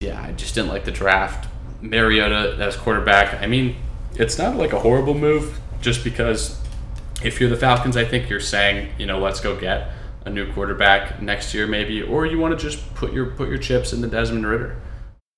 Yeah, 0.00 0.22
I 0.22 0.32
just 0.32 0.54
didn't 0.54 0.70
like 0.70 0.84
the 0.84 0.90
draft. 0.90 1.48
Mariota 1.80 2.56
as 2.60 2.76
quarterback. 2.76 3.42
I 3.42 3.46
mean, 3.46 3.76
it's 4.14 4.38
not 4.38 4.56
like 4.56 4.72
a 4.72 4.80
horrible 4.80 5.14
move, 5.14 5.60
just 5.80 6.04
because 6.04 6.60
if 7.22 7.40
you're 7.40 7.50
the 7.50 7.56
Falcons, 7.56 7.96
I 7.96 8.04
think 8.04 8.28
you're 8.28 8.40
saying, 8.40 8.92
you 8.98 9.06
know, 9.06 9.18
let's 9.18 9.40
go 9.40 9.58
get 9.58 9.90
a 10.24 10.30
new 10.30 10.52
quarterback 10.52 11.20
next 11.22 11.54
year, 11.54 11.66
maybe, 11.66 12.02
or 12.02 12.26
you 12.26 12.38
want 12.38 12.58
to 12.58 12.62
just 12.62 12.94
put 12.94 13.12
your 13.12 13.26
put 13.26 13.48
your 13.48 13.58
chips 13.58 13.92
in 13.92 14.00
the 14.00 14.08
Desmond 14.08 14.46
Ridder, 14.46 14.80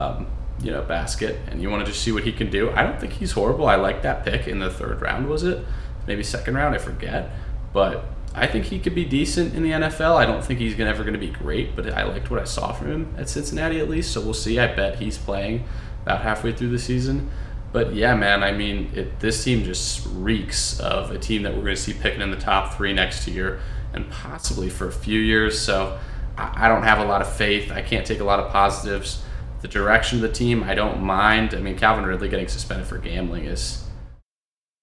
um, 0.01 0.27
you 0.63 0.71
know, 0.71 0.83
basket, 0.83 1.39
and 1.49 1.63
you 1.63 1.71
want 1.71 1.85
to 1.85 1.91
just 1.91 2.03
see 2.03 2.13
what 2.13 2.25
he 2.25 2.33
can 2.33 2.51
do. 2.51 2.71
I 2.71 2.83
don't 2.83 3.01
think 3.01 3.15
he's 3.15 3.33
horrible. 3.33 3.67
I 3.67 3.77
like 3.77 4.03
that 4.03 4.25
pick 4.25 4.47
in 4.47 4.59
the 4.59 4.71
third 4.71 5.01
round. 5.01 5.29
Was 5.29 5.45
it 5.45 5.65
maybe 6.07 6.23
second 6.23 6.55
round? 6.55 6.75
I 6.75 6.79
forget, 6.79 7.31
but 7.73 8.05
I 8.35 8.47
think 8.47 8.67
he 8.67 8.79
could 8.79 8.95
be 8.95 9.05
decent 9.05 9.55
in 9.55 9.63
the 9.63 9.71
NFL. 9.71 10.17
I 10.17 10.27
don't 10.27 10.45
think 10.45 10.61
he's 10.61 10.79
ever 10.79 11.03
going 11.03 11.15
to 11.15 11.21
be 11.21 11.31
great, 11.31 11.75
but 11.75 11.93
I 11.93 12.05
liked 12.05 12.31
what 12.31 12.41
I 12.41 12.45
saw 12.45 12.73
from 12.73 12.91
him 12.91 13.15
at 13.17 13.29
Cincinnati 13.29 13.81
at 13.81 13.89
least. 13.89 14.13
So 14.13 14.21
we'll 14.21 14.35
see. 14.35 14.59
I 14.59 14.73
bet 14.75 14.99
he's 14.99 15.19
playing 15.19 15.65
about 16.03 16.23
halfway 16.23 16.53
through 16.53 16.71
the 16.71 16.79
season. 16.79 17.31
But 17.73 17.95
yeah, 17.95 18.15
man, 18.15 18.43
I 18.43 18.53
mean, 18.53 18.91
it, 18.95 19.21
this 19.21 19.45
team 19.45 19.65
just 19.65 20.07
reeks 20.11 20.81
of 20.81 21.11
a 21.13 21.19
team 21.19 21.43
that 21.43 21.55
we're 21.55 21.63
going 21.63 21.77
to 21.77 21.81
see 21.81 21.95
picking 21.95 22.21
in 22.21 22.31
the 22.31 22.37
top 22.37 22.75
three 22.75 22.93
next 22.93 23.29
year 23.29 23.61
and 23.93 24.11
possibly 24.11 24.69
for 24.69 24.89
a 24.89 24.93
few 24.93 25.21
years. 25.21 25.59
So 25.59 25.99
I, 26.37 26.67
I 26.67 26.69
don't 26.69 26.83
have 26.83 26.99
a 26.99 27.05
lot 27.05 27.23
of 27.23 27.33
faith. 27.33 27.71
I 27.71 27.83
can't 27.83 28.07
take 28.07 28.21
a 28.21 28.25
lot 28.25 28.41
of 28.41 28.51
positives. 28.51 29.23
The 29.61 29.69
direction 29.69 30.19
of 30.19 30.23
the 30.23 30.33
team, 30.33 30.65
I 30.65 30.75
don't 30.75 31.01
mind. 31.03 31.55
I 31.55 31.61
mean, 31.61 31.77
Calvin 31.77 32.07
Ridley 32.07 32.29
getting 32.29 32.49
suspended 32.49 32.87
for 32.87 32.99
gambling 32.99 33.45
is. 33.45 33.85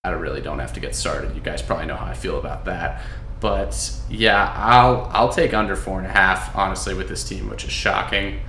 I 0.03 0.11
really 0.11 0.39
don't 0.39 0.59
have 0.59 0.71
to 0.73 0.79
get 0.79 0.95
started. 0.95 1.35
You 1.35 1.41
guys 1.41 1.61
probably 1.61 1.87
know 1.87 1.97
how 1.97 2.05
I 2.05 2.13
feel 2.13 2.39
about 2.39 2.63
that. 2.65 3.01
But 3.39 3.91
yeah, 4.09 4.53
I'll 4.55 5.09
I'll 5.11 5.29
take 5.29 5.53
under 5.53 5.75
four 5.75 5.97
and 5.97 6.07
a 6.07 6.11
half 6.11 6.55
honestly 6.55 6.93
with 6.93 7.09
this 7.09 7.27
team, 7.27 7.49
which 7.49 7.65
is 7.65 7.71
shocking. 7.71 8.39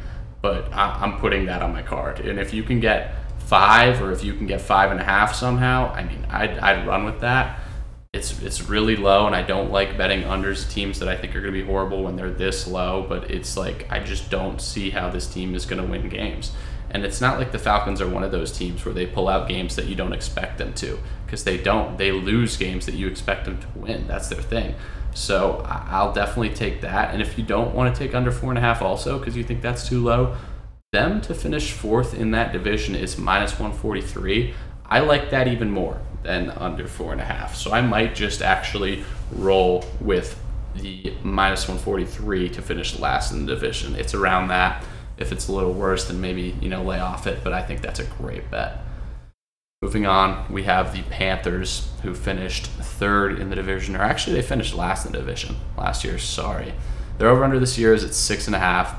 But 0.40 0.72
I, 0.72 1.05
am 1.05 1.18
putting 1.18 1.46
that 1.46 1.62
on 1.62 1.72
my 1.72 1.83
card. 1.83 2.20
And 2.20 2.38
if 2.38 2.55
you 2.55 2.62
can 2.62 2.79
get 2.79 3.12
five, 3.48 4.02
or 4.02 4.12
if 4.12 4.22
you 4.22 4.34
can 4.34 4.46
get 4.46 4.61
five 4.61 4.90
and 4.90 5.00
a 5.00 5.04
half 5.04 5.34
somehow, 5.34 5.90
I 5.94 6.04
mean, 6.04 6.26
I'd 6.28 6.58
I'd 6.58 6.87
run 6.87 7.04
with 7.04 7.20
that. 7.20 7.61
It's 8.12 8.42
it's 8.42 8.68
really 8.68 8.94
low, 8.94 9.26
and 9.26 9.34
I 9.34 9.42
don't 9.42 9.70
like 9.70 9.96
betting 9.96 10.22
unders 10.22 10.70
teams 10.70 10.98
that 10.98 11.08
I 11.08 11.16
think 11.16 11.34
are 11.34 11.40
going 11.40 11.54
to 11.54 11.61
be 11.61 11.66
horrible 11.66 12.02
when 12.02 12.16
they're 12.16 12.30
this 12.30 12.66
low. 12.66 13.06
But 13.08 13.30
it's 13.30 13.56
like 13.56 13.87
I 13.90 14.00
just 14.00 14.30
don't 14.30 14.61
see 14.61 14.90
how 14.90 15.08
this 15.08 15.26
team 15.26 15.54
is 15.54 15.64
going 15.64 15.82
to 15.82 15.88
win 15.90 16.08
games. 16.11 16.52
And 16.90 17.04
it's 17.04 17.20
not 17.20 17.38
like 17.38 17.52
the 17.52 17.58
Falcons 17.58 18.00
are 18.00 18.08
one 18.08 18.22
of 18.22 18.30
those 18.30 18.50
teams 18.50 18.84
where 18.84 18.94
they 18.94 19.06
pull 19.06 19.28
out 19.28 19.46
games 19.46 19.76
that 19.76 19.87
you 19.87 19.94
don't 19.94 20.14
expect 20.14 20.56
them 20.56 20.72
to, 20.74 20.98
because 21.26 21.44
they 21.44 21.58
don't. 21.58 21.98
They 21.98 22.12
lose 22.12 22.56
games 22.56 22.87
that 22.87 22.94
you 22.94 23.06
expect 23.08 23.44
them 23.44 23.58
to 23.61 23.66
win. 23.74 24.06
That's 24.06 24.28
their 24.28 24.40
thing. 24.40 24.74
So 25.14 25.62
I'll 25.66 26.12
definitely 26.12 26.54
take 26.54 26.80
that. 26.82 27.12
And 27.12 27.20
if 27.20 27.38
you 27.38 27.44
don't 27.44 27.74
want 27.74 27.94
to 27.94 27.98
take 27.98 28.14
under 28.14 28.30
four 28.30 28.50
and 28.50 28.58
a 28.58 28.62
half, 28.62 28.80
also 28.82 29.18
because 29.18 29.37
you 29.37 29.44
think 29.44 29.62
that's 29.62 29.88
too 29.88 30.02
low, 30.02 30.37
them 30.92 31.20
to 31.20 31.35
finish 31.35 31.72
fourth 31.72 32.14
in 32.14 32.31
that 32.31 32.51
division 32.53 32.94
is 32.94 33.18
minus 33.18 33.53
143. 33.53 34.55
I 34.87 35.01
like 35.01 35.31
that 35.31 35.46
even 35.46 35.70
more 35.70 36.01
than 36.22 36.51
under 36.51 36.88
four 36.88 37.12
and 37.12 37.20
a 37.20 37.24
half. 37.24 37.57
So 37.57 37.72
I 37.72 37.83
might 37.83 38.14
just 38.14 38.40
actually 38.40 39.05
roll 39.31 39.85
with 40.01 40.40
the 40.74 41.12
minus 41.22 41.68
143 41.68 42.48
to 42.51 42.62
finish 42.62 42.98
last 42.98 43.33
in 43.33 43.44
the 43.44 43.55
division. 43.55 43.96
It's 43.96 44.14
around 44.14 44.48
that. 44.48 44.83
If 45.18 45.31
it's 45.31 45.48
a 45.48 45.53
little 45.53 45.74
worse, 45.74 46.07
then 46.07 46.22
maybe, 46.22 46.57
you 46.61 46.70
know, 46.70 46.83
lay 46.83 47.01
off 47.01 47.27
it, 47.27 47.44
but 47.44 47.53
I 47.53 47.62
think 47.62 47.83
that's 47.83 48.01
a 48.01 48.05
great 48.05 48.51
bet. 48.51 48.79
Moving 49.83 50.07
on, 50.07 50.51
we 50.51 50.62
have 50.62 50.94
the 50.94 51.03
Panthers 51.03 51.90
who 52.03 52.14
finished 52.14 52.66
third 52.66 53.38
in 53.38 53.51
the 53.51 53.57
division, 53.57 53.94
or 53.94 54.03
actually 54.03 54.37
they 54.37 54.42
finished 54.42 54.74
last 54.74 55.05
in 55.05 55.12
the 55.12 55.18
division 55.18 55.57
last 55.77 56.03
year. 56.03 56.18
Sorry, 56.18 56.72
their 57.18 57.29
over 57.29 57.44
under 57.44 57.61
this 57.61 57.79
year 57.79 57.92
is 57.92 58.05
at 58.05 58.14
six 58.14 58.46
and 58.46 58.57
a 58.57 58.59
half. 58.59 58.96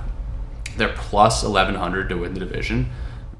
They're 0.80 0.94
plus 0.94 1.44
eleven 1.44 1.76
hundred 1.76 2.10
to 2.10 2.18
win 2.18 2.34
the 2.34 2.40
division. 2.40 2.90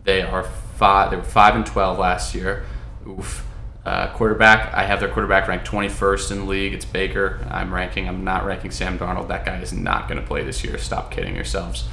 They 0.04 0.22
are 0.22 0.44
five. 0.44 1.10
They 1.12 1.18
were 1.18 1.24
five 1.24 1.56
and 1.56 1.66
twelve 1.66 1.98
last 1.98 2.36
year. 2.36 2.66
Oof. 3.08 3.46
Uh, 3.86 4.14
quarterback, 4.14 4.72
I 4.74 4.84
have 4.84 5.00
their 5.00 5.10
quarterback 5.10 5.48
ranked 5.48 5.66
21st 5.66 6.32
in 6.32 6.40
the 6.40 6.44
league. 6.44 6.74
It's 6.74 6.86
Baker. 6.86 7.44
I'm 7.50 7.74
ranking. 7.74 8.08
I'm 8.08 8.24
not 8.24 8.46
ranking 8.46 8.70
Sam 8.70 9.00
Darnold. 9.00 9.30
That 9.30 9.46
guy 9.46 9.60
is 9.62 9.74
not 9.74 10.08
going 10.08 10.20
to 10.20 10.28
play 10.28 10.44
this 10.44 10.64
year. 10.64 10.78
Stop 10.78 11.10
kidding 11.10 11.34
yourselves. 11.34 11.88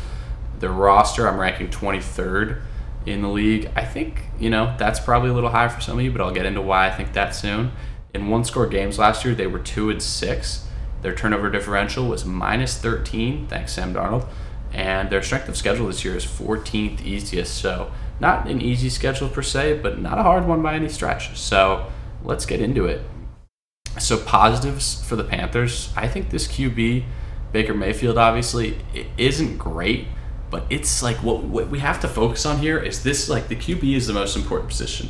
The 0.59 0.69
roster, 0.69 1.27
I'm 1.27 1.39
ranking 1.39 1.69
23rd 1.69 2.61
in 3.07 3.23
the 3.23 3.29
league. 3.29 3.71
I 3.77 3.85
think 3.85 4.25
you 4.39 4.51
know 4.51 4.75
that's 4.79 5.01
probably 5.01 5.31
a 5.31 5.33
little 5.33 5.51
high 5.51 5.69
for 5.69 5.81
some 5.81 5.99
of 5.99 6.05
you, 6.05 6.11
but 6.11 6.21
I'll 6.21 6.33
get 6.33 6.45
into 6.45 6.61
why 6.61 6.89
I 6.89 6.91
think 6.91 7.13
that 7.13 7.35
soon. 7.35 7.73
In 8.13 8.29
one-score 8.29 8.67
games 8.67 8.99
last 8.99 9.25
year, 9.25 9.35
they 9.35 9.47
were 9.47 9.59
two 9.59 9.89
and 9.89 10.03
six. 10.03 10.67
Their 11.03 11.15
turnover 11.15 11.51
differential 11.51 12.09
was 12.09 12.25
minus 12.25 12.77
13. 12.79 13.47
Thanks, 13.47 13.73
Sam 13.73 13.95
Darnold. 13.95 14.27
And 14.77 15.09
their 15.09 15.23
strength 15.23 15.49
of 15.49 15.57
schedule 15.57 15.87
this 15.87 16.05
year 16.05 16.15
is 16.15 16.27
14th 16.27 17.01
easiest. 17.01 17.57
So 17.57 17.91
not 18.21 18.47
an 18.47 18.61
easy 18.61 18.91
schedule 18.91 19.31
per 19.31 19.41
se, 19.41 19.81
but 19.83 19.99
not 19.99 20.19
a 20.19 20.23
hard 20.23 20.47
one 20.47 20.63
by 20.63 20.75
any 20.75 20.91
stretch. 20.91 21.37
So 21.39 21.91
let's 22.23 22.45
get 22.45 22.61
into 22.61 22.85
it. 22.85 23.01
So 23.99 24.19
positives 24.19 25.03
for 25.03 25.17
the 25.17 25.25
Panthers. 25.25 25.95
I 25.97 26.09
think 26.09 26.29
this 26.29 26.47
QB, 26.47 27.05
Baker 27.53 27.73
Mayfield, 27.73 28.19
obviously 28.19 28.77
isn't 29.17 29.57
great, 29.57 30.09
but 30.51 30.67
it's 30.69 31.03
like 31.03 31.17
what, 31.23 31.43
what 31.43 31.71
we 31.71 31.79
have 31.79 31.99
to 32.01 32.09
focus 32.09 32.45
on 32.45 32.59
here 32.59 32.79
is 32.79 33.03
this 33.03 33.31
like 33.31 33.49
the 33.49 33.57
QB 33.57 33.97
is 33.97 34.07
the 34.07 34.13
most 34.13 34.37
important 34.37 34.69
position 34.69 35.09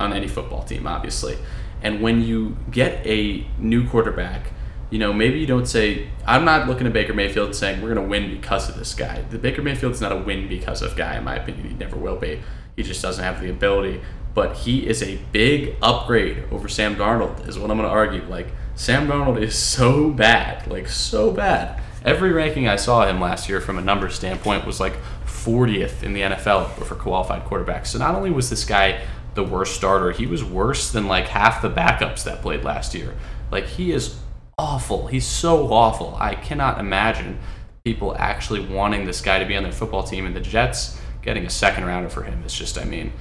on 0.00 0.12
any 0.12 0.26
football 0.26 0.64
team, 0.64 0.88
obviously. 0.88 1.38
And 1.82 2.02
when 2.02 2.20
you 2.20 2.56
get 2.72 3.06
a 3.06 3.46
new 3.58 3.88
quarterback, 3.88 4.50
you 4.90 4.98
know, 4.98 5.12
maybe 5.12 5.38
you 5.38 5.46
don't 5.46 5.66
say, 5.66 6.08
I'm 6.26 6.44
not 6.44 6.68
looking 6.68 6.86
at 6.86 6.92
Baker 6.92 7.14
Mayfield 7.14 7.54
saying 7.54 7.82
we're 7.82 7.94
going 7.94 8.04
to 8.04 8.10
win 8.10 8.30
because 8.30 8.68
of 8.68 8.76
this 8.76 8.94
guy. 8.94 9.22
The 9.30 9.38
Baker 9.38 9.62
Mayfield's 9.62 10.00
not 10.00 10.12
a 10.12 10.16
win 10.16 10.48
because 10.48 10.82
of 10.82 10.96
guy, 10.96 11.16
in 11.16 11.24
my 11.24 11.36
opinion. 11.36 11.68
He 11.68 11.74
never 11.74 11.96
will 11.96 12.16
be. 12.16 12.40
He 12.76 12.82
just 12.82 13.02
doesn't 13.02 13.22
have 13.22 13.40
the 13.40 13.50
ability. 13.50 14.00
But 14.34 14.56
he 14.56 14.86
is 14.86 15.02
a 15.02 15.18
big 15.30 15.76
upgrade 15.80 16.44
over 16.50 16.68
Sam 16.68 16.96
Darnold, 16.96 17.48
is 17.48 17.58
what 17.58 17.70
I'm 17.70 17.76
going 17.76 17.88
to 17.88 17.94
argue. 17.94 18.24
Like, 18.24 18.48
Sam 18.74 19.06
Darnold 19.06 19.40
is 19.40 19.56
so 19.56 20.10
bad, 20.10 20.66
like, 20.66 20.88
so 20.88 21.30
bad. 21.30 21.80
Every 22.04 22.32
ranking 22.32 22.68
I 22.68 22.76
saw 22.76 23.06
him 23.06 23.20
last 23.20 23.48
year 23.48 23.60
from 23.60 23.78
a 23.78 23.80
number 23.80 24.10
standpoint 24.10 24.66
was 24.66 24.78
like 24.80 24.94
40th 25.24 26.02
in 26.02 26.12
the 26.12 26.20
NFL 26.20 26.84
for 26.84 26.94
qualified 26.96 27.44
quarterbacks. 27.44 27.86
So 27.88 27.98
not 27.98 28.14
only 28.14 28.30
was 28.30 28.50
this 28.50 28.64
guy 28.64 29.06
the 29.34 29.44
worst 29.44 29.74
starter, 29.74 30.10
he 30.10 30.26
was 30.26 30.44
worse 30.44 30.90
than 30.90 31.06
like 31.06 31.28
half 31.28 31.62
the 31.62 31.70
backups 31.70 32.24
that 32.24 32.42
played 32.42 32.64
last 32.64 32.94
year. 32.94 33.14
Like, 33.50 33.66
he 33.66 33.92
is 33.92 34.16
awful. 34.58 35.06
He's 35.06 35.26
so 35.26 35.72
awful. 35.72 36.16
I 36.18 36.34
cannot 36.34 36.78
imagine 36.78 37.38
people 37.84 38.16
actually 38.18 38.60
wanting 38.60 39.04
this 39.04 39.20
guy 39.20 39.38
to 39.38 39.44
be 39.44 39.56
on 39.56 39.62
their 39.62 39.72
football 39.72 40.02
team. 40.02 40.26
And 40.26 40.34
the 40.34 40.40
Jets 40.40 41.00
getting 41.22 41.46
a 41.46 41.50
second 41.50 41.84
rounder 41.84 42.08
for 42.08 42.22
him 42.22 42.42
is 42.44 42.54
just, 42.54 42.78
I 42.78 42.84
mean, 42.84 43.12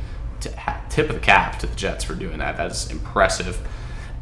tip 0.89 1.09
of 1.09 1.15
the 1.15 1.21
cap 1.21 1.59
to 1.59 1.67
the 1.67 1.75
Jets 1.75 2.03
for 2.03 2.15
doing 2.15 2.39
that. 2.39 2.57
That's 2.57 2.89
impressive. 2.89 3.65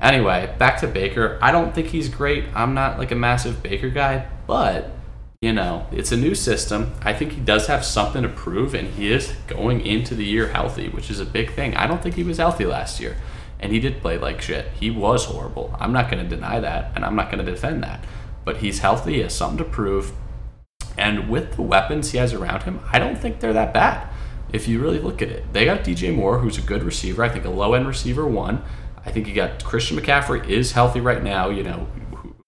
Anyway, 0.01 0.53
back 0.57 0.79
to 0.79 0.87
Baker. 0.87 1.37
I 1.41 1.51
don't 1.51 1.75
think 1.75 1.87
he's 1.87 2.09
great. 2.09 2.45
I'm 2.55 2.73
not 2.73 2.97
like 2.97 3.11
a 3.11 3.15
massive 3.15 3.61
Baker 3.61 3.89
guy, 3.89 4.27
but 4.47 4.91
you 5.41 5.53
know, 5.53 5.87
it's 5.91 6.11
a 6.11 6.17
new 6.17 6.35
system. 6.35 6.93
I 7.01 7.13
think 7.13 7.31
he 7.31 7.41
does 7.41 7.65
have 7.65 7.83
something 7.83 8.21
to 8.21 8.29
prove, 8.29 8.75
and 8.75 8.87
he 8.87 9.11
is 9.11 9.33
going 9.47 9.81
into 9.81 10.13
the 10.13 10.23
year 10.23 10.49
healthy, 10.49 10.89
which 10.89 11.09
is 11.09 11.19
a 11.19 11.25
big 11.25 11.53
thing. 11.53 11.75
I 11.75 11.87
don't 11.87 12.01
think 12.01 12.13
he 12.13 12.23
was 12.23 12.37
healthy 12.37 12.65
last 12.65 12.99
year 12.99 13.15
and 13.61 13.71
he 13.71 13.79
did 13.79 14.01
play 14.01 14.17
like 14.17 14.41
shit. 14.41 14.67
He 14.79 14.89
was 14.89 15.25
horrible. 15.25 15.75
I'm 15.79 15.93
not 15.93 16.09
going 16.09 16.23
to 16.23 16.29
deny 16.29 16.59
that, 16.59 16.91
and 16.95 17.05
I'm 17.05 17.15
not 17.15 17.31
going 17.31 17.43
to 17.45 17.51
defend 17.51 17.83
that. 17.83 18.03
But 18.43 18.57
he's 18.57 18.79
healthy. 18.79 19.13
He 19.13 19.19
has 19.19 19.35
something 19.35 19.59
to 19.59 19.63
prove. 19.63 20.13
And 20.97 21.29
with 21.29 21.55
the 21.55 21.61
weapons 21.61 22.11
he 22.11 22.17
has 22.17 22.33
around 22.33 22.63
him, 22.63 22.81
I 22.91 22.99
don't 22.99 23.17
think 23.17 23.39
they're 23.39 23.53
that 23.53 23.73
bad. 23.73 24.07
If 24.51 24.67
you 24.67 24.79
really 24.79 24.99
look 24.99 25.21
at 25.21 25.29
it, 25.29 25.53
they 25.53 25.65
got 25.65 25.83
DJ 25.83 26.13
Moore, 26.13 26.39
who's 26.39 26.57
a 26.57 26.61
good 26.61 26.83
receiver. 26.83 27.23
I 27.23 27.29
think 27.29 27.45
a 27.45 27.49
low 27.49 27.73
end 27.73 27.87
receiver 27.87 28.25
one. 28.25 28.63
I 29.05 29.11
think 29.11 29.27
you 29.27 29.33
got 29.33 29.63
Christian 29.63 29.97
McCaffrey 29.97 30.47
is 30.47 30.73
healthy 30.73 30.99
right 30.99 31.23
now. 31.23 31.49
You 31.49 31.63
know, 31.63 31.87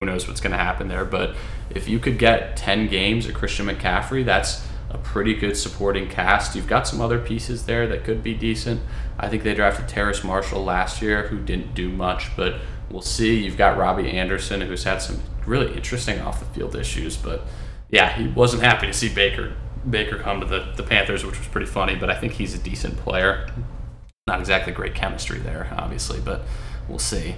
who 0.04 0.06
knows 0.06 0.28
what's 0.28 0.42
going 0.42 0.52
to 0.52 0.58
happen 0.58 0.88
there. 0.88 1.06
But 1.06 1.36
if 1.70 1.88
you 1.88 2.00
could 2.00 2.20
get 2.20 2.58
10 2.58 2.88
games 2.88 3.28
of 3.28 3.36
Christian 3.36 3.68
McCaffrey, 3.68 4.26
that's 4.26 4.68
a 4.94 4.98
pretty 5.00 5.34
good 5.34 5.58
supporting 5.58 6.08
cast. 6.08 6.56
You've 6.56 6.68
got 6.68 6.88
some 6.88 7.02
other 7.02 7.20
pieces 7.20 7.66
there 7.66 7.88
that 7.88 8.04
could 8.04 8.24
be 8.24 8.34
decent. 8.34 8.82
I 9.18 9.28
think 9.28 9.44
they 9.44 9.54
drafted 9.54 9.88
Terrace 9.88 10.24
Marshall 10.24 10.64
last 10.64 11.02
year, 11.02 11.28
who 11.28 11.40
didn't 11.40 11.74
do 11.74 11.90
much, 11.90 12.36
but 12.38 12.62
we'll 12.90 13.02
see. 13.02 13.44
You've 13.44 13.58
got 13.58 13.78
Robby 13.78 14.10
Anderson, 14.12 14.62
who's 14.62 14.84
had 14.84 15.02
some 15.02 15.22
really 15.46 15.74
interesting 15.76 16.22
off 16.22 16.40
the 16.40 16.46
field 16.46 16.76
issues, 16.76 17.18
but 17.18 17.46
yeah, 17.90 18.14
he 18.14 18.28
wasn't 18.28 18.64
happy 18.64 18.88
to 18.88 18.94
see 18.94 19.10
Baker 19.10 19.54
Baker 19.90 20.18
come 20.18 20.40
to 20.40 20.46
the, 20.46 20.72
the 20.78 20.84
Panthers, 20.84 21.26
which 21.26 21.38
was 21.38 21.48
pretty 21.48 21.68
funny. 21.68 21.96
But 21.96 22.10
I 22.10 22.16
think 22.16 22.34
he's 22.34 22.54
a 22.54 22.58
decent 22.58 22.98
player. 22.98 23.50
Not 24.28 24.40
exactly 24.40 24.72
great 24.72 24.96
chemistry 24.96 25.40
there, 25.40 25.70
obviously, 25.78 26.22
but 26.22 26.44
we'll 26.88 27.00
see. 27.00 27.36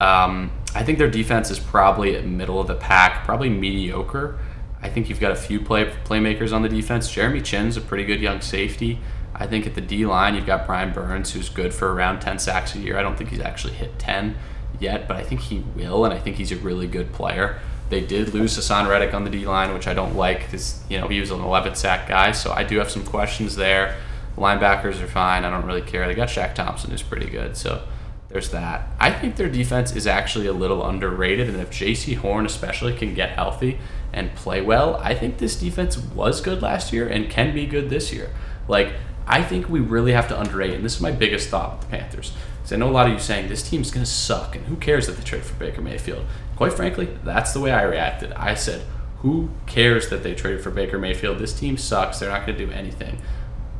Um, 0.00 0.52
I 0.76 0.84
think 0.84 0.98
their 0.98 1.10
defense 1.10 1.50
is 1.50 1.58
probably 1.58 2.20
middle 2.22 2.60
of 2.60 2.68
the 2.68 2.76
pack, 2.76 3.24
probably 3.24 3.48
mediocre. 3.48 4.38
I 4.80 4.88
think 4.88 5.08
you've 5.08 5.20
got 5.20 5.32
a 5.32 5.36
few 5.36 5.60
play 5.60 5.86
playmakers 6.04 6.52
on 6.52 6.62
the 6.62 6.68
defense. 6.68 7.10
Jeremy 7.10 7.40
Chinn's 7.40 7.76
a 7.76 7.80
pretty 7.80 8.04
good 8.04 8.20
young 8.20 8.40
safety. 8.40 9.00
I 9.34 9.46
think 9.46 9.66
at 9.66 9.74
the 9.74 9.80
D 9.80 10.06
line 10.06 10.34
you've 10.34 10.46
got 10.46 10.66
Brian 10.66 10.92
Burns, 10.92 11.32
who's 11.32 11.48
good 11.48 11.72
for 11.72 11.92
around 11.92 12.20
10 12.20 12.38
sacks 12.38 12.74
a 12.74 12.78
year. 12.78 12.98
I 12.98 13.02
don't 13.02 13.16
think 13.16 13.30
he's 13.30 13.40
actually 13.40 13.74
hit 13.74 13.98
10 13.98 14.36
yet, 14.80 15.08
but 15.08 15.16
I 15.16 15.22
think 15.22 15.42
he 15.42 15.64
will, 15.76 16.04
and 16.04 16.12
I 16.12 16.18
think 16.18 16.36
he's 16.36 16.52
a 16.52 16.56
really 16.56 16.86
good 16.86 17.12
player. 17.12 17.60
They 17.90 18.00
did 18.00 18.34
lose 18.34 18.56
Haason 18.56 18.88
Reddick 18.88 19.14
on 19.14 19.24
the 19.24 19.30
D 19.30 19.46
line, 19.46 19.72
which 19.72 19.86
I 19.86 19.94
don't 19.94 20.14
like 20.14 20.40
because 20.40 20.82
you 20.88 21.00
know 21.00 21.08
he 21.08 21.20
was 21.20 21.30
an 21.30 21.40
11 21.40 21.74
sack 21.74 22.08
guy. 22.08 22.32
So 22.32 22.52
I 22.52 22.64
do 22.64 22.78
have 22.78 22.90
some 22.90 23.04
questions 23.04 23.56
there. 23.56 23.96
Linebackers 24.36 25.02
are 25.02 25.06
fine. 25.06 25.44
I 25.44 25.50
don't 25.50 25.64
really 25.64 25.82
care. 25.82 26.06
They 26.06 26.14
got 26.14 26.28
Shaq 26.28 26.54
Thompson, 26.54 26.90
who's 26.90 27.02
pretty 27.02 27.28
good. 27.30 27.56
So 27.56 27.82
there's 28.28 28.50
that. 28.50 28.88
I 29.00 29.10
think 29.10 29.36
their 29.36 29.48
defense 29.48 29.96
is 29.96 30.06
actually 30.06 30.46
a 30.46 30.52
little 30.52 30.86
underrated, 30.86 31.48
and 31.48 31.60
if 31.60 31.70
Jaycee 31.70 32.16
Horn 32.16 32.44
especially 32.46 32.94
can 32.94 33.14
get 33.14 33.30
healthy 33.30 33.78
and 34.12 34.34
play 34.34 34.60
well, 34.60 34.96
I 34.96 35.14
think 35.14 35.38
this 35.38 35.56
defense 35.56 35.96
was 35.98 36.40
good 36.40 36.60
last 36.62 36.92
year 36.92 37.08
and 37.08 37.30
can 37.30 37.54
be 37.54 37.66
good 37.66 37.88
this 37.88 38.12
year. 38.12 38.30
Like 38.66 38.92
I 39.26 39.42
think 39.42 39.68
we 39.68 39.80
really 39.80 40.12
have 40.12 40.28
to 40.28 40.38
underrate, 40.38 40.74
and 40.74 40.84
this 40.84 40.96
is 40.96 41.00
my 41.00 41.10
biggest 41.10 41.48
thought 41.48 41.72
with 41.72 41.80
the 41.82 41.96
Panthers. 41.96 42.32
Because 42.56 42.72
I 42.72 42.76
know 42.76 42.88
a 42.88 42.92
lot 42.92 43.06
of 43.06 43.12
you 43.12 43.18
saying 43.18 43.48
this 43.48 43.68
team's 43.68 43.90
to 43.90 44.04
suck, 44.04 44.56
and 44.56 44.66
who 44.66 44.76
cares 44.76 45.06
that 45.06 45.16
they 45.16 45.22
trade 45.22 45.44
for 45.44 45.54
Baker 45.54 45.82
Mayfield? 45.82 46.24
Quite 46.56 46.72
frankly, 46.72 47.08
that's 47.24 47.52
the 47.52 47.60
way 47.60 47.70
I 47.70 47.82
reacted. 47.82 48.32
I 48.32 48.54
said, 48.54 48.82
who 49.18 49.50
cares 49.66 50.08
that 50.10 50.22
they 50.22 50.34
traded 50.34 50.62
for 50.62 50.70
Baker 50.70 50.98
Mayfield? 50.98 51.38
This 51.38 51.58
team 51.58 51.76
sucks. 51.76 52.18
They're 52.18 52.30
not 52.30 52.46
to 52.46 52.52
do 52.52 52.70
anything. 52.70 53.20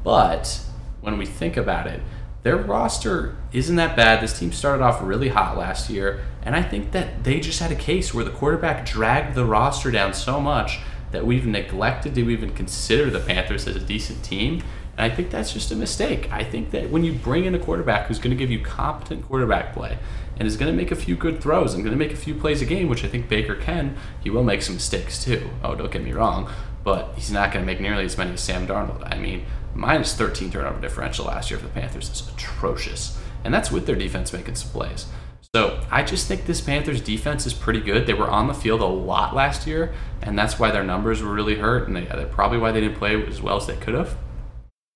But 0.05 0.61
when 1.01 1.17
we 1.17 1.27
think 1.27 1.57
about 1.57 1.87
it, 1.87 2.01
their 2.49 2.57
roster 2.57 3.37
isn't 3.53 3.77
that 3.77 3.95
bad. 3.95 4.23
This 4.23 4.39
team 4.39 4.53
started 4.53 4.83
off 4.83 5.03
really 5.03 5.29
hot 5.29 5.59
last 5.59 5.91
year, 5.91 6.25
and 6.43 6.57
I 6.57 6.63
think 6.63 6.93
that 6.93 7.23
they 7.23 7.41
just 7.41 7.61
had 7.61 7.71
a 7.71 7.77
case 7.77 8.15
where 8.15 8.25
the 8.25 8.31
quarterback 8.31 8.87
dragged 8.87 9.35
the 9.35 9.45
roster 9.45 9.91
down 9.91 10.15
so 10.15 10.41
much 10.41 10.79
that 11.11 11.27
we've 11.27 11.45
neglected 11.45 12.15
to 12.15 12.31
even 12.31 12.55
consider 12.55 13.11
the 13.11 13.21
Panthers 13.21 13.69
as 13.69 13.77
a 13.77 13.81
decent 13.81 14.25
team. 14.25 14.63
And 14.97 15.13
I 15.13 15.15
think 15.15 15.29
that's 15.29 15.53
just 15.53 15.71
a 15.73 15.77
mistake. 15.77 16.33
I 16.33 16.43
think 16.43 16.71
that 16.71 16.89
when 16.89 17.05
you 17.05 17.13
bring 17.13 17.45
in 17.45 17.55
a 17.55 17.59
quarterback 17.59 18.07
who's 18.07 18.19
going 18.19 18.35
to 18.35 18.37
give 18.37 18.51
you 18.51 18.65
competent 18.65 19.27
quarterback 19.27 19.75
play 19.75 19.99
and 20.39 20.49
is 20.49 20.57
going 20.57 20.73
to 20.73 20.77
make 20.77 20.91
a 20.91 20.97
few 20.97 21.17
good 21.17 21.43
throws 21.43 21.75
and 21.75 21.85
going 21.85 21.97
to 21.97 22.03
make 22.03 22.15
a 22.15 22.17
few 22.17 22.35
plays 22.35 22.63
a 22.63 22.65
game, 22.65 22.89
which 22.89 23.05
I 23.05 23.09
think 23.09 23.29
Baker 23.29 23.57
can, 23.57 23.95
he 24.23 24.31
will 24.31 24.43
make 24.43 24.63
some 24.63 24.77
mistakes 24.77 25.23
too. 25.23 25.51
Oh, 25.63 25.75
don't 25.75 25.93
get 25.93 26.03
me 26.03 26.13
wrong, 26.13 26.51
but 26.83 27.13
he's 27.15 27.31
not 27.31 27.53
going 27.53 27.63
to 27.63 27.67
make 27.71 27.79
nearly 27.79 28.07
as 28.07 28.17
many 28.17 28.33
as 28.33 28.41
Sam 28.41 28.67
Darnold. 28.67 29.07
I 29.15 29.19
mean, 29.19 29.45
minus 29.79 30.15
13 30.15 30.51
turnover 30.51 30.81
differential 30.81 31.27
last 31.27 31.51
year 31.51 31.59
for 31.59 31.67
the 31.67 31.73
Panthers 31.73 32.11
is 32.11 32.29
atrocious. 32.29 33.17
And 33.45 33.55
that's 33.55 33.71
with 33.71 33.87
their 33.87 33.95
defense 33.95 34.33
making 34.33 34.57
some 34.57 34.73
plays. 34.73 35.07
So 35.55 35.81
I 35.91 36.03
just 36.03 36.27
think 36.27 36.45
this 36.45 36.61
Panthers 36.61 37.01
defense 37.01 37.47
is 37.47 37.55
pretty 37.55 37.81
good. 37.81 38.07
They 38.07 38.13
were 38.13 38.29
on 38.29 38.49
the 38.49 38.55
field 38.55 38.81
a 38.81 38.87
lot 38.87 39.35
last 39.35 39.67
year, 39.67 39.95
and 40.21 40.37
that's 40.37 40.59
why 40.59 40.73
their 40.73 40.85
numbers 40.85 41.23
were 41.23 41.33
really 41.33 41.55
hurt, 41.55 41.87
and 41.87 41.97
they, 41.97 42.09
uh, 42.09 42.25
probably 42.27 42.59
why 42.59 42.73
they 42.73 42.81
didn't 42.81 42.99
play 42.99 43.25
as 43.25 43.41
well 43.41 43.57
as 43.57 43.67
they 43.67 43.77
could 43.77 43.95
have. 43.95 44.19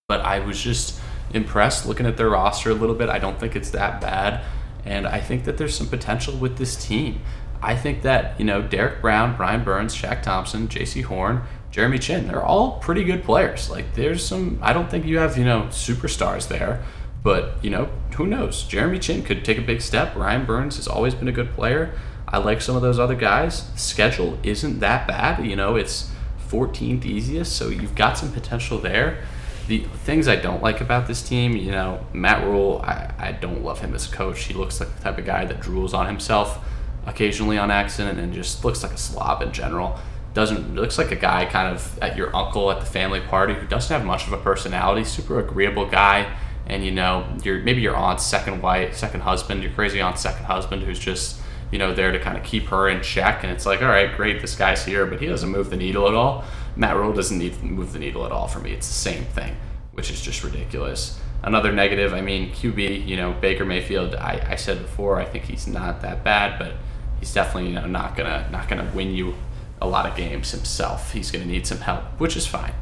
But 0.08 0.20
I 0.20 0.40
was 0.40 0.60
just 0.60 1.00
impressed 1.32 1.86
looking 1.86 2.04
at 2.04 2.16
their 2.16 2.28
roster 2.28 2.70
a 2.70 2.74
little 2.74 2.96
bit. 2.96 3.08
I 3.08 3.18
don't 3.18 3.38
think 3.38 3.56
it's 3.56 3.70
that 3.70 4.00
bad. 4.00 4.44
And 4.84 5.06
I 5.06 5.20
think 5.20 5.44
that 5.44 5.58
there's 5.58 5.76
some 5.76 5.88
potential 5.88 6.36
with 6.36 6.58
this 6.58 6.76
team. 6.76 7.20
I 7.62 7.76
think 7.76 8.02
that, 8.02 8.38
you 8.38 8.44
know, 8.44 8.60
Derrick 8.60 9.00
Brown, 9.00 9.36
Brian 9.36 9.62
Burns, 9.62 9.94
Shaq 9.94 10.22
Thompson, 10.22 10.66
Jaycee 10.66 11.04
Horn, 11.04 11.42
Jeremy 11.72 11.98
Chinn, 11.98 12.28
they're 12.28 12.44
all 12.44 12.78
pretty 12.78 13.02
good 13.02 13.24
players. 13.24 13.68
Like, 13.68 13.94
there's 13.94 14.24
some, 14.24 14.58
I 14.62 14.72
don't 14.72 14.88
think 14.88 15.04
you 15.04 15.18
have, 15.18 15.36
you 15.36 15.44
know, 15.44 15.62
superstars 15.70 16.46
there. 16.46 16.84
But, 17.24 17.56
you 17.62 17.70
know, 17.70 17.88
who 18.16 18.26
knows? 18.26 18.62
Jeremy 18.64 18.98
Chinn 18.98 19.22
could 19.22 19.44
take 19.44 19.58
a 19.58 19.62
big 19.62 19.80
step. 19.80 20.14
Ryan 20.14 20.44
Burns 20.44 20.76
has 20.76 20.86
always 20.86 21.14
been 21.14 21.28
a 21.28 21.32
good 21.32 21.52
player. 21.54 21.98
I 22.28 22.38
like 22.38 22.60
some 22.60 22.76
of 22.76 22.82
those 22.82 22.98
other 22.98 23.14
guys. 23.14 23.70
Schedule 23.74 24.38
isn't 24.42 24.80
that 24.80 25.08
bad. 25.08 25.44
You 25.44 25.56
know, 25.56 25.76
it's 25.76 26.10
14th 26.48 27.04
easiest, 27.04 27.56
so 27.56 27.68
you've 27.68 27.94
got 27.94 28.18
some 28.18 28.30
potential 28.32 28.78
there 28.78 29.24
the 29.66 29.78
things 30.04 30.28
I 30.28 30.36
don't 30.36 30.62
like 30.62 30.80
about 30.80 31.06
this 31.06 31.22
team, 31.22 31.56
you 31.56 31.70
know, 31.70 32.04
Matt 32.12 32.44
Rhule, 32.44 32.82
I, 32.84 33.12
I 33.18 33.32
don't 33.32 33.62
love 33.62 33.80
him 33.80 33.94
as 33.94 34.10
a 34.10 34.14
coach. 34.14 34.44
He 34.44 34.54
looks 34.54 34.80
like 34.80 34.94
the 34.96 35.02
type 35.02 35.18
of 35.18 35.24
guy 35.24 35.44
that 35.44 35.60
drools 35.60 35.94
on 35.94 36.06
himself 36.06 36.58
occasionally 37.06 37.58
on 37.58 37.70
accident 37.70 38.18
and 38.18 38.32
just 38.32 38.64
looks 38.64 38.82
like 38.82 38.92
a 38.92 38.98
slob 38.98 39.42
in 39.42 39.52
general. 39.52 39.98
Doesn't 40.34 40.74
looks 40.74 40.96
like 40.96 41.10
a 41.10 41.16
guy 41.16 41.44
kind 41.44 41.74
of 41.74 41.98
at 42.00 42.16
your 42.16 42.34
uncle 42.34 42.70
at 42.70 42.80
the 42.80 42.86
family 42.86 43.20
party 43.20 43.54
who 43.54 43.66
doesn't 43.66 43.94
have 43.94 44.06
much 44.06 44.26
of 44.26 44.32
a 44.32 44.38
personality, 44.38 45.04
super 45.04 45.38
agreeable 45.38 45.86
guy, 45.86 46.34
and 46.66 46.84
you 46.84 46.90
know 46.90 47.26
your 47.44 47.60
maybe 47.60 47.82
your 47.82 47.96
aunt's 47.96 48.24
second 48.24 48.62
wife, 48.62 48.96
second 48.96 49.20
husband, 49.20 49.62
your 49.62 49.72
crazy 49.72 50.00
aunt's 50.00 50.22
second 50.22 50.46
husband, 50.46 50.82
who's 50.82 50.98
just 50.98 51.40
you 51.70 51.78
know 51.78 51.92
there 51.94 52.12
to 52.12 52.18
kind 52.18 52.38
of 52.38 52.44
keep 52.44 52.64
her 52.68 52.88
in 52.88 53.02
check. 53.02 53.42
And 53.42 53.52
it's 53.52 53.66
like, 53.66 53.82
all 53.82 53.88
right, 53.88 54.16
great, 54.16 54.40
this 54.40 54.56
guy's 54.56 54.84
here, 54.84 55.04
but 55.04 55.20
he 55.20 55.26
doesn't 55.26 55.50
move 55.50 55.68
the 55.68 55.76
needle 55.76 56.08
at 56.08 56.14
all. 56.14 56.44
Matt 56.76 56.96
Rhule 56.96 57.12
doesn't 57.12 57.38
need 57.38 57.54
to 57.54 57.64
move 57.64 57.92
the 57.92 57.98
needle 57.98 58.24
at 58.24 58.32
all 58.32 58.48
for 58.48 58.58
me. 58.58 58.72
It's 58.72 58.86
the 58.86 58.94
same 58.94 59.24
thing, 59.24 59.54
which 59.92 60.10
is 60.10 60.22
just 60.22 60.42
ridiculous. 60.42 61.20
Another 61.42 61.72
negative, 61.72 62.14
I 62.14 62.20
mean, 62.20 62.52
QB, 62.52 63.06
you 63.06 63.16
know, 63.16 63.32
Baker 63.32 63.64
Mayfield. 63.64 64.14
I, 64.14 64.46
I 64.48 64.56
said 64.56 64.80
before, 64.80 65.20
I 65.20 65.24
think 65.24 65.44
he's 65.44 65.66
not 65.66 66.00
that 66.02 66.24
bad, 66.24 66.58
but 66.58 66.74
he's 67.22 67.34
definitely 67.34 67.68
you 67.68 67.74
know 67.74 67.86
not 67.86 68.16
gonna 68.16 68.48
not 68.50 68.68
gonna 68.68 68.90
win 68.94 69.14
you 69.14 69.34
a 69.82 69.86
lot 69.86 70.06
of 70.06 70.16
games 70.16 70.52
himself. 70.52 71.12
He's 71.12 71.30
gonna 71.30 71.44
need 71.44 71.66
some 71.66 71.78
help, 71.78 72.04
which 72.18 72.36
is 72.36 72.46
fine. 72.46 72.72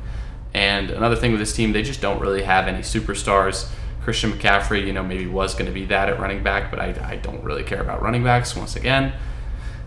And 0.54 0.90
another 0.90 1.16
thing 1.16 1.30
with 1.32 1.40
this 1.40 1.52
team, 1.52 1.72
they 1.72 1.82
just 1.82 2.00
don't 2.00 2.20
really 2.20 2.42
have 2.42 2.66
any 2.66 2.80
superstars. 2.80 3.68
Christian 4.02 4.32
McCaffrey, 4.32 4.86
you 4.86 4.92
know, 4.92 5.02
maybe 5.02 5.26
was 5.26 5.54
going 5.54 5.66
to 5.66 5.72
be 5.72 5.84
that 5.86 6.08
at 6.08 6.18
running 6.18 6.42
back, 6.42 6.70
but 6.70 6.80
I, 6.80 7.12
I 7.12 7.16
don't 7.16 7.44
really 7.44 7.62
care 7.62 7.80
about 7.80 8.02
running 8.02 8.24
backs 8.24 8.56
once 8.56 8.74
again. 8.74 9.12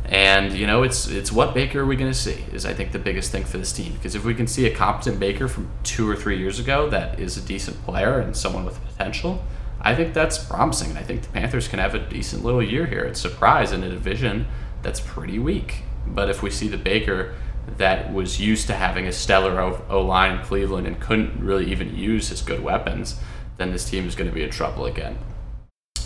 And 0.05 0.53
you 0.53 0.67
know, 0.67 0.83
it's 0.83 1.07
it's 1.07 1.31
what 1.31 1.53
Baker 1.53 1.81
are 1.81 1.85
we 1.85 1.95
going 1.95 2.11
to 2.11 2.17
see 2.17 2.43
is 2.51 2.65
I 2.65 2.73
think 2.73 2.91
the 2.91 2.99
biggest 2.99 3.31
thing 3.31 3.45
for 3.45 3.57
this 3.57 3.71
team 3.71 3.93
because 3.93 4.15
if 4.15 4.25
we 4.25 4.35
can 4.35 4.47
see 4.47 4.65
a 4.65 4.75
competent 4.75 5.19
Baker 5.19 5.47
from 5.47 5.71
two 5.83 6.09
or 6.09 6.15
three 6.15 6.37
years 6.37 6.59
ago 6.59 6.89
that 6.89 7.19
is 7.19 7.37
a 7.37 7.41
decent 7.41 7.81
player 7.85 8.19
and 8.19 8.35
someone 8.35 8.65
with 8.65 8.83
potential, 8.85 9.43
I 9.81 9.95
think 9.95 10.13
that's 10.13 10.37
promising. 10.37 10.89
And 10.89 10.99
I 10.99 11.03
think 11.03 11.21
the 11.23 11.29
Panthers 11.29 11.67
can 11.67 11.79
have 11.79 11.95
a 11.95 11.99
decent 11.99 12.43
little 12.43 12.61
year 12.61 12.85
here. 12.85 13.03
It's 13.03 13.23
a 13.23 13.29
surprise 13.29 13.71
in 13.71 13.81
a 13.81 13.89
division 13.89 14.47
that's 14.81 14.99
pretty 14.99 15.39
weak. 15.39 15.83
But 16.05 16.29
if 16.29 16.41
we 16.41 16.49
see 16.49 16.67
the 16.67 16.77
Baker 16.77 17.35
that 17.77 18.13
was 18.13 18.39
used 18.39 18.67
to 18.67 18.73
having 18.73 19.07
a 19.07 19.11
stellar 19.11 19.59
O 19.61 20.01
line 20.01 20.39
in 20.39 20.45
Cleveland 20.45 20.85
and 20.85 20.99
couldn't 20.99 21.39
really 21.39 21.71
even 21.71 21.95
use 21.95 22.29
his 22.29 22.41
good 22.41 22.63
weapons, 22.63 23.19
then 23.57 23.71
this 23.71 23.89
team 23.89 24.07
is 24.07 24.15
going 24.15 24.29
to 24.29 24.35
be 24.35 24.43
in 24.43 24.49
trouble 24.49 24.85
again. 24.85 25.17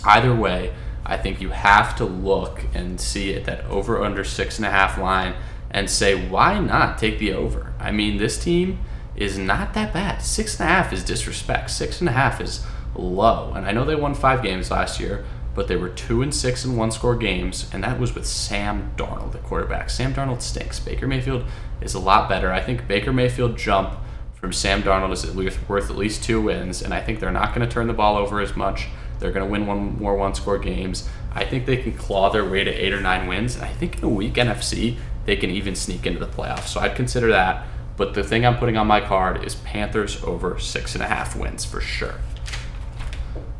Either 0.04 0.34
way, 0.34 0.72
I 1.04 1.16
think 1.16 1.40
you 1.40 1.50
have 1.50 1.96
to 1.96 2.04
look 2.04 2.64
and 2.74 3.00
see 3.00 3.34
at 3.34 3.44
that 3.46 3.64
over 3.64 4.04
under 4.04 4.24
six 4.24 4.58
and 4.58 4.66
a 4.66 4.70
half 4.70 4.98
line 4.98 5.34
and 5.70 5.90
say, 5.90 6.28
why 6.28 6.58
not 6.58 6.98
take 6.98 7.18
the 7.18 7.32
over? 7.32 7.72
I 7.78 7.90
mean, 7.90 8.18
this 8.18 8.42
team 8.42 8.78
is 9.16 9.36
not 9.36 9.74
that 9.74 9.92
bad. 9.92 10.22
Six 10.22 10.60
and 10.60 10.68
a 10.68 10.72
half 10.72 10.92
is 10.92 11.02
disrespect. 11.02 11.70
Six 11.70 12.00
and 12.00 12.08
a 12.08 12.12
half 12.12 12.40
is 12.40 12.64
low. 12.94 13.52
And 13.54 13.66
I 13.66 13.72
know 13.72 13.84
they 13.84 13.94
won 13.94 14.14
five 14.14 14.42
games 14.42 14.70
last 14.70 15.00
year, 15.00 15.24
but 15.58 15.66
they 15.66 15.74
were 15.74 15.88
two 15.88 16.22
and 16.22 16.32
six 16.32 16.64
in 16.64 16.76
one 16.76 16.92
score 16.92 17.16
games, 17.16 17.68
and 17.72 17.82
that 17.82 17.98
was 17.98 18.14
with 18.14 18.24
Sam 18.24 18.92
Darnold, 18.96 19.32
the 19.32 19.38
quarterback. 19.38 19.90
Sam 19.90 20.14
Darnold 20.14 20.40
stinks. 20.40 20.78
Baker 20.78 21.08
Mayfield 21.08 21.44
is 21.80 21.94
a 21.94 21.98
lot 21.98 22.28
better. 22.28 22.52
I 22.52 22.60
think 22.60 22.86
Baker 22.86 23.12
Mayfield 23.12 23.58
jump 23.58 23.98
from 24.34 24.52
Sam 24.52 24.84
Darnold 24.84 25.10
is 25.10 25.24
at 25.24 25.34
least 25.34 25.58
worth 25.68 25.90
at 25.90 25.96
least 25.96 26.22
two 26.22 26.40
wins, 26.40 26.80
and 26.80 26.94
I 26.94 27.00
think 27.00 27.18
they're 27.18 27.32
not 27.32 27.56
going 27.56 27.68
to 27.68 27.74
turn 27.74 27.88
the 27.88 27.92
ball 27.92 28.16
over 28.16 28.40
as 28.40 28.54
much. 28.54 28.86
They're 29.18 29.32
going 29.32 29.44
to 29.44 29.50
win 29.50 29.66
one 29.66 29.98
more 29.98 30.14
one 30.14 30.32
score 30.32 30.58
games. 30.58 31.08
I 31.32 31.44
think 31.44 31.66
they 31.66 31.78
can 31.78 31.90
claw 31.94 32.30
their 32.30 32.48
way 32.48 32.62
to 32.62 32.70
eight 32.70 32.92
or 32.92 33.00
nine 33.00 33.26
wins, 33.26 33.56
and 33.56 33.64
I 33.64 33.72
think 33.72 33.98
in 33.98 34.04
a 34.04 34.08
weak 34.08 34.34
NFC 34.34 34.96
they 35.24 35.34
can 35.34 35.50
even 35.50 35.74
sneak 35.74 36.06
into 36.06 36.20
the 36.20 36.28
playoffs. 36.28 36.68
So 36.68 36.78
I'd 36.78 36.94
consider 36.94 37.30
that. 37.30 37.66
But 37.96 38.14
the 38.14 38.22
thing 38.22 38.46
I'm 38.46 38.58
putting 38.58 38.76
on 38.76 38.86
my 38.86 39.00
card 39.00 39.42
is 39.42 39.56
Panthers 39.56 40.22
over 40.22 40.60
six 40.60 40.94
and 40.94 41.02
a 41.02 41.08
half 41.08 41.34
wins 41.34 41.64
for 41.64 41.80
sure. 41.80 42.14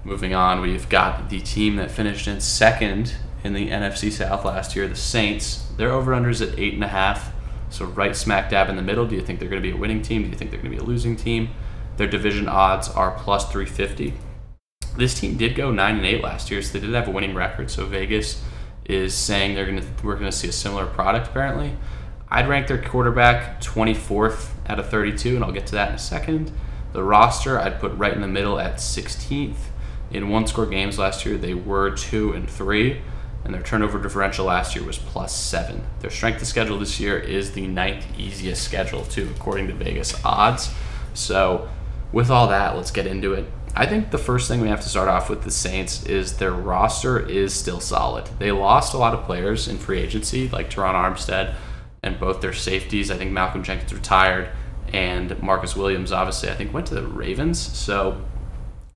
Moving 0.09 0.35
on, 0.35 0.63
we've 0.63 0.89
got 0.89 1.29
the 1.29 1.39
team 1.39 1.77
that 1.77 1.91
finished 1.91 2.27
in 2.27 2.41
second 2.41 3.13
in 3.45 3.53
the 3.53 3.69
NFC 3.69 4.11
South 4.11 4.43
last 4.43 4.75
year, 4.75 4.89
the 4.89 4.97
Saints. 4.97 5.69
Their 5.77 5.93
over 5.93 6.13
unders 6.13 6.41
at 6.41 6.59
eight 6.59 6.73
and 6.73 6.83
a 6.83 6.89
half. 6.89 7.31
So 7.69 7.85
right 7.85 8.17
smack 8.17 8.49
dab 8.49 8.71
in 8.71 8.77
the 8.77 8.83
middle. 8.83 9.07
Do 9.07 9.15
you 9.17 9.21
think 9.21 9.39
they're 9.39 9.51
going 9.51 9.63
to 9.63 9.69
be 9.69 9.75
a 9.75 9.79
winning 9.79 10.01
team? 10.01 10.23
Do 10.23 10.31
you 10.31 10.35
think 10.35 10.51
they're 10.51 10.63
going 10.63 10.71
to 10.71 10.79
be 10.79 10.83
a 10.83 10.87
losing 10.87 11.15
team? 11.15 11.51
Their 11.99 12.07
division 12.07 12.49
odds 12.49 12.89
are 12.89 13.19
plus 13.19 13.53
350. 13.53 14.15
This 14.97 15.13
team 15.13 15.37
did 15.37 15.55
go 15.55 15.71
nine 15.71 15.97
and 15.97 16.07
eight 16.07 16.23
last 16.23 16.51
year, 16.51 16.63
so 16.63 16.73
they 16.73 16.87
did 16.87 16.95
have 16.95 17.07
a 17.07 17.11
winning 17.11 17.35
record. 17.35 17.71
So 17.71 17.85
Vegas 17.85 18.43
is 18.87 19.13
saying 19.13 19.57
they're 19.57 19.67
going 19.67 19.83
to 19.83 19.87
we're 20.03 20.15
going 20.15 20.31
to 20.31 20.33
see 20.33 20.49
a 20.49 20.53
similar 20.53 20.87
product 20.87 21.29
apparently. 21.29 21.77
I'd 22.31 22.49
rank 22.49 22.67
their 22.67 22.83
quarterback 22.83 23.61
24th 23.61 24.53
out 24.71 24.79
of 24.79 24.89
32, 24.89 25.35
and 25.35 25.45
I'll 25.45 25.53
get 25.53 25.67
to 25.67 25.73
that 25.73 25.91
in 25.91 25.97
a 25.97 25.99
second. 25.99 26.51
The 26.95 27.03
roster 27.03 27.61
I'd 27.61 27.79
put 27.79 27.93
right 27.93 28.15
in 28.15 28.23
the 28.23 28.27
middle 28.27 28.59
at 28.59 28.77
16th 28.77 29.57
in 30.11 30.29
one 30.29 30.47
score 30.47 30.67
games 30.67 30.99
last 30.99 31.27
year, 31.27 31.37
they 31.37 31.55
were 31.55 31.91
two 31.91 32.33
and 32.33 32.49
three, 32.49 33.03
and 33.45 33.53
their 33.53 33.63
turnover 33.63 34.01
differential 34.01 34.47
last 34.47 34.75
year 34.75 34.85
was 34.85 34.99
plus 34.99 35.35
seven. 35.35 35.85
Their 36.01 36.11
strength 36.11 36.41
of 36.41 36.49
schedule 36.49 36.79
this 36.79 36.99
year 36.99 37.19
is 37.19 37.53
the 37.53 37.67
ninth 37.67 38.07
easiest 38.19 38.63
schedule, 38.63 39.05
too, 39.05 39.31
according 39.37 39.69
to 39.69 39.75
Vegas 39.75 40.25
odds. 40.25 40.71
So, 41.15 41.69
with 42.13 42.31
all 42.31 42.49
that, 42.49 42.77
let's 42.77 42.91
get 42.91 43.07
into 43.07 43.35
it. 43.35 43.47
I 43.75 43.87
think 43.87 44.11
the 44.11 44.19
first 44.19 44.49
thing 44.49 44.61
we 44.61 44.69
have 44.69 44.81
to 44.81 44.89
start 44.89 45.09
off 45.09 45.29
with 45.29 45.45
the 45.45 45.51
Saints 45.51 46.05
is 46.07 46.39
their 46.39 46.53
roster 46.53 47.19
is 47.19 47.55
still 47.55 47.81
solid. 47.81 48.29
They 48.39 48.51
lost 48.51 48.95
a 48.95 48.99
lot 48.99 49.15
of 49.15 49.25
players 49.25 49.69
in 49.69 49.79
free 49.79 50.01
agency, 50.01 50.49
like 50.49 50.71
Terron 50.71 50.95
Armstead, 50.95 51.55
and 52.03 52.19
both 52.19 52.41
their 52.41 52.55
safeties. 52.55 53.11
I 53.11 53.17
think 53.17 53.31
Malcolm 53.31 53.63
Jenkins 53.63 53.93
retired, 53.93 54.49
and 54.93 55.41
Marcus 55.43 55.77
Williams, 55.77 56.13
obviously, 56.13 56.49
I 56.49 56.55
think 56.55 56.73
went 56.73 56.87
to 56.89 56.95
the 56.95 57.07
Ravens. 57.07 57.59
So 57.59 58.23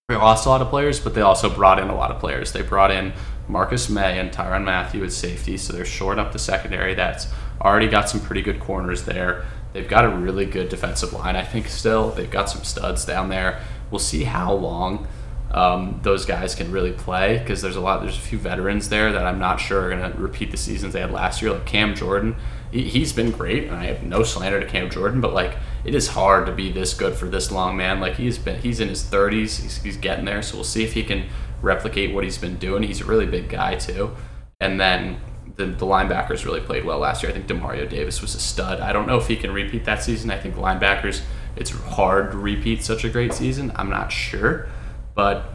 they 0.08 0.16
lost 0.16 0.46
a 0.46 0.48
lot 0.48 0.60
of 0.60 0.68
players, 0.68 1.00
but 1.00 1.14
they 1.14 1.20
also 1.20 1.48
brought 1.48 1.78
in 1.78 1.88
a 1.88 1.94
lot 1.94 2.10
of 2.10 2.18
players. 2.18 2.52
They 2.52 2.62
brought 2.62 2.90
in 2.90 3.12
Marcus 3.48 3.88
Maye 3.88 4.18
and 4.18 4.30
Tyrann 4.30 4.64
Mathieu 4.64 5.04
at 5.04 5.12
safety, 5.12 5.56
so 5.56 5.72
they're 5.72 5.84
short 5.84 6.18
up 6.18 6.32
the 6.32 6.38
secondary. 6.38 6.94
That's 6.94 7.28
already 7.60 7.88
got 7.88 8.08
some 8.08 8.20
pretty 8.20 8.42
good 8.42 8.60
corners 8.60 9.04
there. 9.04 9.44
They've 9.72 9.88
got 9.88 10.04
a 10.04 10.08
really 10.08 10.44
good 10.44 10.68
defensive 10.68 11.12
line, 11.12 11.36
I 11.36 11.44
think, 11.44 11.68
still. 11.68 12.10
They've 12.10 12.30
got 12.30 12.50
some 12.50 12.62
studs 12.62 13.04
down 13.04 13.30
there. 13.30 13.62
We'll 13.90 14.00
see 14.00 14.24
how 14.24 14.52
long 14.52 15.06
um, 15.50 16.00
those 16.02 16.26
guys 16.26 16.54
can 16.54 16.70
really 16.72 16.92
play 16.92 17.38
because 17.38 17.62
there's 17.62 17.76
a 17.76 17.80
lot, 17.80 18.02
there's 18.02 18.16
a 18.16 18.20
few 18.20 18.38
veterans 18.38 18.88
there 18.88 19.12
that 19.12 19.24
I'm 19.24 19.38
not 19.38 19.60
sure 19.60 19.84
are 19.84 19.90
going 19.90 20.12
to 20.12 20.18
repeat 20.18 20.50
the 20.50 20.56
seasons 20.56 20.92
they 20.92 21.00
had 21.00 21.10
last 21.10 21.40
year. 21.40 21.52
Like 21.52 21.64
Cam 21.64 21.94
Jordan, 21.94 22.36
he, 22.70 22.82
he's 22.84 23.12
been 23.12 23.30
great, 23.30 23.64
and 23.64 23.76
I 23.76 23.84
have 23.84 24.02
no 24.02 24.24
slander 24.24 24.60
to 24.60 24.66
Cam 24.66 24.90
Jordan, 24.90 25.20
but 25.20 25.32
like 25.32 25.56
it 25.84 25.94
is 25.94 26.08
hard 26.08 26.46
to 26.46 26.52
be 26.52 26.70
this 26.70 26.94
good 26.94 27.14
for 27.14 27.26
this 27.26 27.50
long, 27.50 27.76
man. 27.76 28.00
Like 28.00 28.14
he's 28.14 28.38
been, 28.38 28.60
he's 28.60 28.80
in 28.80 28.88
his 28.88 29.02
30s, 29.02 29.60
he's, 29.60 29.82
he's 29.82 29.96
getting 29.96 30.24
there. 30.24 30.42
So 30.42 30.56
we'll 30.56 30.64
see 30.64 30.84
if 30.84 30.92
he 30.92 31.02
can 31.02 31.28
replicate 31.60 32.14
what 32.14 32.24
he's 32.24 32.38
been 32.38 32.56
doing. 32.56 32.82
He's 32.82 33.00
a 33.00 33.04
really 33.04 33.26
big 33.26 33.48
guy 33.48 33.76
too, 33.76 34.14
and 34.60 34.80
then 34.80 35.20
the, 35.56 35.66
the 35.66 35.86
linebackers 35.86 36.44
really 36.44 36.60
played 36.60 36.84
well 36.84 36.98
last 36.98 37.22
year. 37.22 37.30
I 37.30 37.34
think 37.34 37.46
Demario 37.46 37.88
Davis 37.88 38.22
was 38.22 38.34
a 38.34 38.40
stud. 38.40 38.80
I 38.80 38.92
don't 38.92 39.06
know 39.06 39.18
if 39.18 39.26
he 39.26 39.36
can 39.36 39.52
repeat 39.52 39.84
that 39.84 40.02
season. 40.02 40.30
I 40.30 40.38
think 40.38 40.54
linebackers, 40.54 41.22
it's 41.56 41.70
hard 41.70 42.32
to 42.32 42.38
repeat 42.38 42.82
such 42.82 43.04
a 43.04 43.08
great 43.08 43.32
season. 43.32 43.72
I'm 43.76 43.90
not 43.90 44.12
sure, 44.12 44.68
but 45.14 45.52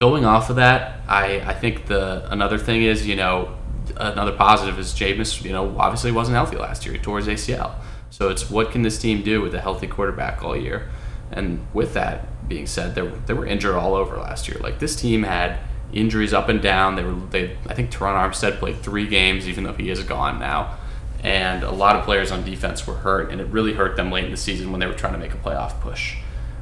going 0.00 0.24
off 0.24 0.50
of 0.50 0.56
that, 0.56 1.00
I, 1.08 1.40
I 1.40 1.54
think 1.54 1.86
the 1.86 2.30
another 2.30 2.58
thing 2.58 2.82
is 2.82 3.06
you 3.06 3.16
know 3.16 3.56
another 3.96 4.32
positive 4.32 4.78
is 4.78 4.92
Jameis. 4.92 5.42
You 5.42 5.52
know 5.52 5.76
obviously 5.78 6.12
wasn't 6.12 6.36
healthy 6.36 6.56
last 6.56 6.84
year. 6.84 6.94
He 6.94 7.00
tore 7.00 7.18
his 7.18 7.26
ACL. 7.26 7.74
So 8.10 8.28
it's 8.30 8.50
what 8.50 8.70
can 8.70 8.82
this 8.82 8.98
team 8.98 9.22
do 9.22 9.40
with 9.40 9.54
a 9.54 9.60
healthy 9.60 9.86
quarterback 9.86 10.42
all 10.42 10.56
year? 10.56 10.88
And 11.30 11.66
with 11.74 11.94
that 11.94 12.48
being 12.48 12.66
said, 12.66 12.94
they, 12.94 13.06
they 13.26 13.34
were 13.34 13.46
injured 13.46 13.74
all 13.74 13.94
over 13.94 14.16
last 14.16 14.48
year. 14.48 14.58
Like 14.60 14.78
this 14.78 14.96
team 14.96 15.22
had 15.22 15.58
injuries 15.92 16.32
up 16.32 16.48
and 16.48 16.60
down. 16.60 16.96
They 16.96 17.04
were 17.04 17.14
they 17.30 17.56
I 17.66 17.74
think 17.74 17.90
Terron 17.90 18.14
Armstead 18.14 18.58
played 18.58 18.76
three 18.82 19.06
games, 19.06 19.48
even 19.48 19.64
though 19.64 19.74
he 19.74 19.90
is 19.90 20.02
gone 20.02 20.38
now. 20.38 20.78
And 21.22 21.64
a 21.64 21.72
lot 21.72 21.96
of 21.96 22.04
players 22.04 22.30
on 22.30 22.44
defense 22.44 22.86
were 22.86 22.94
hurt, 22.94 23.30
and 23.32 23.40
it 23.40 23.48
really 23.48 23.72
hurt 23.72 23.96
them 23.96 24.12
late 24.12 24.24
in 24.24 24.30
the 24.30 24.36
season 24.36 24.70
when 24.70 24.78
they 24.78 24.86
were 24.86 24.94
trying 24.94 25.14
to 25.14 25.18
make 25.18 25.34
a 25.34 25.38
playoff 25.38 25.80
push. 25.80 26.16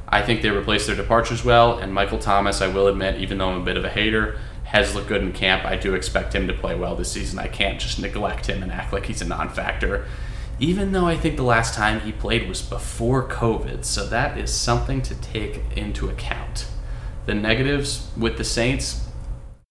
I 0.09 0.23
think 0.23 0.41
they 0.41 0.49
replaced 0.49 0.87
their 0.87 0.95
departures 0.95 1.45
well, 1.45 1.77
and 1.77 1.93
Michael 1.93 2.17
Thomas, 2.17 2.61
I 2.61 2.67
will 2.67 2.87
admit, 2.87 3.21
even 3.21 3.37
though 3.37 3.49
I'm 3.49 3.61
a 3.61 3.65
bit 3.65 3.77
of 3.77 3.85
a 3.85 3.89
hater, 3.89 4.39
has 4.63 4.95
looked 4.95 5.09
good 5.09 5.21
in 5.21 5.31
camp. 5.31 5.63
I 5.63 5.75
do 5.75 5.93
expect 5.93 6.33
him 6.33 6.47
to 6.47 6.53
play 6.53 6.75
well 6.75 6.95
this 6.95 7.11
season. 7.11 7.37
I 7.37 7.47
can't 7.47 7.79
just 7.79 7.99
neglect 7.99 8.47
him 8.47 8.63
and 8.63 8.71
act 8.71 8.93
like 8.93 9.05
he's 9.05 9.21
a 9.21 9.25
non 9.25 9.49
factor 9.49 10.07
even 10.59 10.91
though 10.91 11.05
I 11.05 11.15
think 11.15 11.37
the 11.37 11.43
last 11.43 11.73
time 11.75 12.01
he 12.01 12.11
played 12.11 12.47
was 12.47 12.61
before 12.61 13.27
COVID, 13.27 13.85
so 13.85 14.05
that 14.07 14.37
is 14.37 14.51
something 14.51 15.01
to 15.03 15.15
take 15.15 15.61
into 15.75 16.09
account. 16.09 16.67
The 17.25 17.35
negatives 17.35 18.09
with 18.17 18.37
the 18.37 18.43
Saints, 18.43 19.07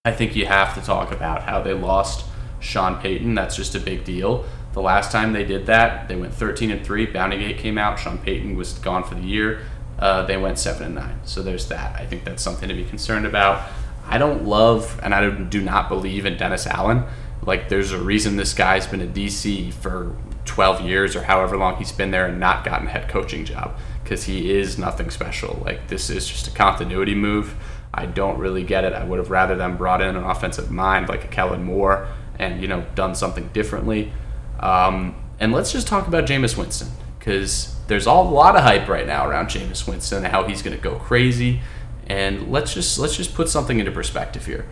I 0.05 0.13
think 0.13 0.37
you 0.37 0.47
have 0.47 0.75
to 0.75 0.81
talk 0.81 1.11
about 1.11 1.43
how 1.43 1.61
they 1.61 1.73
lost 1.73 2.27
Sean 2.61 3.01
Payton. 3.01 3.35
That's 3.35 3.57
just 3.57 3.75
a 3.75 3.81
big 3.81 4.05
deal. 4.05 4.45
The 4.75 4.83
last 4.83 5.11
time 5.11 5.33
they 5.33 5.45
did 5.45 5.67
that, 5.67 6.07
they 6.07 6.15
went 6.15 6.35
13 6.35 6.71
and 6.71 6.85
3. 6.85 7.07
Bountygate 7.09 7.59
came 7.59 7.79
out. 7.79 7.99
Sean 7.99 8.19
Payton 8.19 8.57
was 8.57 8.75
gone 8.75 9.03
for 9.03 9.15
the 9.15 9.23
year. 9.23 9.63
Uh, 9.99 10.25
they 10.27 10.37
went 10.37 10.59
7 10.59 10.83
and 10.85 10.95
9. 10.95 11.21
So 11.25 11.43
there's 11.43 11.67
that. 11.69 11.99
I 11.99 12.07
think 12.07 12.25
that's 12.25 12.43
something 12.43 12.69
to 12.69 12.75
be 12.75 12.85
concerned 12.85 13.27
about. 13.27 13.67
I 14.07 14.19
don't 14.19 14.45
love 14.45 15.01
and 15.03 15.15
I 15.15 15.29
do 15.31 15.63
not 15.63 15.89
believe 15.89 16.27
in 16.27 16.37
Dennis 16.37 16.67
Allen. 16.67 17.05
Like, 17.43 17.69
there's 17.69 17.93
a 17.93 17.99
reason 17.99 18.37
this 18.37 18.53
guy's 18.53 18.87
been 18.87 19.01
a 19.01 19.07
DC 19.07 19.73
for 19.73 20.15
12 20.47 20.83
years 20.83 21.17
or 21.17 21.23
however 21.23 21.57
long 21.57 21.77
he's 21.77 21.93
been 21.93 22.11
there 22.11 22.27
and 22.27 22.41
not 22.41 22.65
gotten 22.65 22.87
a 22.87 22.91
head 22.91 23.09
coaching 23.09 23.45
job 23.45 23.77
because 24.03 24.25
he 24.25 24.51
is 24.51 24.79
nothing 24.79 25.11
special. 25.11 25.61
Like 25.65 25.89
this 25.89 26.11
is 26.11 26.27
just 26.29 26.47
a 26.47 26.51
continuity 26.51 27.15
move. 27.15 27.55
I 27.93 28.07
don't 28.07 28.39
really 28.39 28.63
get 28.63 28.85
it. 28.85 28.93
I 28.93 29.05
would 29.05 29.19
have 29.19 29.31
rather 29.31 29.57
them 29.57 29.77
brought 29.77 30.01
in 30.01 30.17
an 30.17 30.25
offensive 30.25 30.71
mind 30.71 31.09
like 31.09 31.25
a 31.25 31.29
Kellen 31.29 31.65
Moore 31.65 32.09
and 32.39 32.61
you 32.61 32.69
know 32.69 32.85
done 32.95 33.15
something 33.15 33.49
differently. 33.53 34.13
Um, 34.61 35.15
and 35.39 35.53
let's 35.53 35.73
just 35.73 35.87
talk 35.87 36.07
about 36.07 36.25
Jameis 36.25 36.57
Winston 36.57 36.89
because 37.19 37.75
there's 37.89 38.07
a 38.07 38.13
lot 38.13 38.57
of 38.57 38.63
hype 38.63 38.89
right 38.89 39.07
now 39.07 39.29
around 39.29 39.49
Jameis 39.49 39.87
Winston 39.89 40.25
and 40.25 40.29
how 40.29 40.45
he's 40.45 40.63
going 40.63 40.77
to 40.77 40.83
go 40.83 40.97
crazy 40.97 41.61
And 42.07 42.53
let's 42.53 42.73
just 42.73 42.99
let's 42.99 43.17
just 43.17 43.35
put 43.35 43.49
something 43.49 43.81
into 43.81 43.91
perspective 43.91 44.47
here. 44.47 44.67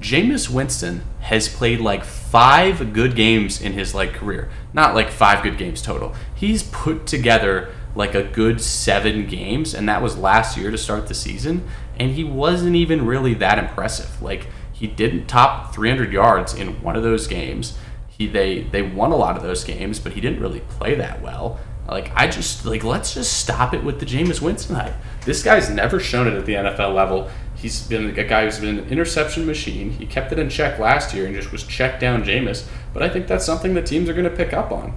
Jameis 0.00 0.50
Winston 0.50 1.02
has 1.20 1.48
played 1.48 1.80
like 1.80 2.04
five 2.04 2.92
good 2.92 3.16
games 3.16 3.60
in 3.60 3.72
his 3.72 3.94
like 3.94 4.12
career. 4.12 4.50
Not 4.72 4.94
like 4.94 5.10
five 5.10 5.42
good 5.42 5.58
games 5.58 5.80
total. 5.80 6.14
He's 6.34 6.62
put 6.62 7.06
together 7.06 7.72
like 7.94 8.14
a 8.14 8.22
good 8.22 8.60
seven 8.60 9.26
games, 9.26 9.74
and 9.74 9.88
that 9.88 10.02
was 10.02 10.18
last 10.18 10.56
year 10.56 10.70
to 10.70 10.78
start 10.78 11.06
the 11.06 11.14
season. 11.14 11.66
And 11.98 12.12
he 12.12 12.24
wasn't 12.24 12.76
even 12.76 13.06
really 13.06 13.34
that 13.34 13.58
impressive. 13.58 14.20
Like 14.20 14.48
he 14.72 14.86
didn't 14.86 15.26
top 15.26 15.74
300 15.74 16.12
yards 16.12 16.52
in 16.52 16.82
one 16.82 16.96
of 16.96 17.02
those 17.02 17.26
games. 17.26 17.78
He 18.08 18.26
they 18.26 18.64
they 18.64 18.82
won 18.82 19.12
a 19.12 19.16
lot 19.16 19.36
of 19.36 19.42
those 19.42 19.64
games, 19.64 19.98
but 19.98 20.12
he 20.12 20.20
didn't 20.20 20.40
really 20.40 20.60
play 20.60 20.94
that 20.96 21.22
well. 21.22 21.58
Like 21.88 22.10
I 22.14 22.28
just 22.28 22.66
like 22.66 22.84
let's 22.84 23.14
just 23.14 23.38
stop 23.38 23.72
it 23.72 23.82
with 23.82 24.00
the 24.00 24.06
Jameis 24.06 24.40
Winston 24.40 24.76
hype. 24.76 24.94
This 25.24 25.42
guy's 25.42 25.70
never 25.70 25.98
shown 25.98 26.26
it 26.26 26.34
at 26.34 26.44
the 26.44 26.54
NFL 26.54 26.94
level. 26.94 27.30
He's 27.56 27.86
been 27.86 28.10
a 28.10 28.24
guy 28.24 28.44
who's 28.44 28.60
been 28.60 28.78
an 28.78 28.88
interception 28.88 29.46
machine. 29.46 29.92
He 29.92 30.06
kept 30.06 30.30
it 30.30 30.38
in 30.38 30.50
check 30.50 30.78
last 30.78 31.14
year 31.14 31.26
and 31.26 31.34
just 31.34 31.52
was 31.52 31.64
checked 31.64 32.00
down 32.00 32.22
Jameis. 32.22 32.66
But 32.92 33.02
I 33.02 33.08
think 33.08 33.26
that's 33.26 33.46
something 33.46 33.74
that 33.74 33.86
teams 33.86 34.08
are 34.08 34.14
going 34.14 34.28
to 34.28 34.36
pick 34.36 34.52
up 34.52 34.70
on. 34.70 34.94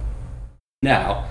Now, 0.82 1.28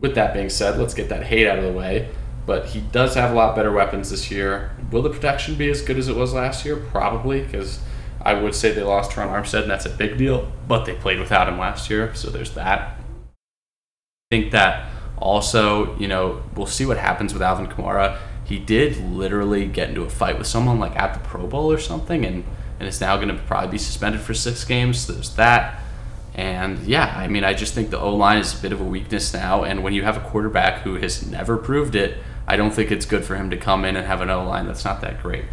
with 0.00 0.14
that 0.14 0.32
being 0.32 0.48
said, 0.48 0.78
let's 0.78 0.94
get 0.94 1.08
that 1.08 1.24
hate 1.24 1.48
out 1.48 1.58
of 1.58 1.64
the 1.64 1.72
way. 1.72 2.08
But 2.46 2.66
he 2.66 2.80
does 2.80 3.14
have 3.14 3.32
a 3.32 3.34
lot 3.34 3.54
better 3.54 3.72
weapons 3.72 4.10
this 4.10 4.30
year. 4.30 4.70
Will 4.90 5.02
the 5.02 5.10
protection 5.10 5.56
be 5.56 5.68
as 5.68 5.82
good 5.82 5.98
as 5.98 6.08
it 6.08 6.16
was 6.16 6.32
last 6.32 6.64
year? 6.64 6.76
Probably, 6.76 7.42
because 7.42 7.80
I 8.22 8.34
would 8.34 8.54
say 8.54 8.72
they 8.72 8.82
lost 8.82 9.10
Terron 9.10 9.28
Armstead, 9.28 9.62
and 9.62 9.70
that's 9.70 9.84
a 9.84 9.90
big 9.90 10.16
deal. 10.16 10.50
But 10.66 10.84
they 10.84 10.94
played 10.94 11.18
without 11.18 11.48
him 11.48 11.58
last 11.58 11.90
year, 11.90 12.14
so 12.14 12.30
there's 12.30 12.54
that. 12.54 12.98
I 14.30 14.30
think 14.30 14.52
that 14.52 14.88
also, 15.18 15.96
you 15.98 16.08
know, 16.08 16.42
we'll 16.54 16.66
see 16.66 16.86
what 16.86 16.96
happens 16.96 17.32
with 17.32 17.42
Alvin 17.42 17.66
Kamara. 17.66 18.18
He 18.48 18.58
did 18.58 18.96
literally 18.96 19.66
get 19.66 19.90
into 19.90 20.02
a 20.02 20.10
fight 20.10 20.38
with 20.38 20.46
someone 20.46 20.78
like 20.78 20.96
at 20.96 21.12
the 21.12 21.20
Pro 21.20 21.46
Bowl 21.46 21.70
or 21.70 21.78
something, 21.78 22.24
and, 22.24 22.44
and 22.80 22.88
is 22.88 23.00
now 23.00 23.16
going 23.16 23.28
to 23.28 23.34
probably 23.42 23.72
be 23.72 23.78
suspended 23.78 24.22
for 24.22 24.32
six 24.32 24.64
games. 24.64 25.06
There's 25.06 25.34
that. 25.36 25.82
And 26.34 26.78
yeah, 26.86 27.14
I 27.16 27.28
mean, 27.28 27.44
I 27.44 27.52
just 27.52 27.74
think 27.74 27.90
the 27.90 27.98
O 27.98 28.14
line 28.14 28.38
is 28.38 28.58
a 28.58 28.62
bit 28.62 28.72
of 28.72 28.80
a 28.80 28.84
weakness 28.84 29.34
now. 29.34 29.64
And 29.64 29.82
when 29.82 29.92
you 29.92 30.02
have 30.04 30.16
a 30.16 30.20
quarterback 30.20 30.82
who 30.82 30.94
has 30.94 31.26
never 31.26 31.58
proved 31.58 31.94
it, 31.94 32.18
I 32.46 32.56
don't 32.56 32.70
think 32.70 32.90
it's 32.90 33.04
good 33.04 33.24
for 33.24 33.36
him 33.36 33.50
to 33.50 33.56
come 33.56 33.84
in 33.84 33.96
and 33.96 34.06
have 34.06 34.22
an 34.22 34.30
O 34.30 34.44
line 34.46 34.66
that's 34.66 34.84
not 34.84 35.02
that 35.02 35.20
great. 35.22 35.44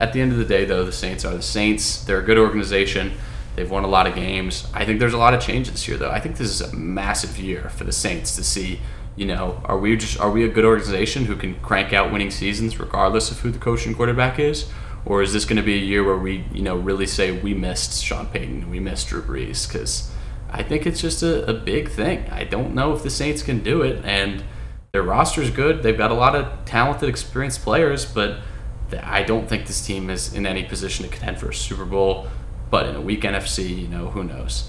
At 0.00 0.12
the 0.12 0.20
end 0.20 0.32
of 0.32 0.38
the 0.38 0.44
day, 0.44 0.66
though, 0.66 0.84
the 0.84 0.92
Saints 0.92 1.24
are 1.24 1.34
the 1.34 1.40
Saints. 1.40 2.04
They're 2.04 2.18
a 2.18 2.24
good 2.24 2.36
organization. 2.36 3.12
They've 3.56 3.70
won 3.70 3.84
a 3.84 3.88
lot 3.88 4.06
of 4.06 4.14
games. 4.14 4.66
I 4.74 4.84
think 4.84 4.98
there's 4.98 5.14
a 5.14 5.18
lot 5.18 5.32
of 5.32 5.40
change 5.40 5.70
this 5.70 5.88
year, 5.88 5.96
though. 5.96 6.10
I 6.10 6.20
think 6.20 6.36
this 6.36 6.50
is 6.50 6.60
a 6.60 6.74
massive 6.76 7.38
year 7.38 7.70
for 7.70 7.84
the 7.84 7.92
Saints 7.92 8.34
to 8.36 8.44
see. 8.44 8.80
You 9.16 9.26
know, 9.26 9.62
are 9.64 9.78
we 9.78 9.96
just 9.96 10.18
are 10.18 10.30
we 10.30 10.44
a 10.44 10.48
good 10.48 10.64
organization 10.64 11.26
who 11.26 11.36
can 11.36 11.54
crank 11.60 11.92
out 11.92 12.12
winning 12.12 12.30
seasons 12.30 12.80
regardless 12.80 13.30
of 13.30 13.40
who 13.40 13.50
the 13.50 13.58
coach 13.58 13.86
and 13.86 13.94
quarterback 13.94 14.38
is, 14.38 14.68
or 15.04 15.22
is 15.22 15.32
this 15.32 15.44
going 15.44 15.56
to 15.56 15.62
be 15.62 15.74
a 15.74 15.84
year 15.84 16.02
where 16.02 16.18
we 16.18 16.44
you 16.52 16.62
know 16.62 16.76
really 16.76 17.06
say 17.06 17.30
we 17.30 17.54
missed 17.54 18.02
Sean 18.02 18.26
Payton, 18.26 18.70
we 18.70 18.80
missed 18.80 19.08
Drew 19.08 19.22
Brees? 19.22 19.68
Because 19.68 20.10
I 20.50 20.62
think 20.62 20.86
it's 20.86 21.00
just 21.00 21.22
a, 21.22 21.48
a 21.48 21.52
big 21.52 21.90
thing. 21.90 22.28
I 22.30 22.44
don't 22.44 22.74
know 22.74 22.92
if 22.92 23.02
the 23.02 23.10
Saints 23.10 23.42
can 23.42 23.62
do 23.62 23.82
it, 23.82 24.04
and 24.04 24.42
their 24.92 25.02
roster's 25.02 25.50
good. 25.50 25.82
They've 25.82 25.98
got 25.98 26.10
a 26.10 26.14
lot 26.14 26.34
of 26.36 26.64
talented, 26.64 27.08
experienced 27.08 27.62
players, 27.62 28.04
but 28.04 28.38
I 29.02 29.22
don't 29.22 29.48
think 29.48 29.66
this 29.66 29.84
team 29.84 30.10
is 30.10 30.32
in 30.32 30.46
any 30.46 30.62
position 30.62 31.04
to 31.04 31.10
contend 31.10 31.38
for 31.38 31.48
a 31.48 31.54
Super 31.54 31.84
Bowl. 31.84 32.28
But 32.70 32.86
in 32.86 32.96
a 32.96 33.00
weak 33.00 33.22
NFC, 33.22 33.82
you 33.82 33.88
know, 33.88 34.10
who 34.10 34.24
knows? 34.24 34.68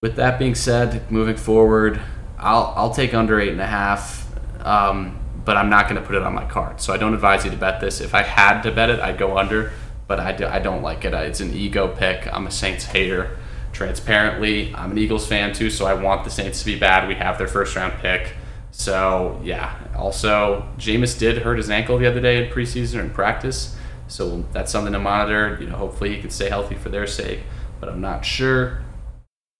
With 0.00 0.16
that 0.16 0.38
being 0.38 0.54
said, 0.54 1.10
moving 1.10 1.36
forward, 1.36 2.00
I'll 2.42 2.72
I'll 2.76 2.94
take 2.94 3.14
under 3.14 3.40
eight 3.40 3.52
and 3.52 3.60
a 3.60 3.66
half, 3.66 4.28
um, 4.66 5.18
but 5.44 5.56
I'm 5.56 5.70
not 5.70 5.88
going 5.88 6.00
to 6.00 6.06
put 6.06 6.16
it 6.16 6.22
on 6.22 6.34
my 6.34 6.44
card. 6.44 6.80
So 6.80 6.92
I 6.92 6.96
don't 6.96 7.14
advise 7.14 7.44
you 7.44 7.50
to 7.50 7.56
bet 7.56 7.80
this. 7.80 8.00
If 8.00 8.14
I 8.14 8.22
had 8.22 8.62
to 8.62 8.72
bet 8.72 8.90
it, 8.90 9.00
I'd 9.00 9.18
go 9.18 9.38
under, 9.38 9.72
but 10.08 10.20
I, 10.20 10.32
do, 10.32 10.46
I 10.46 10.58
don't 10.58 10.82
like 10.82 11.04
it. 11.04 11.14
It's 11.14 11.40
an 11.40 11.54
ego 11.54 11.88
pick. 11.88 12.32
I'm 12.32 12.46
a 12.46 12.50
Saints 12.50 12.84
hater. 12.84 13.38
Transparently, 13.72 14.74
I'm 14.74 14.90
an 14.90 14.98
Eagles 14.98 15.26
fan 15.26 15.54
too, 15.54 15.70
so 15.70 15.86
I 15.86 15.94
want 15.94 16.24
the 16.24 16.30
Saints 16.30 16.58
to 16.60 16.66
be 16.66 16.78
bad. 16.78 17.08
We 17.08 17.14
have 17.14 17.38
their 17.38 17.48
first 17.48 17.74
round 17.74 17.94
pick. 17.94 18.34
So 18.72 19.40
yeah. 19.44 19.78
Also, 19.96 20.68
Jameis 20.78 21.18
did 21.18 21.38
hurt 21.38 21.58
his 21.58 21.70
ankle 21.70 21.98
the 21.98 22.06
other 22.06 22.20
day 22.20 22.44
in 22.44 22.52
preseason 22.52 23.00
in 23.00 23.10
practice, 23.10 23.76
so 24.08 24.44
that's 24.52 24.72
something 24.72 24.92
to 24.92 24.98
monitor. 24.98 25.58
You 25.60 25.68
know, 25.68 25.76
hopefully 25.76 26.14
he 26.14 26.20
can 26.20 26.30
stay 26.30 26.48
healthy 26.48 26.74
for 26.74 26.88
their 26.88 27.06
sake, 27.06 27.40
but 27.80 27.88
I'm 27.88 28.00
not 28.00 28.24
sure. 28.24 28.82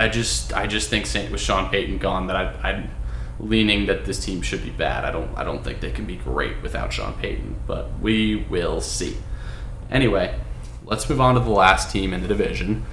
I 0.03 0.09
just 0.09 0.53
I 0.53 0.67
just 0.67 0.91
think 0.91 1.07
with 1.31 1.41
Sean 1.41 1.71
Payton 1.71 1.99
gone 1.99 2.27
that 2.27 2.37
I, 2.37 2.71
I'm 2.71 2.91
leaning 3.39 3.87
that 3.87 4.05
this 4.05 4.25
team 4.25 4.43
should 4.43 4.63
be 4.63 4.71
bad. 4.71 5.05
I 5.05 5.11
don't 5.11 5.37
I 5.37 5.45
don't 5.45 5.63
think 5.65 5.81
they 5.81 5.93
can 5.93 6.05
be 6.05 6.17
great 6.17 6.63
without 6.63 6.93
Sean 6.93 7.15
Payton, 7.15 7.61
but 7.67 7.99
we 8.01 8.47
will 8.51 8.81
see. 8.81 9.17
Anyway, 9.91 10.39
let's 10.85 11.09
move 11.09 11.21
on 11.21 11.35
to 11.35 11.41
the 11.41 11.51
last 11.51 11.91
team 11.91 12.13
in 12.13 12.23
the 12.23 12.29
division 12.29 12.85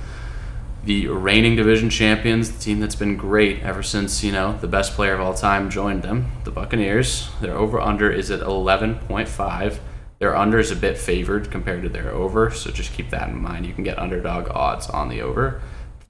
the 0.84 1.07
reigning 1.07 1.55
division 1.55 1.89
champions, 1.89 2.51
the 2.51 2.60
team 2.60 2.80
that's 2.80 2.95
been 2.95 3.18
great 3.18 3.62
ever 3.62 3.84
since, 3.84 4.24
you 4.24 4.32
know, 4.32 4.57
the 4.57 4.68
best 4.68 4.93
player 4.93 5.14
of 5.14 5.20
all 5.20 5.34
time 5.34 5.70
joined 5.70 6.03
them, 6.03 6.32
the 6.45 6.51
Buccaneers. 6.51 7.30
Their 7.41 7.55
over 7.55 7.80
under 7.80 8.10
is 8.10 8.32
at 8.32 8.39
11.5. 8.39 9.80
Their 10.20 10.36
under 10.36 10.60
is 10.60 10.72
a 10.72 10.76
bit 10.76 10.97
favored 10.97 11.51
compared 11.51 11.84
to 11.84 11.89
their 11.89 12.10
over, 12.10 12.51
so 12.51 12.72
just 12.72 12.93
keep 12.93 13.10
that 13.10 13.30
in 13.30 13.41
mind. 13.41 13.66
You 13.66 13.74
can 13.74 13.84
get 13.84 13.99
underdog 13.99 14.49
odds 14.49 14.89
on 14.89 15.10
the 15.10 15.22
over. 15.22 15.62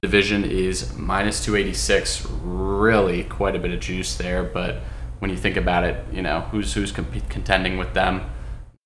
Division 0.02 0.46
is 0.46 0.96
minus 0.96 1.44
286, 1.44 2.26
really 2.40 3.22
quite 3.24 3.54
a 3.54 3.58
bit 3.58 3.70
of 3.70 3.80
juice 3.80 4.16
there, 4.16 4.42
but 4.42 4.76
when 5.18 5.30
you 5.30 5.36
think 5.36 5.58
about 5.58 5.84
it, 5.84 6.02
you 6.10 6.22
know, 6.22 6.40
who's 6.50 6.72
who's 6.72 6.90
comp- 6.90 7.28
contending 7.28 7.76
with 7.76 7.92
them? 7.92 8.22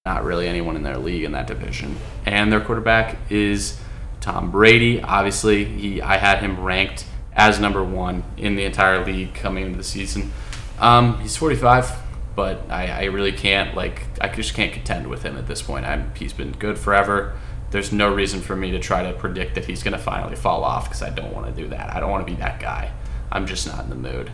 Not 0.05 0.25
really 0.25 0.49
anyone 0.49 0.75
in 0.75 0.83
their 0.83 0.99
league 0.99 1.23
in 1.23 1.31
that 1.31 1.47
division. 1.47 1.99
And 2.27 2.51
their 2.51 2.61
quarterback 2.61 3.17
is 3.31 3.79
Tom 4.21 4.51
Brady. 4.51 5.01
Obviously, 5.01 5.65
he 5.65 6.03
I 6.03 6.17
had 6.17 6.41
him 6.41 6.61
ranked 6.61 7.07
as 7.33 7.61
number 7.61 7.85
one 7.85 8.25
in 8.37 8.57
the 8.57 8.65
entire 8.65 9.05
league 9.05 9.35
coming 9.35 9.67
into 9.67 9.79
the 9.79 9.85
season. 9.85 10.33
Um, 10.81 11.21
he's 11.21 11.37
45, 11.37 11.93
but 12.35 12.69
I, 12.69 12.89
I 12.89 13.05
really 13.05 13.31
can't 13.31 13.77
like 13.77 14.03
I 14.21 14.27
just 14.27 14.55
can't 14.55 14.73
contend 14.73 15.07
with 15.07 15.23
him 15.23 15.37
at 15.37 15.47
this 15.47 15.63
point. 15.63 15.87
I'm, 15.87 16.13
he's 16.17 16.33
been 16.33 16.51
good 16.51 16.77
forever. 16.77 17.35
There's 17.75 17.91
no 17.91 18.15
reason 18.15 18.41
for 18.41 18.55
me 18.55 18.71
to 18.71 18.79
try 18.79 19.03
to 19.03 19.19
predict 19.19 19.57
that 19.57 19.65
he's 19.65 19.83
going 19.83 19.95
to 19.95 19.99
finally 19.99 20.37
fall 20.37 20.63
off 20.63 20.85
because 20.85 21.03
I 21.03 21.11
don't 21.11 21.35
want 21.35 21.53
to 21.53 21.61
do 21.61 21.67
that. 21.71 21.93
I 21.93 21.99
don't 21.99 22.09
want 22.09 22.25
to 22.25 22.33
be 22.33 22.39
that 22.39 22.61
guy. 22.61 22.93
I'm 23.33 23.49
just 23.49 23.67
not 23.67 23.83
in 23.83 23.91
the 23.91 23.97
mood. 23.97 24.31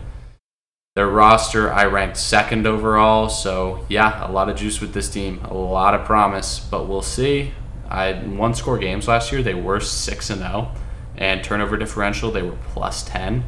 Their 0.93 1.07
roster, 1.07 1.73
I 1.73 1.85
ranked 1.85 2.17
second 2.17 2.67
overall, 2.67 3.29
so 3.29 3.83
yeah, 3.89 4.29
a 4.29 4.29
lot 4.31 4.47
of 4.47 4.57
juice 4.57 4.79
with 4.79 4.93
this 4.93 5.09
team, 5.09 5.43
a 5.45 5.55
lot 5.55 5.95
of 5.95 6.05
promise, 6.05 6.59
but 6.59 6.87
we'll 6.87 7.01
see. 7.01 7.51
I 7.89 8.13
one 8.13 8.53
score 8.53 8.77
games 8.77 9.07
last 9.07 9.31
year. 9.31 9.41
They 9.41 9.55
were 9.55 9.79
six 9.79 10.29
and 10.29 10.41
zero, 10.41 10.71
oh, 10.71 10.81
and 11.17 11.43
turnover 11.43 11.77
differential 11.77 12.29
they 12.29 12.43
were 12.43 12.59
plus 12.67 13.01
ten. 13.01 13.43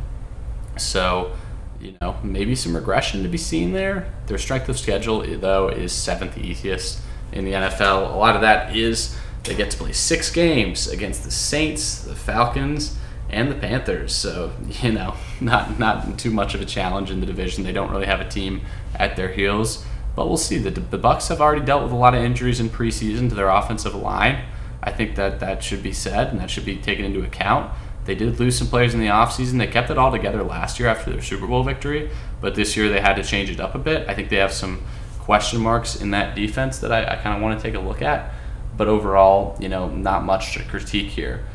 So, 0.75 1.33
you 1.79 1.95
know, 2.01 2.17
maybe 2.23 2.55
some 2.55 2.75
regression 2.75 3.21
to 3.21 3.29
be 3.29 3.37
seen 3.37 3.73
there. 3.73 4.11
Their 4.25 4.39
strength 4.39 4.69
of 4.69 4.79
schedule 4.79 5.21
though 5.37 5.67
is 5.69 5.91
seventh 5.91 6.35
easiest 6.35 6.99
in 7.31 7.45
the 7.45 7.51
NFL. 7.51 8.11
A 8.11 8.17
lot 8.17 8.33
of 8.33 8.41
that 8.41 8.75
is 8.75 9.15
they 9.43 9.55
get 9.55 9.71
to 9.71 9.77
play 9.77 9.91
six 9.91 10.31
games 10.31 10.87
against 10.87 11.23
the 11.23 11.31
Saints, 11.31 12.01
the 12.03 12.15
Falcons, 12.15 12.97
and 13.29 13.51
the 13.51 13.55
Panthers. 13.55 14.13
So 14.13 14.53
you 14.81 14.91
know, 14.91 15.15
not 15.41 15.79
not 15.79 16.17
too 16.17 16.31
much 16.31 16.53
of 16.55 16.61
a 16.61 16.65
challenge 16.65 17.11
in 17.11 17.19
the 17.19 17.25
division. 17.25 17.63
They 17.63 17.73
don't 17.73 17.91
really 17.91 18.05
have 18.05 18.21
a 18.21 18.29
team 18.29 18.61
at 18.95 19.15
their 19.15 19.29
heels. 19.29 19.85
But 20.15 20.27
we'll 20.27 20.37
see. 20.37 20.59
The, 20.59 20.69
the 20.69 20.99
Bucs 20.99 21.29
have 21.29 21.41
already 21.41 21.65
dealt 21.65 21.81
with 21.81 21.91
a 21.91 21.95
lot 21.95 22.13
of 22.13 22.23
injuries 22.23 22.59
in 22.59 22.69
preseason 22.69 23.29
to 23.29 23.35
their 23.35 23.49
offensive 23.49 23.95
line. 23.95 24.45
I 24.83 24.91
think 24.91 25.15
that 25.15 25.39
that 25.39 25.63
should 25.63 25.81
be 25.81 25.93
said 25.93 26.27
and 26.27 26.39
that 26.39 26.51
should 26.51 26.65
be 26.65 26.75
taken 26.75 27.03
into 27.03 27.23
account. 27.23 27.73
They 28.05 28.15
did 28.15 28.39
lose 28.39 28.57
some 28.57 28.67
players 28.67 28.93
in 28.93 28.99
the 28.99 29.07
offseason. 29.07 29.57
They 29.57 29.67
kept 29.67 29.89
it 29.89 29.97
all 29.97 30.11
together 30.11 30.43
last 30.43 30.79
year 30.79 30.89
after 30.89 31.09
their 31.09 31.21
Super 31.21 31.47
Bowl 31.47 31.63
victory, 31.63 32.11
but 32.41 32.53
this 32.53 32.75
year 32.75 32.89
they 32.89 32.99
had 32.99 33.15
to 33.15 33.23
change 33.23 33.49
it 33.49 33.59
up 33.59 33.75
a 33.75 33.79
bit. 33.79 34.07
I 34.09 34.13
think 34.13 34.29
they 34.29 34.35
have 34.37 34.51
some 34.51 34.83
question 35.19 35.61
marks 35.61 35.95
in 35.95 36.11
that 36.11 36.35
defense 36.35 36.79
that 36.79 36.91
I, 36.91 37.13
I 37.13 37.15
kind 37.15 37.35
of 37.35 37.41
want 37.41 37.57
to 37.57 37.63
take 37.63 37.75
a 37.75 37.79
look 37.79 38.01
at. 38.01 38.33
But 38.75 38.87
overall, 38.87 39.55
you 39.59 39.69
know, 39.69 39.89
not 39.89 40.23
much 40.23 40.53
to 40.53 40.63
critique 40.63 41.09
here. 41.09 41.45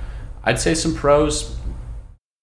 I'd 0.44 0.60
say 0.60 0.74
some 0.74 0.94
pros 0.94 1.56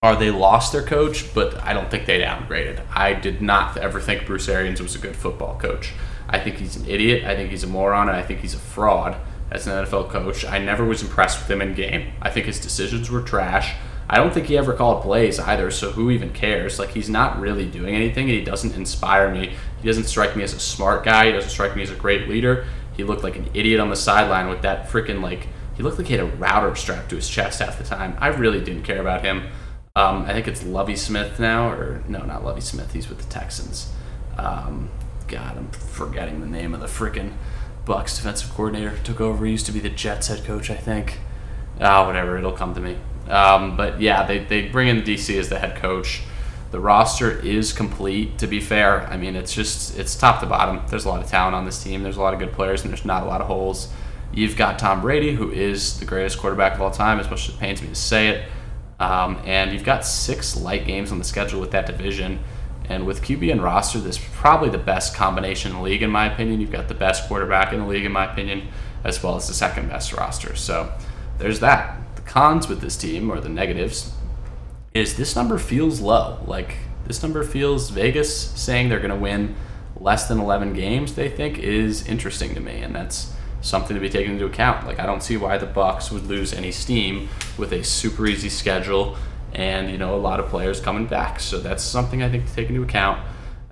are 0.03 0.15
they 0.15 0.29
lost 0.29 0.71
their 0.71 0.83
coach, 0.83 1.33
but 1.33 1.59
I 1.63 1.73
don't 1.73 1.89
think 1.89 2.05
they 2.05 2.19
downgraded. 2.19 2.81
I 2.93 3.13
did 3.13 3.41
not 3.41 3.77
ever 3.77 3.99
think 3.99 4.25
Bruce 4.27 4.47
Arians 4.47 4.81
was 4.81 4.95
a 4.95 4.99
good 4.99 5.15
football 5.15 5.57
coach. 5.57 5.93
I 6.29 6.39
think 6.39 6.57
he's 6.57 6.75
an 6.75 6.87
idiot. 6.87 7.25
I 7.25 7.35
think 7.35 7.49
he's 7.49 7.63
a 7.63 7.67
moron, 7.67 8.09
and 8.09 8.17
I 8.17 8.21
think 8.21 8.41
he's 8.41 8.53
a 8.53 8.59
fraud 8.59 9.15
as 9.49 9.65
an 9.65 9.73
NFL 9.85 10.09
coach. 10.09 10.45
I 10.45 10.59
never 10.59 10.83
was 10.83 11.01
impressed 11.01 11.39
with 11.39 11.49
him 11.49 11.61
in 11.61 11.73
game. 11.73 12.13
I 12.21 12.29
think 12.29 12.45
his 12.45 12.59
decisions 12.59 13.09
were 13.09 13.21
trash. 13.21 13.75
I 14.07 14.17
don't 14.17 14.33
think 14.33 14.45
he 14.45 14.57
ever 14.57 14.73
called 14.73 15.01
plays 15.01 15.39
either, 15.39 15.71
so 15.71 15.91
who 15.91 16.11
even 16.11 16.31
cares? 16.31 16.77
Like, 16.77 16.89
he's 16.91 17.09
not 17.09 17.39
really 17.39 17.65
doing 17.65 17.95
anything, 17.95 18.29
and 18.29 18.37
he 18.37 18.43
doesn't 18.43 18.75
inspire 18.75 19.31
me. 19.31 19.55
He 19.81 19.87
doesn't 19.87 20.03
strike 20.03 20.35
me 20.35 20.43
as 20.43 20.53
a 20.53 20.59
smart 20.59 21.03
guy. 21.03 21.27
He 21.27 21.31
doesn't 21.31 21.49
strike 21.49 21.75
me 21.75 21.81
as 21.81 21.89
a 21.89 21.95
great 21.95 22.27
leader. 22.27 22.65
He 22.95 23.03
looked 23.03 23.23
like 23.23 23.35
an 23.35 23.49
idiot 23.53 23.79
on 23.79 23.89
the 23.89 23.95
sideline 23.95 24.47
with 24.49 24.61
that 24.61 24.87
freaking, 24.87 25.21
like, 25.21 25.47
he 25.75 25.83
looked 25.83 25.97
like 25.97 26.07
he 26.07 26.13
had 26.13 26.23
a 26.23 26.25
router 26.25 26.75
strapped 26.75 27.09
to 27.09 27.15
his 27.15 27.29
chest 27.29 27.59
half 27.59 27.77
the 27.77 27.83
time. 27.83 28.15
I 28.19 28.27
really 28.27 28.61
didn't 28.61 28.83
care 28.83 29.01
about 29.01 29.23
him. 29.23 29.47
Um, 29.95 30.23
I 30.23 30.33
think 30.33 30.47
it's 30.47 30.63
Lovie 30.63 30.95
Smith 30.95 31.39
now, 31.39 31.69
or 31.69 32.03
no, 32.07 32.19
not 32.19 32.43
Lovie 32.43 32.61
Smith. 32.61 32.93
He's 32.93 33.09
with 33.09 33.19
the 33.19 33.29
Texans. 33.29 33.91
Um, 34.37 34.89
God, 35.27 35.57
I'm 35.57 35.69
forgetting 35.69 36.41
the 36.41 36.47
name 36.47 36.73
of 36.73 36.81
the 36.81 36.87
freaking 36.87 37.33
Bucs 37.85 38.15
defensive 38.15 38.49
coordinator 38.51 38.97
took 39.03 39.21
over. 39.21 39.45
He 39.45 39.51
used 39.51 39.65
to 39.67 39.71
be 39.71 39.79
the 39.79 39.89
Jets 39.89 40.27
head 40.27 40.43
coach, 40.43 40.69
I 40.69 40.75
think. 40.75 41.19
Ah, 41.79 42.05
whatever. 42.05 42.37
It'll 42.37 42.51
come 42.51 42.73
to 42.73 42.81
me. 42.81 42.97
Um, 43.29 43.77
but 43.77 44.01
yeah, 44.01 44.25
they, 44.25 44.39
they 44.39 44.67
bring 44.67 44.87
in 44.87 45.03
the 45.03 45.15
DC 45.15 45.37
as 45.37 45.49
the 45.49 45.59
head 45.59 45.75
coach. 45.77 46.21
The 46.75 46.81
roster 46.81 47.31
is 47.31 47.71
complete. 47.71 48.37
To 48.39 48.47
be 48.47 48.59
fair, 48.59 49.07
I 49.07 49.15
mean 49.15 49.37
it's 49.37 49.53
just 49.53 49.97
it's 49.97 50.13
top 50.13 50.41
to 50.41 50.45
bottom. 50.45 50.81
There's 50.89 51.05
a 51.05 51.07
lot 51.07 51.23
of 51.23 51.29
talent 51.29 51.55
on 51.55 51.63
this 51.63 51.81
team. 51.81 52.03
There's 52.03 52.17
a 52.17 52.21
lot 52.21 52.33
of 52.33 52.39
good 52.41 52.51
players, 52.51 52.81
and 52.81 52.91
there's 52.91 53.05
not 53.05 53.23
a 53.23 53.25
lot 53.25 53.39
of 53.39 53.47
holes. 53.47 53.87
You've 54.33 54.57
got 54.57 54.77
Tom 54.77 54.99
Brady, 54.99 55.33
who 55.33 55.49
is 55.49 56.01
the 56.01 56.05
greatest 56.05 56.37
quarterback 56.37 56.73
of 56.73 56.81
all 56.81 56.91
time, 56.91 57.17
as 57.21 57.29
much 57.29 57.47
as 57.47 57.55
it 57.55 57.59
pains 57.61 57.81
me 57.81 57.87
to 57.87 57.95
say 57.95 58.27
it. 58.27 58.49
Um, 58.99 59.41
and 59.45 59.71
you've 59.71 59.85
got 59.85 60.05
six 60.05 60.57
light 60.57 60.85
games 60.85 61.13
on 61.13 61.17
the 61.17 61.23
schedule 61.23 61.61
with 61.61 61.71
that 61.71 61.85
division. 61.85 62.39
And 62.89 63.05
with 63.05 63.21
QB 63.21 63.53
and 63.53 63.63
roster, 63.63 63.99
this 63.99 64.17
is 64.17 64.25
probably 64.33 64.67
the 64.67 64.77
best 64.77 65.15
combination 65.15 65.71
in 65.71 65.77
the 65.77 65.81
league, 65.81 66.03
in 66.03 66.11
my 66.11 66.25
opinion. 66.25 66.59
You've 66.59 66.73
got 66.73 66.89
the 66.89 66.93
best 66.93 67.29
quarterback 67.29 67.71
in 67.71 67.79
the 67.79 67.87
league, 67.87 68.03
in 68.03 68.11
my 68.11 68.29
opinion, 68.29 68.67
as 69.05 69.23
well 69.23 69.37
as 69.37 69.47
the 69.47 69.53
second 69.53 69.87
best 69.87 70.11
roster. 70.11 70.57
So 70.57 70.91
there's 71.37 71.61
that. 71.61 72.01
The 72.17 72.21
cons 72.23 72.67
with 72.67 72.81
this 72.81 72.97
team, 72.97 73.31
or 73.31 73.39
the 73.39 73.47
negatives, 73.47 74.11
is 74.95 75.17
this 75.17 75.35
number 75.35 75.59
feels 75.59 76.01
low. 76.01 76.39
Like, 76.47 76.77
this 77.05 77.21
number 77.21 77.43
feels 77.43 77.91
Vegas 77.91 78.35
saying 78.35 78.89
they're 78.89 78.99
going 78.99 79.11
to 79.11 79.15
win 79.15 79.55
less 79.99 80.27
than 80.27 80.39
11 80.39 80.73
games, 80.73 81.13
they 81.13 81.29
think 81.29 81.59
is 81.59 82.07
interesting 82.07 82.55
to 82.55 82.59
me. 82.59 82.81
And 82.81 82.95
that's 82.95 83.33
something 83.61 83.93
to 83.93 83.99
be 83.99 84.09
taken 84.09 84.33
into 84.33 84.45
account. 84.45 84.87
Like, 84.87 84.99
I 84.99 85.05
don't 85.05 85.21
see 85.21 85.37
why 85.37 85.59
the 85.59 85.67
Bucs 85.67 86.11
would 86.11 86.25
lose 86.25 86.53
any 86.53 86.71
steam 86.71 87.29
with 87.57 87.71
a 87.71 87.83
super 87.83 88.25
easy 88.25 88.49
schedule 88.49 89.15
and 89.55 89.89
you 89.89 89.97
know 89.97 90.13
a 90.13 90.17
lot 90.17 90.39
of 90.39 90.49
players 90.49 90.79
coming 90.79 91.07
back. 91.07 91.39
So 91.39 91.59
that's 91.59 91.83
something 91.83 92.21
I 92.21 92.29
think 92.29 92.45
to 92.45 92.53
take 92.53 92.69
into 92.69 92.83
account. 92.83 93.21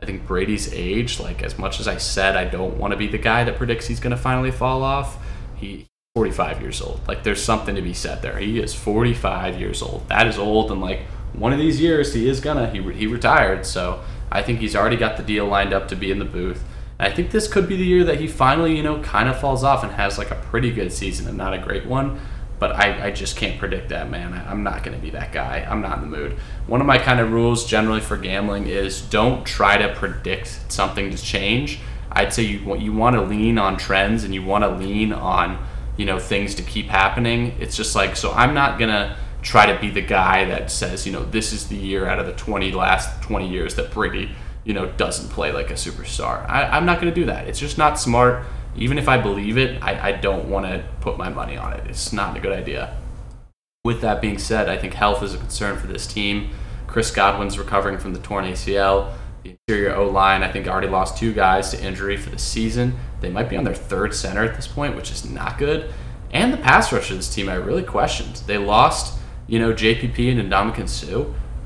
I 0.02 0.06
think 0.06 0.26
Brady's 0.26 0.74
age, 0.74 1.20
like 1.20 1.44
as 1.44 1.58
much 1.58 1.80
as 1.80 1.88
I 1.88 1.98
said, 1.98 2.36
I 2.36 2.46
don't 2.46 2.78
want 2.78 2.92
to 2.92 2.98
be 2.98 3.08
the 3.08 3.18
guy 3.18 3.44
that 3.44 3.58
predicts 3.58 3.88
he's 3.88 4.00
going 4.00 4.16
to 4.16 4.22
finally 4.22 4.52
fall 4.52 4.84
off. 4.84 5.18
He 5.56 5.88
45 6.16 6.62
years 6.62 6.80
old. 6.80 7.02
Like 7.08 7.24
there's 7.24 7.42
something 7.42 7.74
to 7.74 7.82
be 7.82 7.96
said 7.96 8.22
there. 8.22 8.38
He 8.38 8.60
is 8.60 8.76
45 8.76 9.60
years 9.60 9.82
old. 9.82 10.08
That 10.10 10.28
is 10.28 10.38
old, 10.38 10.72
and 10.72 10.80
like 10.80 11.00
one 11.34 11.52
of 11.52 11.58
these 11.58 11.82
years 11.82 12.14
he 12.14 12.30
is 12.30 12.40
gonna 12.40 12.70
he 12.70 12.84
he 12.94 13.08
retired. 13.08 13.66
So 13.66 14.04
I 14.32 14.44
think 14.44 14.60
he's 14.60 14.76
already 14.76 14.96
got 14.96 15.18
the 15.18 15.24
deal 15.24 15.48
lined 15.48 15.74
up 15.74 15.88
to 15.88 15.96
be 15.96 16.12
in 16.12 16.20
the 16.20 16.26
booth. 16.26 16.64
And 17.00 17.12
I 17.12 17.16
think 17.16 17.32
this 17.32 17.48
could 17.48 17.68
be 17.68 17.78
the 17.78 17.84
year 17.84 18.04
that 18.04 18.20
he 18.20 18.28
finally 18.28 18.78
you 18.78 18.84
know 18.84 19.02
kind 19.02 19.28
of 19.28 19.40
falls 19.40 19.64
off 19.64 19.84
and 19.84 19.92
has 19.94 20.20
like 20.20 20.30
a 20.30 20.36
pretty 20.36 20.70
good 20.70 20.94
season 20.94 21.28
and 21.28 21.36
not 21.36 21.56
a 21.56 21.58
great 21.58 21.88
one 21.88 22.20
but 22.60 22.76
I, 22.76 23.08
I 23.08 23.12
just 23.12 23.36
can't 23.36 23.60
predict 23.60 23.90
that, 23.90 24.10
man. 24.10 24.32
I, 24.32 24.50
am 24.50 24.64
not 24.64 24.84
going 24.84 24.96
to 24.96 25.02
be 25.04 25.10
that 25.10 25.34
guy. 25.34 25.68
I'm 25.70 25.82
not 25.82 25.98
in 25.98 26.10
the 26.10 26.18
mood. 26.18 26.38
One 26.66 26.80
of 26.80 26.88
my 26.88 26.98
kind 26.98 27.20
of 27.20 27.34
rules 27.34 27.66
generally 27.66 28.00
for 28.00 28.16
gambling 28.16 28.68
is 28.68 29.02
don't 29.02 29.46
try 29.46 29.76
to 29.76 29.94
predict 29.96 30.72
something 30.72 31.12
to 31.12 31.22
change. 31.22 31.80
I'd 32.10 32.32
say 32.32 32.44
you 32.44 32.78
you 32.78 32.94
want 32.94 33.16
to 33.16 33.22
lean 33.22 33.58
on 33.58 33.76
trends 33.76 34.24
and 34.24 34.34
you 34.34 34.44
want 34.44 34.64
to 34.64 34.70
lean 34.70 35.12
on 35.12 35.58
you 35.98 36.06
know 36.06 36.20
things 36.20 36.56
to 36.56 36.64
keep 36.64 36.88
happening. 36.88 37.56
It's 37.60 37.76
just 37.76 37.96
like 37.96 38.16
so. 38.16 38.32
I'm 38.32 38.54
not 38.54 38.80
gonna 38.80 39.18
try 39.42 39.66
to 39.72 39.80
be 39.80 39.90
the 39.90 40.02
guy 40.02 40.46
that 40.46 40.72
says 40.72 41.06
you 41.06 41.12
know 41.12 41.24
this 41.24 41.52
is 41.54 41.68
the 41.68 41.76
year 41.76 42.08
out 42.08 42.20
of 42.20 42.26
the 42.26 42.34
20 42.34 42.72
last 42.72 43.22
20 43.24 43.50
years 43.50 43.76
that 43.76 43.92
Brady 43.92 44.32
you 44.64 44.74
know 44.74 44.90
doesn't 44.94 45.30
play 45.30 45.52
like 45.52 45.70
a 45.70 45.76
superstar. 45.76 46.50
I, 46.50 46.68
I'm 46.70 46.86
not 46.86 47.00
gonna 47.00 47.14
do 47.14 47.26
that. 47.26 47.48
It's 47.48 47.60
just 47.60 47.78
not 47.78 48.00
smart 48.00 48.46
even 48.76 48.98
if 48.98 49.08
I 49.08 49.18
believe 49.18 49.58
it, 49.58 49.82
I, 49.84 50.10
I 50.10 50.12
don't 50.14 50.50
want 50.50 50.66
to 50.66 50.84
put 51.02 51.18
my 51.18 51.30
money 51.30 51.58
on 51.58 51.74
it. 51.74 51.86
It's 51.88 52.12
not 52.12 52.36
a 52.36 52.40
good 52.40 52.52
idea. 52.52 52.98
With 53.84 54.02
that 54.02 54.22
being 54.22 54.38
said, 54.38 54.70
I 54.70 54.78
think 54.78 54.94
health 54.94 55.22
is 55.22 55.34
a 55.34 55.38
concern 55.38 55.78
for 55.78 55.88
this 55.88 56.08
team. 56.08 56.52
Chris 56.88 57.12
Godwin's 57.12 57.60
recovering 57.60 57.98
from 57.98 58.14
the 58.14 58.20
torn 58.20 58.46
ACL. 58.46 59.14
The 59.44 59.52
interior 59.52 59.94
O 59.96 60.10
line, 60.10 60.42
I 60.42 60.52
think, 60.52 60.68
already 60.68 60.88
lost 60.88 61.18
two 61.18 61.34
guys 61.34 61.72
to 61.72 61.84
injury 61.84 62.16
for 62.16 62.30
the 62.30 62.40
season. 62.40 62.96
They 63.20 63.30
might 63.30 63.50
be 63.50 63.58
on 63.58 63.66
their 63.66 63.76
third 63.76 64.16
center 64.16 64.44
at 64.44 64.56
this 64.56 64.68
point, 64.68 64.96
which 64.96 65.12
is 65.12 65.30
not 65.30 65.58
good. 65.58 65.94
And 66.32 66.54
the 66.54 66.58
pass 66.58 66.92
rush 66.92 67.12
of 67.12 67.18
this 67.18 67.34
team, 67.34 67.50
I 67.50 67.56
really 67.56 67.84
questioned. 67.84 68.38
They 68.48 68.58
lost, 68.58 69.20
you 69.48 69.60
know, 69.60 69.74
JPP 69.74 70.32
and 70.32 70.52
Ndamukong 70.52 70.90
Suh. 70.90 71.26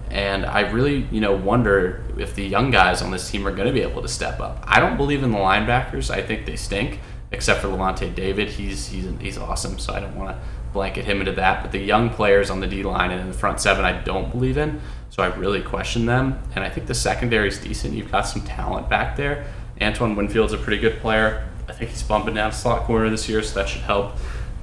And 0.10 0.46
I 0.46 0.62
really, 0.62 1.08
you 1.12 1.22
know, 1.22 1.36
wonder 1.36 2.04
if 2.18 2.34
the 2.34 2.46
young 2.46 2.72
guys 2.72 3.02
on 3.02 3.12
this 3.12 3.30
team 3.30 3.48
are 3.48 3.54
going 3.54 3.68
to 3.68 3.74
be 3.74 3.82
able 3.82 4.02
to 4.02 4.08
step 4.08 4.40
up. 4.40 4.64
I 4.64 4.80
don't 4.80 4.98
believe 4.98 5.22
in 5.22 5.32
the 5.32 5.38
linebackers. 5.38 6.10
I 6.10 6.22
think 6.22 6.46
they 6.46 6.56
stink, 6.56 7.00
except 7.32 7.62
for 7.62 7.68
Lavonte 7.68 8.16
David. 8.16 8.50
He's 8.50 8.88
he's 8.88 9.06
he's 9.20 9.38
awesome, 9.38 9.78
so 9.80 9.94
I 9.94 10.00
don't 10.00 10.16
want 10.16 10.30
to 10.30 10.42
blanket 10.78 11.06
him 11.06 11.20
into 11.20 11.32
that. 11.32 11.64
But 11.64 11.72
the 11.72 11.80
young 11.80 12.12
players 12.12 12.52
on 12.52 12.60
the 12.60 12.68
D 12.68 12.84
line 12.84 13.10
and 13.10 13.20
in 13.20 13.28
the 13.28 13.34
front 13.34 13.60
seven, 13.60 13.84
I 13.84 14.00
don't 14.04 14.32
believe 14.32 14.58
in. 14.58 14.80
So 15.10 15.24
I 15.24 15.28
really 15.36 15.62
question 15.64 16.06
them. 16.06 16.40
And 16.56 16.64
I 16.64 16.70
think 16.70 16.86
the 16.86 16.94
secondary 16.94 17.48
is 17.48 17.58
decent. 17.58 17.96
You've 17.96 18.12
got 18.12 18.22
some 18.22 18.44
talent 18.44 18.88
back 18.88 19.18
there. 19.18 19.48
Antoine 19.82 20.16
Winfield's 20.16 20.54
a 20.54 20.58
pretty 20.58 20.80
good 20.80 21.00
player. 21.00 21.50
I 21.68 21.74
think 21.74 21.90
he's 21.90 22.04
bumping 22.04 22.36
down 22.36 22.52
slot 22.52 22.84
corner 22.84 23.10
this 23.10 23.28
year, 23.28 23.42
so 23.42 23.56
that 23.56 23.68
should 23.68 23.82
help. 23.82 24.14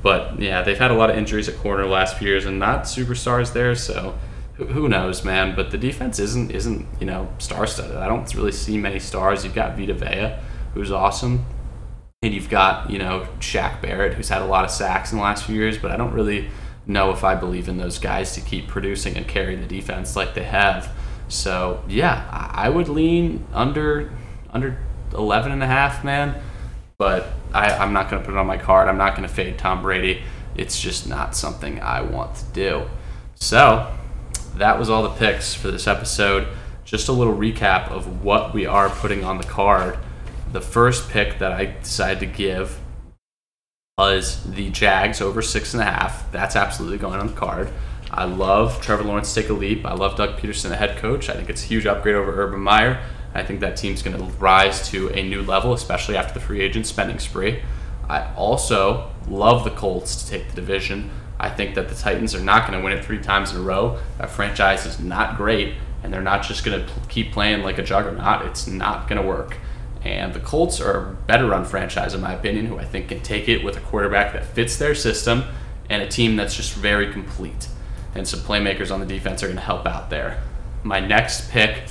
But 0.03 0.39
yeah, 0.39 0.63
they've 0.63 0.79
had 0.79 0.93
a 0.93 0.95
lot 0.95 1.11
of 1.11 1.17
injuries 1.17 1.49
at 1.49 1.57
corner 1.57 1.85
last 1.85 2.17
few 2.17 2.29
years 2.29 2.47
and 2.47 2.59
not 2.59 2.85
superstars 2.85 3.53
there, 3.53 3.75
so 3.75 4.17
who 4.57 4.89
knows, 4.89 5.25
man? 5.25 5.57
But 5.57 5.73
the 5.73 5.79
defense 5.79 6.19
isn't 6.21 6.53
isn't 6.53 6.87
you 7.01 7.07
know 7.07 7.29
star 7.39 7.67
studded. 7.67 7.97
I 7.97 8.07
don't 8.07 8.33
really 8.35 8.53
see 8.53 8.79
many 8.79 9.01
stars. 9.01 9.45
You've 9.45 9.55
got 9.55 9.77
Vita 9.77 9.95
Vea, 9.95 10.37
who's 10.75 10.93
awesome, 10.93 11.45
and 12.25 12.35
you've 12.35 12.49
got 12.49 12.91
you 12.91 12.99
know 12.99 13.29
Shaq 13.39 13.83
Barrett, 13.83 14.15
who's 14.15 14.29
had 14.29 14.43
a 14.43 14.47
lot 14.47 14.65
of 14.65 14.71
sacks 14.71 15.13
in 15.13 15.19
the 15.19 15.25
last 15.25 15.45
few 15.45 15.55
years. 15.55 15.79
But 15.79 15.91
I 15.91 15.97
don't 15.97 16.13
really 16.13 16.49
know 16.87 17.11
if 17.11 17.23
I 17.23 17.35
believe 17.35 17.69
in 17.69 17.77
those 17.77 17.99
guys 17.99 18.35
to 18.35 18.41
keep 18.41 18.67
producing 18.67 19.17
and 19.17 19.27
carry 19.29 19.57
the 19.57 19.67
defense 19.67 20.17
like 20.17 20.35
they 20.35 20.45
have. 20.45 20.91
So 21.29 21.85
yeah, 21.89 22.27
I 22.53 22.69
would 22.69 22.89
lean 22.89 23.47
under 23.53 24.13
under 24.51 24.79
11 25.13 25.53
and 25.53 25.63
a 25.63 25.67
half, 25.67 26.05
man. 26.05 26.41
But 26.97 27.27
I, 27.53 27.71
I'm 27.71 27.93
not 27.93 28.09
going 28.09 28.23
to 28.23 28.27
put 28.27 28.35
it 28.35 28.39
on 28.39 28.47
my 28.47 28.57
card. 28.57 28.89
I'm 28.89 28.97
not 28.97 29.17
going 29.17 29.29
to 29.29 29.35
fade 29.35 29.59
Tom 29.59 29.83
Brady. 29.83 30.23
It's 30.57 30.81
just 30.81 31.09
not 31.09 31.35
something 31.35 31.81
I 31.81 32.03
want 32.03 32.37
to 32.37 32.45
do. 32.53 32.87
So 33.35 33.93
that 34.57 34.79
was 34.79 34.89
all 34.89 35.03
the 35.03 35.11
picks 35.11 35.55
for 35.55 35.71
this 35.71 35.87
episode. 35.87 36.47
Just 36.85 37.09
a 37.09 37.13
little 37.13 37.35
recap 37.35 37.91
of 37.91 38.23
what 38.23 38.55
we 38.55 38.65
are 38.65 38.89
putting 38.89 39.25
on 39.25 39.39
the 39.39 39.45
card. 39.45 39.99
The 40.55 40.61
first 40.61 41.11
pick 41.11 41.41
that 41.41 41.51
I 41.51 41.65
decided 41.65 42.21
to 42.21 42.27
give 42.27 42.79
was 43.99 44.41
the 44.49 44.71
Jags 44.71 45.21
over 45.21 45.43
six 45.43 45.75
and 45.75 45.83
a 45.83 45.85
half. 45.85 46.31
That's 46.31 46.55
absolutely 46.55 46.99
going 46.99 47.19
on 47.19 47.27
the 47.27 47.33
card. 47.33 47.71
I 48.09 48.27
love 48.27 48.81
Trevor 48.81 49.03
Lawrence 49.03 49.35
take 49.35 49.49
a 49.49 49.53
leap. 49.53 49.85
I 49.85 49.95
love 49.95 50.17
Doug 50.17 50.39
Pederson, 50.39 50.69
the 50.69 50.77
head 50.77 50.97
coach. 50.99 51.29
I 51.29 51.33
think 51.33 51.51
it's 51.51 51.65
a 51.65 51.67
huge 51.67 51.87
upgrade 51.87 52.15
over 52.15 52.41
Urban 52.41 52.61
Meyer. 52.61 53.03
I 53.35 53.43
think 53.43 53.59
that 53.63 53.77
team's 53.77 54.01
going 54.01 54.17
to 54.17 54.23
rise 54.35 54.89
to 54.91 55.09
a 55.09 55.29
new 55.29 55.43
level, 55.43 55.73
especially 55.73 56.17
after 56.17 56.35
the 56.35 56.39
free 56.39 56.61
agent 56.61 56.87
spending 56.87 57.19
spree. 57.19 57.61
I 58.09 58.33
also 58.37 59.11
love 59.27 59.65
the 59.65 59.71
Colts 59.71 60.23
to 60.23 60.31
take 60.31 60.49
the 60.51 60.55
division. 60.55 61.11
I 61.41 61.51
think 61.51 61.75
that 61.75 61.89
the 61.89 61.97
Titans 61.97 62.33
are 62.33 62.41
not 62.41 62.69
going 62.69 62.79
to 62.79 62.85
win 62.85 62.97
it 62.97 63.05
three 63.05 63.19
times 63.19 63.51
in 63.51 63.57
a 63.57 63.63
row. 63.63 63.99
That 64.19 64.31
franchise 64.31 64.87
is 64.87 65.01
not 65.01 65.37
great, 65.37 65.75
and 66.05 66.15
they're 66.15 66.23
not 66.23 66.45
just 66.45 66.65
going 66.65 66.87
to 66.87 66.93
keep 67.09 67.33
playing 67.33 67.65
like 67.65 67.79
a 67.79 67.83
juggernaut. 67.83 68.47
It's 68.47 68.69
not 68.69 69.09
going 69.09 69.21
to 69.21 69.27
work. 69.27 69.59
And 70.05 70.35
the 70.35 70.41
Colts 70.41 70.81
are 70.81 70.99
a 70.99 71.15
better 71.27 71.47
run 71.47 71.65
franchise, 71.65 72.13
in 72.15 72.21
my 72.21 72.35
opinion, 72.35 72.67
who 72.67 72.79
I 72.79 72.85
think 72.85 73.09
can 73.09 73.21
take 73.21 73.49
it 73.49 73.65
with 73.65 73.77
a 73.77 73.81
quarterback 73.81 74.35
that 74.35 74.45
fits 74.45 74.77
their 74.77 74.95
system 74.95 75.45
and 75.89 76.03
a 76.03 76.09
team 76.09 76.37
that's 76.37 76.55
just 76.55 76.75
very 76.75 77.11
complete. 77.11 77.69
And 78.15 78.29
some 78.29 78.41
playmakers 78.41 78.93
on 78.93 79.01
the 79.01 79.07
defense 79.07 79.43
are 79.43 79.47
going 79.47 79.57
to 79.57 79.63
help 79.63 79.87
out 79.87 80.11
there. 80.11 80.43
My 80.83 81.01
next 81.01 81.51
pick 81.51 81.85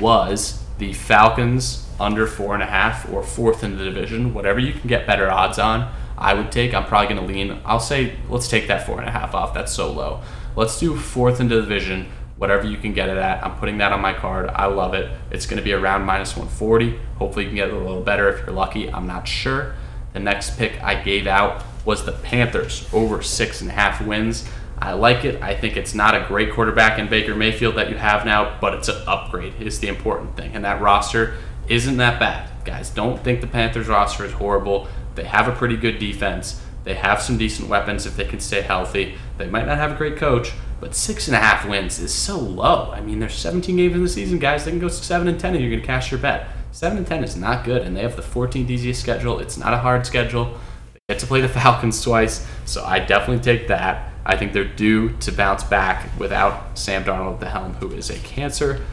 was 0.00 0.64
the 0.78 0.94
Falcons 0.94 1.88
under 2.00 2.26
four 2.26 2.54
and 2.54 2.62
a 2.62 2.66
half 2.66 3.10
or 3.12 3.22
fourth 3.22 3.62
in 3.62 3.76
the 3.76 3.84
division, 3.84 4.34
whatever 4.34 4.58
you 4.58 4.72
can 4.72 4.88
get 4.88 5.06
better 5.06 5.30
odds 5.30 5.58
on. 5.58 5.92
I 6.16 6.34
would 6.34 6.52
take. 6.52 6.72
I'm 6.74 6.84
probably 6.84 7.14
going 7.14 7.26
to 7.26 7.32
lean. 7.32 7.60
I'll 7.64 7.80
say 7.80 8.16
let's 8.28 8.48
take 8.48 8.68
that 8.68 8.86
four 8.86 8.98
and 8.98 9.08
a 9.08 9.12
half 9.12 9.34
off. 9.34 9.54
That's 9.54 9.72
so 9.72 9.92
low. 9.92 10.22
Let's 10.56 10.78
do 10.78 10.96
fourth 10.96 11.40
in 11.40 11.48
the 11.48 11.56
division. 11.56 12.08
Whatever 12.42 12.66
you 12.66 12.76
can 12.76 12.92
get 12.92 13.08
it 13.08 13.18
at. 13.18 13.44
I'm 13.46 13.54
putting 13.54 13.78
that 13.78 13.92
on 13.92 14.00
my 14.00 14.12
card. 14.12 14.50
I 14.52 14.66
love 14.66 14.94
it. 14.94 15.08
It's 15.30 15.46
going 15.46 15.58
to 15.58 15.62
be 15.62 15.72
around 15.72 16.02
minus 16.02 16.30
140. 16.30 16.98
Hopefully, 17.18 17.44
you 17.44 17.50
can 17.50 17.54
get 17.54 17.70
a 17.70 17.76
little 17.76 18.02
better 18.02 18.28
if 18.30 18.44
you're 18.44 18.52
lucky. 18.52 18.92
I'm 18.92 19.06
not 19.06 19.28
sure. 19.28 19.76
The 20.12 20.18
next 20.18 20.58
pick 20.58 20.82
I 20.82 21.00
gave 21.00 21.28
out 21.28 21.62
was 21.84 22.04
the 22.04 22.10
Panthers 22.10 22.92
over 22.92 23.22
six 23.22 23.60
and 23.60 23.70
a 23.70 23.72
half 23.72 24.04
wins. 24.04 24.44
I 24.76 24.94
like 24.94 25.24
it. 25.24 25.40
I 25.40 25.54
think 25.54 25.76
it's 25.76 25.94
not 25.94 26.16
a 26.16 26.26
great 26.26 26.52
quarterback 26.52 26.98
in 26.98 27.08
Baker 27.08 27.36
Mayfield 27.36 27.76
that 27.76 27.88
you 27.88 27.96
have 27.96 28.24
now, 28.24 28.58
but 28.60 28.74
it's 28.74 28.88
an 28.88 29.00
upgrade, 29.06 29.54
is 29.60 29.78
the 29.78 29.86
important 29.86 30.36
thing. 30.36 30.50
And 30.52 30.64
that 30.64 30.82
roster 30.82 31.36
isn't 31.68 31.96
that 31.98 32.18
bad. 32.18 32.50
Guys, 32.64 32.90
don't 32.90 33.22
think 33.22 33.40
the 33.40 33.46
Panthers 33.46 33.86
roster 33.86 34.24
is 34.24 34.32
horrible. 34.32 34.88
They 35.14 35.26
have 35.26 35.46
a 35.46 35.52
pretty 35.52 35.76
good 35.76 36.00
defense. 36.00 36.60
They 36.82 36.94
have 36.94 37.22
some 37.22 37.38
decent 37.38 37.68
weapons 37.68 38.04
if 38.04 38.16
they 38.16 38.24
can 38.24 38.40
stay 38.40 38.62
healthy. 38.62 39.14
They 39.38 39.46
might 39.46 39.66
not 39.66 39.78
have 39.78 39.92
a 39.92 39.96
great 39.96 40.16
coach, 40.16 40.50
but 40.82 40.96
six 40.96 41.28
and 41.28 41.36
a 41.36 41.38
half 41.38 41.64
wins 41.64 42.00
is 42.00 42.12
so 42.12 42.36
low. 42.36 42.90
I 42.90 43.00
mean, 43.00 43.20
there's 43.20 43.36
17 43.36 43.76
games 43.76 43.94
in 43.94 44.02
the 44.02 44.08
season, 44.08 44.40
guys. 44.40 44.64
They 44.64 44.72
can 44.72 44.80
go 44.80 44.88
seven 44.88 45.28
and 45.28 45.38
10, 45.38 45.54
and 45.54 45.62
you're 45.62 45.70
going 45.70 45.80
to 45.80 45.86
cash 45.86 46.10
your 46.10 46.18
bet. 46.18 46.48
Seven 46.72 46.98
and 46.98 47.06
10 47.06 47.22
is 47.22 47.36
not 47.36 47.64
good, 47.64 47.82
and 47.82 47.96
they 47.96 48.02
have 48.02 48.16
the 48.16 48.22
14th 48.22 48.68
easiest 48.68 49.00
schedule. 49.00 49.38
It's 49.38 49.56
not 49.56 49.72
a 49.72 49.76
hard 49.76 50.04
schedule. 50.04 50.58
They 50.92 50.98
get 51.10 51.20
to 51.20 51.26
play 51.26 51.40
the 51.40 51.48
Falcons 51.60 52.02
twice, 52.02 52.44
so 52.64 52.84
I 52.84 52.98
definitely 52.98 53.44
take 53.44 53.68
that. 53.68 54.12
I 54.26 54.36
think 54.36 54.52
they're 54.52 54.64
due 54.64 55.10
to 55.18 55.30
bounce 55.30 55.62
back 55.62 56.18
without 56.18 56.76
Sam 56.76 57.04
Darnold 57.04 57.34
at 57.34 57.40
the 57.40 57.50
helm, 57.50 57.74
who 57.74 57.92
is 57.92 58.10
a 58.10 58.18
cancer. 58.18 58.84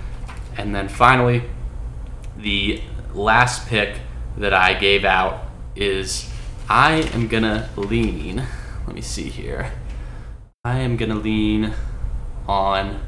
And 0.58 0.76
then 0.76 0.90
finally, 0.90 1.42
the 2.38 2.84
last 3.16 3.68
pick 3.68 3.98
that 4.38 4.54
I 4.54 4.76
gave 4.76 5.06
out 5.06 5.44
is 5.76 6.30
I 6.70 6.98
am 7.16 7.28
gonna 7.28 7.68
lean. 7.76 8.46
Let 8.86 8.94
me 8.94 9.02
see 9.02 9.30
here. 9.30 9.72
I 10.66 10.80
am 10.80 10.98
gonna 10.98 11.16
lean 11.16 11.74
on. 12.46 13.02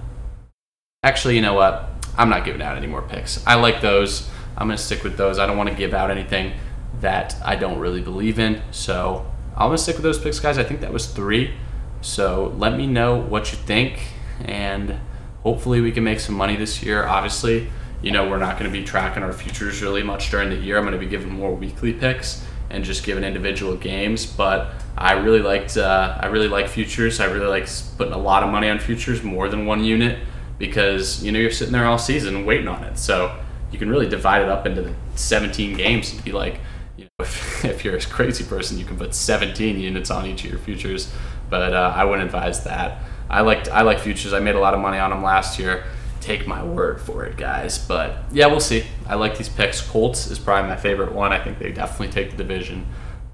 Actually, 1.03 1.35
you 1.35 1.41
know 1.41 1.53
what? 1.53 1.89
I'm 2.17 2.29
not 2.29 2.45
giving 2.45 2.61
out 2.61 2.77
any 2.77 2.87
more 2.87 3.01
picks. 3.01 3.45
I 3.45 3.55
like 3.55 3.81
those. 3.81 4.29
I'm 4.55 4.67
gonna 4.67 4.77
stick 4.77 5.03
with 5.03 5.17
those. 5.17 5.37
I 5.37 5.47
don't 5.47 5.57
want 5.57 5.67
to 5.67 5.75
give 5.75 5.93
out 5.93 6.09
anything 6.09 6.53
that 7.01 7.35
I 7.43 7.57
don't 7.57 7.77
really 7.77 7.99
believe 7.99 8.39
in. 8.39 8.61
So 8.71 9.29
I'm 9.53 9.67
gonna 9.67 9.77
stick 9.77 9.95
with 9.95 10.03
those 10.03 10.17
picks, 10.17 10.39
guys. 10.39 10.57
I 10.57 10.63
think 10.63 10.79
that 10.79 10.93
was 10.93 11.07
three. 11.07 11.53
So 11.99 12.55
let 12.57 12.77
me 12.77 12.87
know 12.87 13.17
what 13.17 13.51
you 13.51 13.57
think, 13.57 13.99
and 14.45 14.97
hopefully 15.43 15.81
we 15.81 15.91
can 15.91 16.05
make 16.05 16.21
some 16.21 16.35
money 16.35 16.55
this 16.55 16.81
year. 16.81 17.05
Obviously, 17.05 17.69
you 18.01 18.11
know 18.11 18.29
we're 18.29 18.39
not 18.39 18.57
going 18.57 18.71
to 18.71 18.79
be 18.79 18.85
tracking 18.85 19.23
our 19.23 19.33
futures 19.33 19.81
really 19.81 20.03
much 20.03 20.31
during 20.31 20.49
the 20.49 20.55
year. 20.55 20.77
I'm 20.77 20.83
going 20.83 20.93
to 20.93 20.99
be 20.99 21.05
giving 21.05 21.29
more 21.33 21.53
weekly 21.53 21.91
picks 21.91 22.45
and 22.69 22.85
just 22.85 23.03
giving 23.03 23.25
individual 23.25 23.75
games. 23.75 24.25
But 24.25 24.73
I 24.97 25.13
really 25.13 25.39
liked 25.41 25.77
uh, 25.77 26.17
I 26.19 26.27
really 26.27 26.47
like 26.47 26.67
futures. 26.67 27.19
I 27.19 27.25
really 27.25 27.47
like 27.47 27.67
putting 27.97 28.13
a 28.13 28.17
lot 28.17 28.43
of 28.43 28.49
money 28.49 28.69
on 28.69 28.79
futures, 28.79 29.23
more 29.23 29.49
than 29.49 29.65
one 29.65 29.83
unit, 29.83 30.19
because 30.57 31.23
you 31.23 31.31
know 31.31 31.39
you're 31.39 31.51
sitting 31.51 31.73
there 31.73 31.85
all 31.85 31.97
season 31.97 32.45
waiting 32.45 32.67
on 32.67 32.83
it. 32.83 32.97
So 32.97 33.37
you 33.71 33.79
can 33.79 33.89
really 33.89 34.07
divide 34.07 34.41
it 34.41 34.49
up 34.49 34.65
into 34.65 34.81
the 34.81 34.93
17 35.15 35.77
games 35.77 36.11
and 36.11 36.23
be 36.23 36.31
like, 36.31 36.59
you 36.97 37.05
know, 37.05 37.09
if, 37.25 37.65
if 37.65 37.85
you're 37.85 37.95
a 37.95 38.01
crazy 38.01 38.43
person, 38.43 38.77
you 38.77 38.85
can 38.85 38.97
put 38.97 39.15
17 39.15 39.79
units 39.79 40.11
on 40.11 40.25
each 40.25 40.43
of 40.43 40.51
your 40.51 40.59
futures. 40.59 41.11
But 41.49 41.73
uh, 41.73 41.93
I 41.95 42.03
wouldn't 42.03 42.25
advise 42.25 42.63
that. 42.65 43.03
I 43.29 43.41
liked 43.41 43.69
I 43.69 43.81
like 43.81 43.99
futures. 43.99 44.33
I 44.33 44.39
made 44.39 44.55
a 44.55 44.59
lot 44.59 44.73
of 44.73 44.79
money 44.79 44.97
on 44.97 45.09
them 45.09 45.23
last 45.23 45.57
year. 45.57 45.85
Take 46.19 46.45
my 46.45 46.63
word 46.63 47.01
for 47.01 47.25
it, 47.25 47.37
guys. 47.37 47.77
But 47.79 48.17
yeah, 48.31 48.47
we'll 48.47 48.59
see. 48.59 48.83
I 49.07 49.15
like 49.15 49.37
these 49.37 49.49
picks. 49.49 49.81
Colts 49.81 50.27
is 50.27 50.37
probably 50.37 50.69
my 50.69 50.75
favorite 50.75 51.13
one. 51.13 51.33
I 51.33 51.43
think 51.43 51.57
they 51.57 51.71
definitely 51.71 52.09
take 52.09 52.31
the 52.31 52.37
division. 52.37 52.85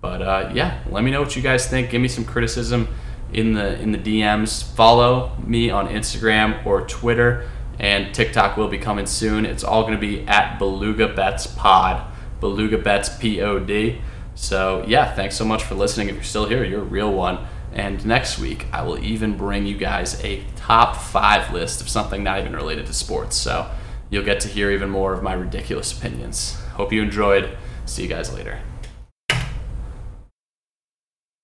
But 0.07 0.21
uh, 0.21 0.51
yeah, 0.53 0.79
let 0.89 1.03
me 1.03 1.11
know 1.11 1.19
what 1.19 1.35
you 1.35 1.41
guys 1.41 1.67
think. 1.67 1.89
Give 1.89 2.01
me 2.01 2.07
some 2.07 2.23
criticism 2.23 2.87
in 3.33 3.53
the 3.53 3.77
in 3.81 3.91
the 3.91 3.97
DMs. 3.97 4.63
Follow 4.63 5.35
me 5.45 5.69
on 5.69 5.89
Instagram 5.89 6.65
or 6.65 6.87
Twitter, 6.87 7.49
and 7.77 8.15
TikTok 8.15 8.55
will 8.55 8.69
be 8.69 8.77
coming 8.77 9.05
soon. 9.05 9.45
It's 9.45 9.65
all 9.65 9.81
going 9.81 9.95
to 9.95 9.99
be 9.99 10.25
at 10.25 10.59
Beluga 10.59 11.09
Bets 11.09 11.47
Pod. 11.47 12.09
Beluga 12.39 12.77
Bets 12.77 13.17
P 13.17 13.41
O 13.41 13.59
D. 13.59 13.99
So 14.35 14.85
yeah, 14.87 15.13
thanks 15.13 15.35
so 15.35 15.43
much 15.43 15.63
for 15.63 15.75
listening. 15.75 16.07
If 16.07 16.15
you're 16.15 16.23
still 16.23 16.47
here, 16.47 16.63
you're 16.63 16.81
a 16.81 16.85
real 16.85 17.11
one. 17.11 17.45
And 17.73 18.03
next 18.05 18.39
week, 18.39 18.65
I 18.71 18.83
will 18.83 19.03
even 19.03 19.35
bring 19.35 19.65
you 19.65 19.75
guys 19.75 20.23
a 20.23 20.41
top 20.55 20.95
five 20.95 21.51
list 21.51 21.81
of 21.81 21.89
something 21.89 22.23
not 22.23 22.39
even 22.39 22.55
related 22.55 22.85
to 22.85 22.93
sports. 22.93 23.35
So 23.35 23.69
you'll 24.09 24.23
get 24.23 24.39
to 24.41 24.47
hear 24.47 24.71
even 24.71 24.89
more 24.89 25.11
of 25.11 25.21
my 25.21 25.33
ridiculous 25.33 25.91
opinions. 25.91 26.55
Hope 26.75 26.93
you 26.93 27.01
enjoyed. 27.01 27.57
See 27.85 28.03
you 28.03 28.07
guys 28.07 28.33
later. 28.33 28.61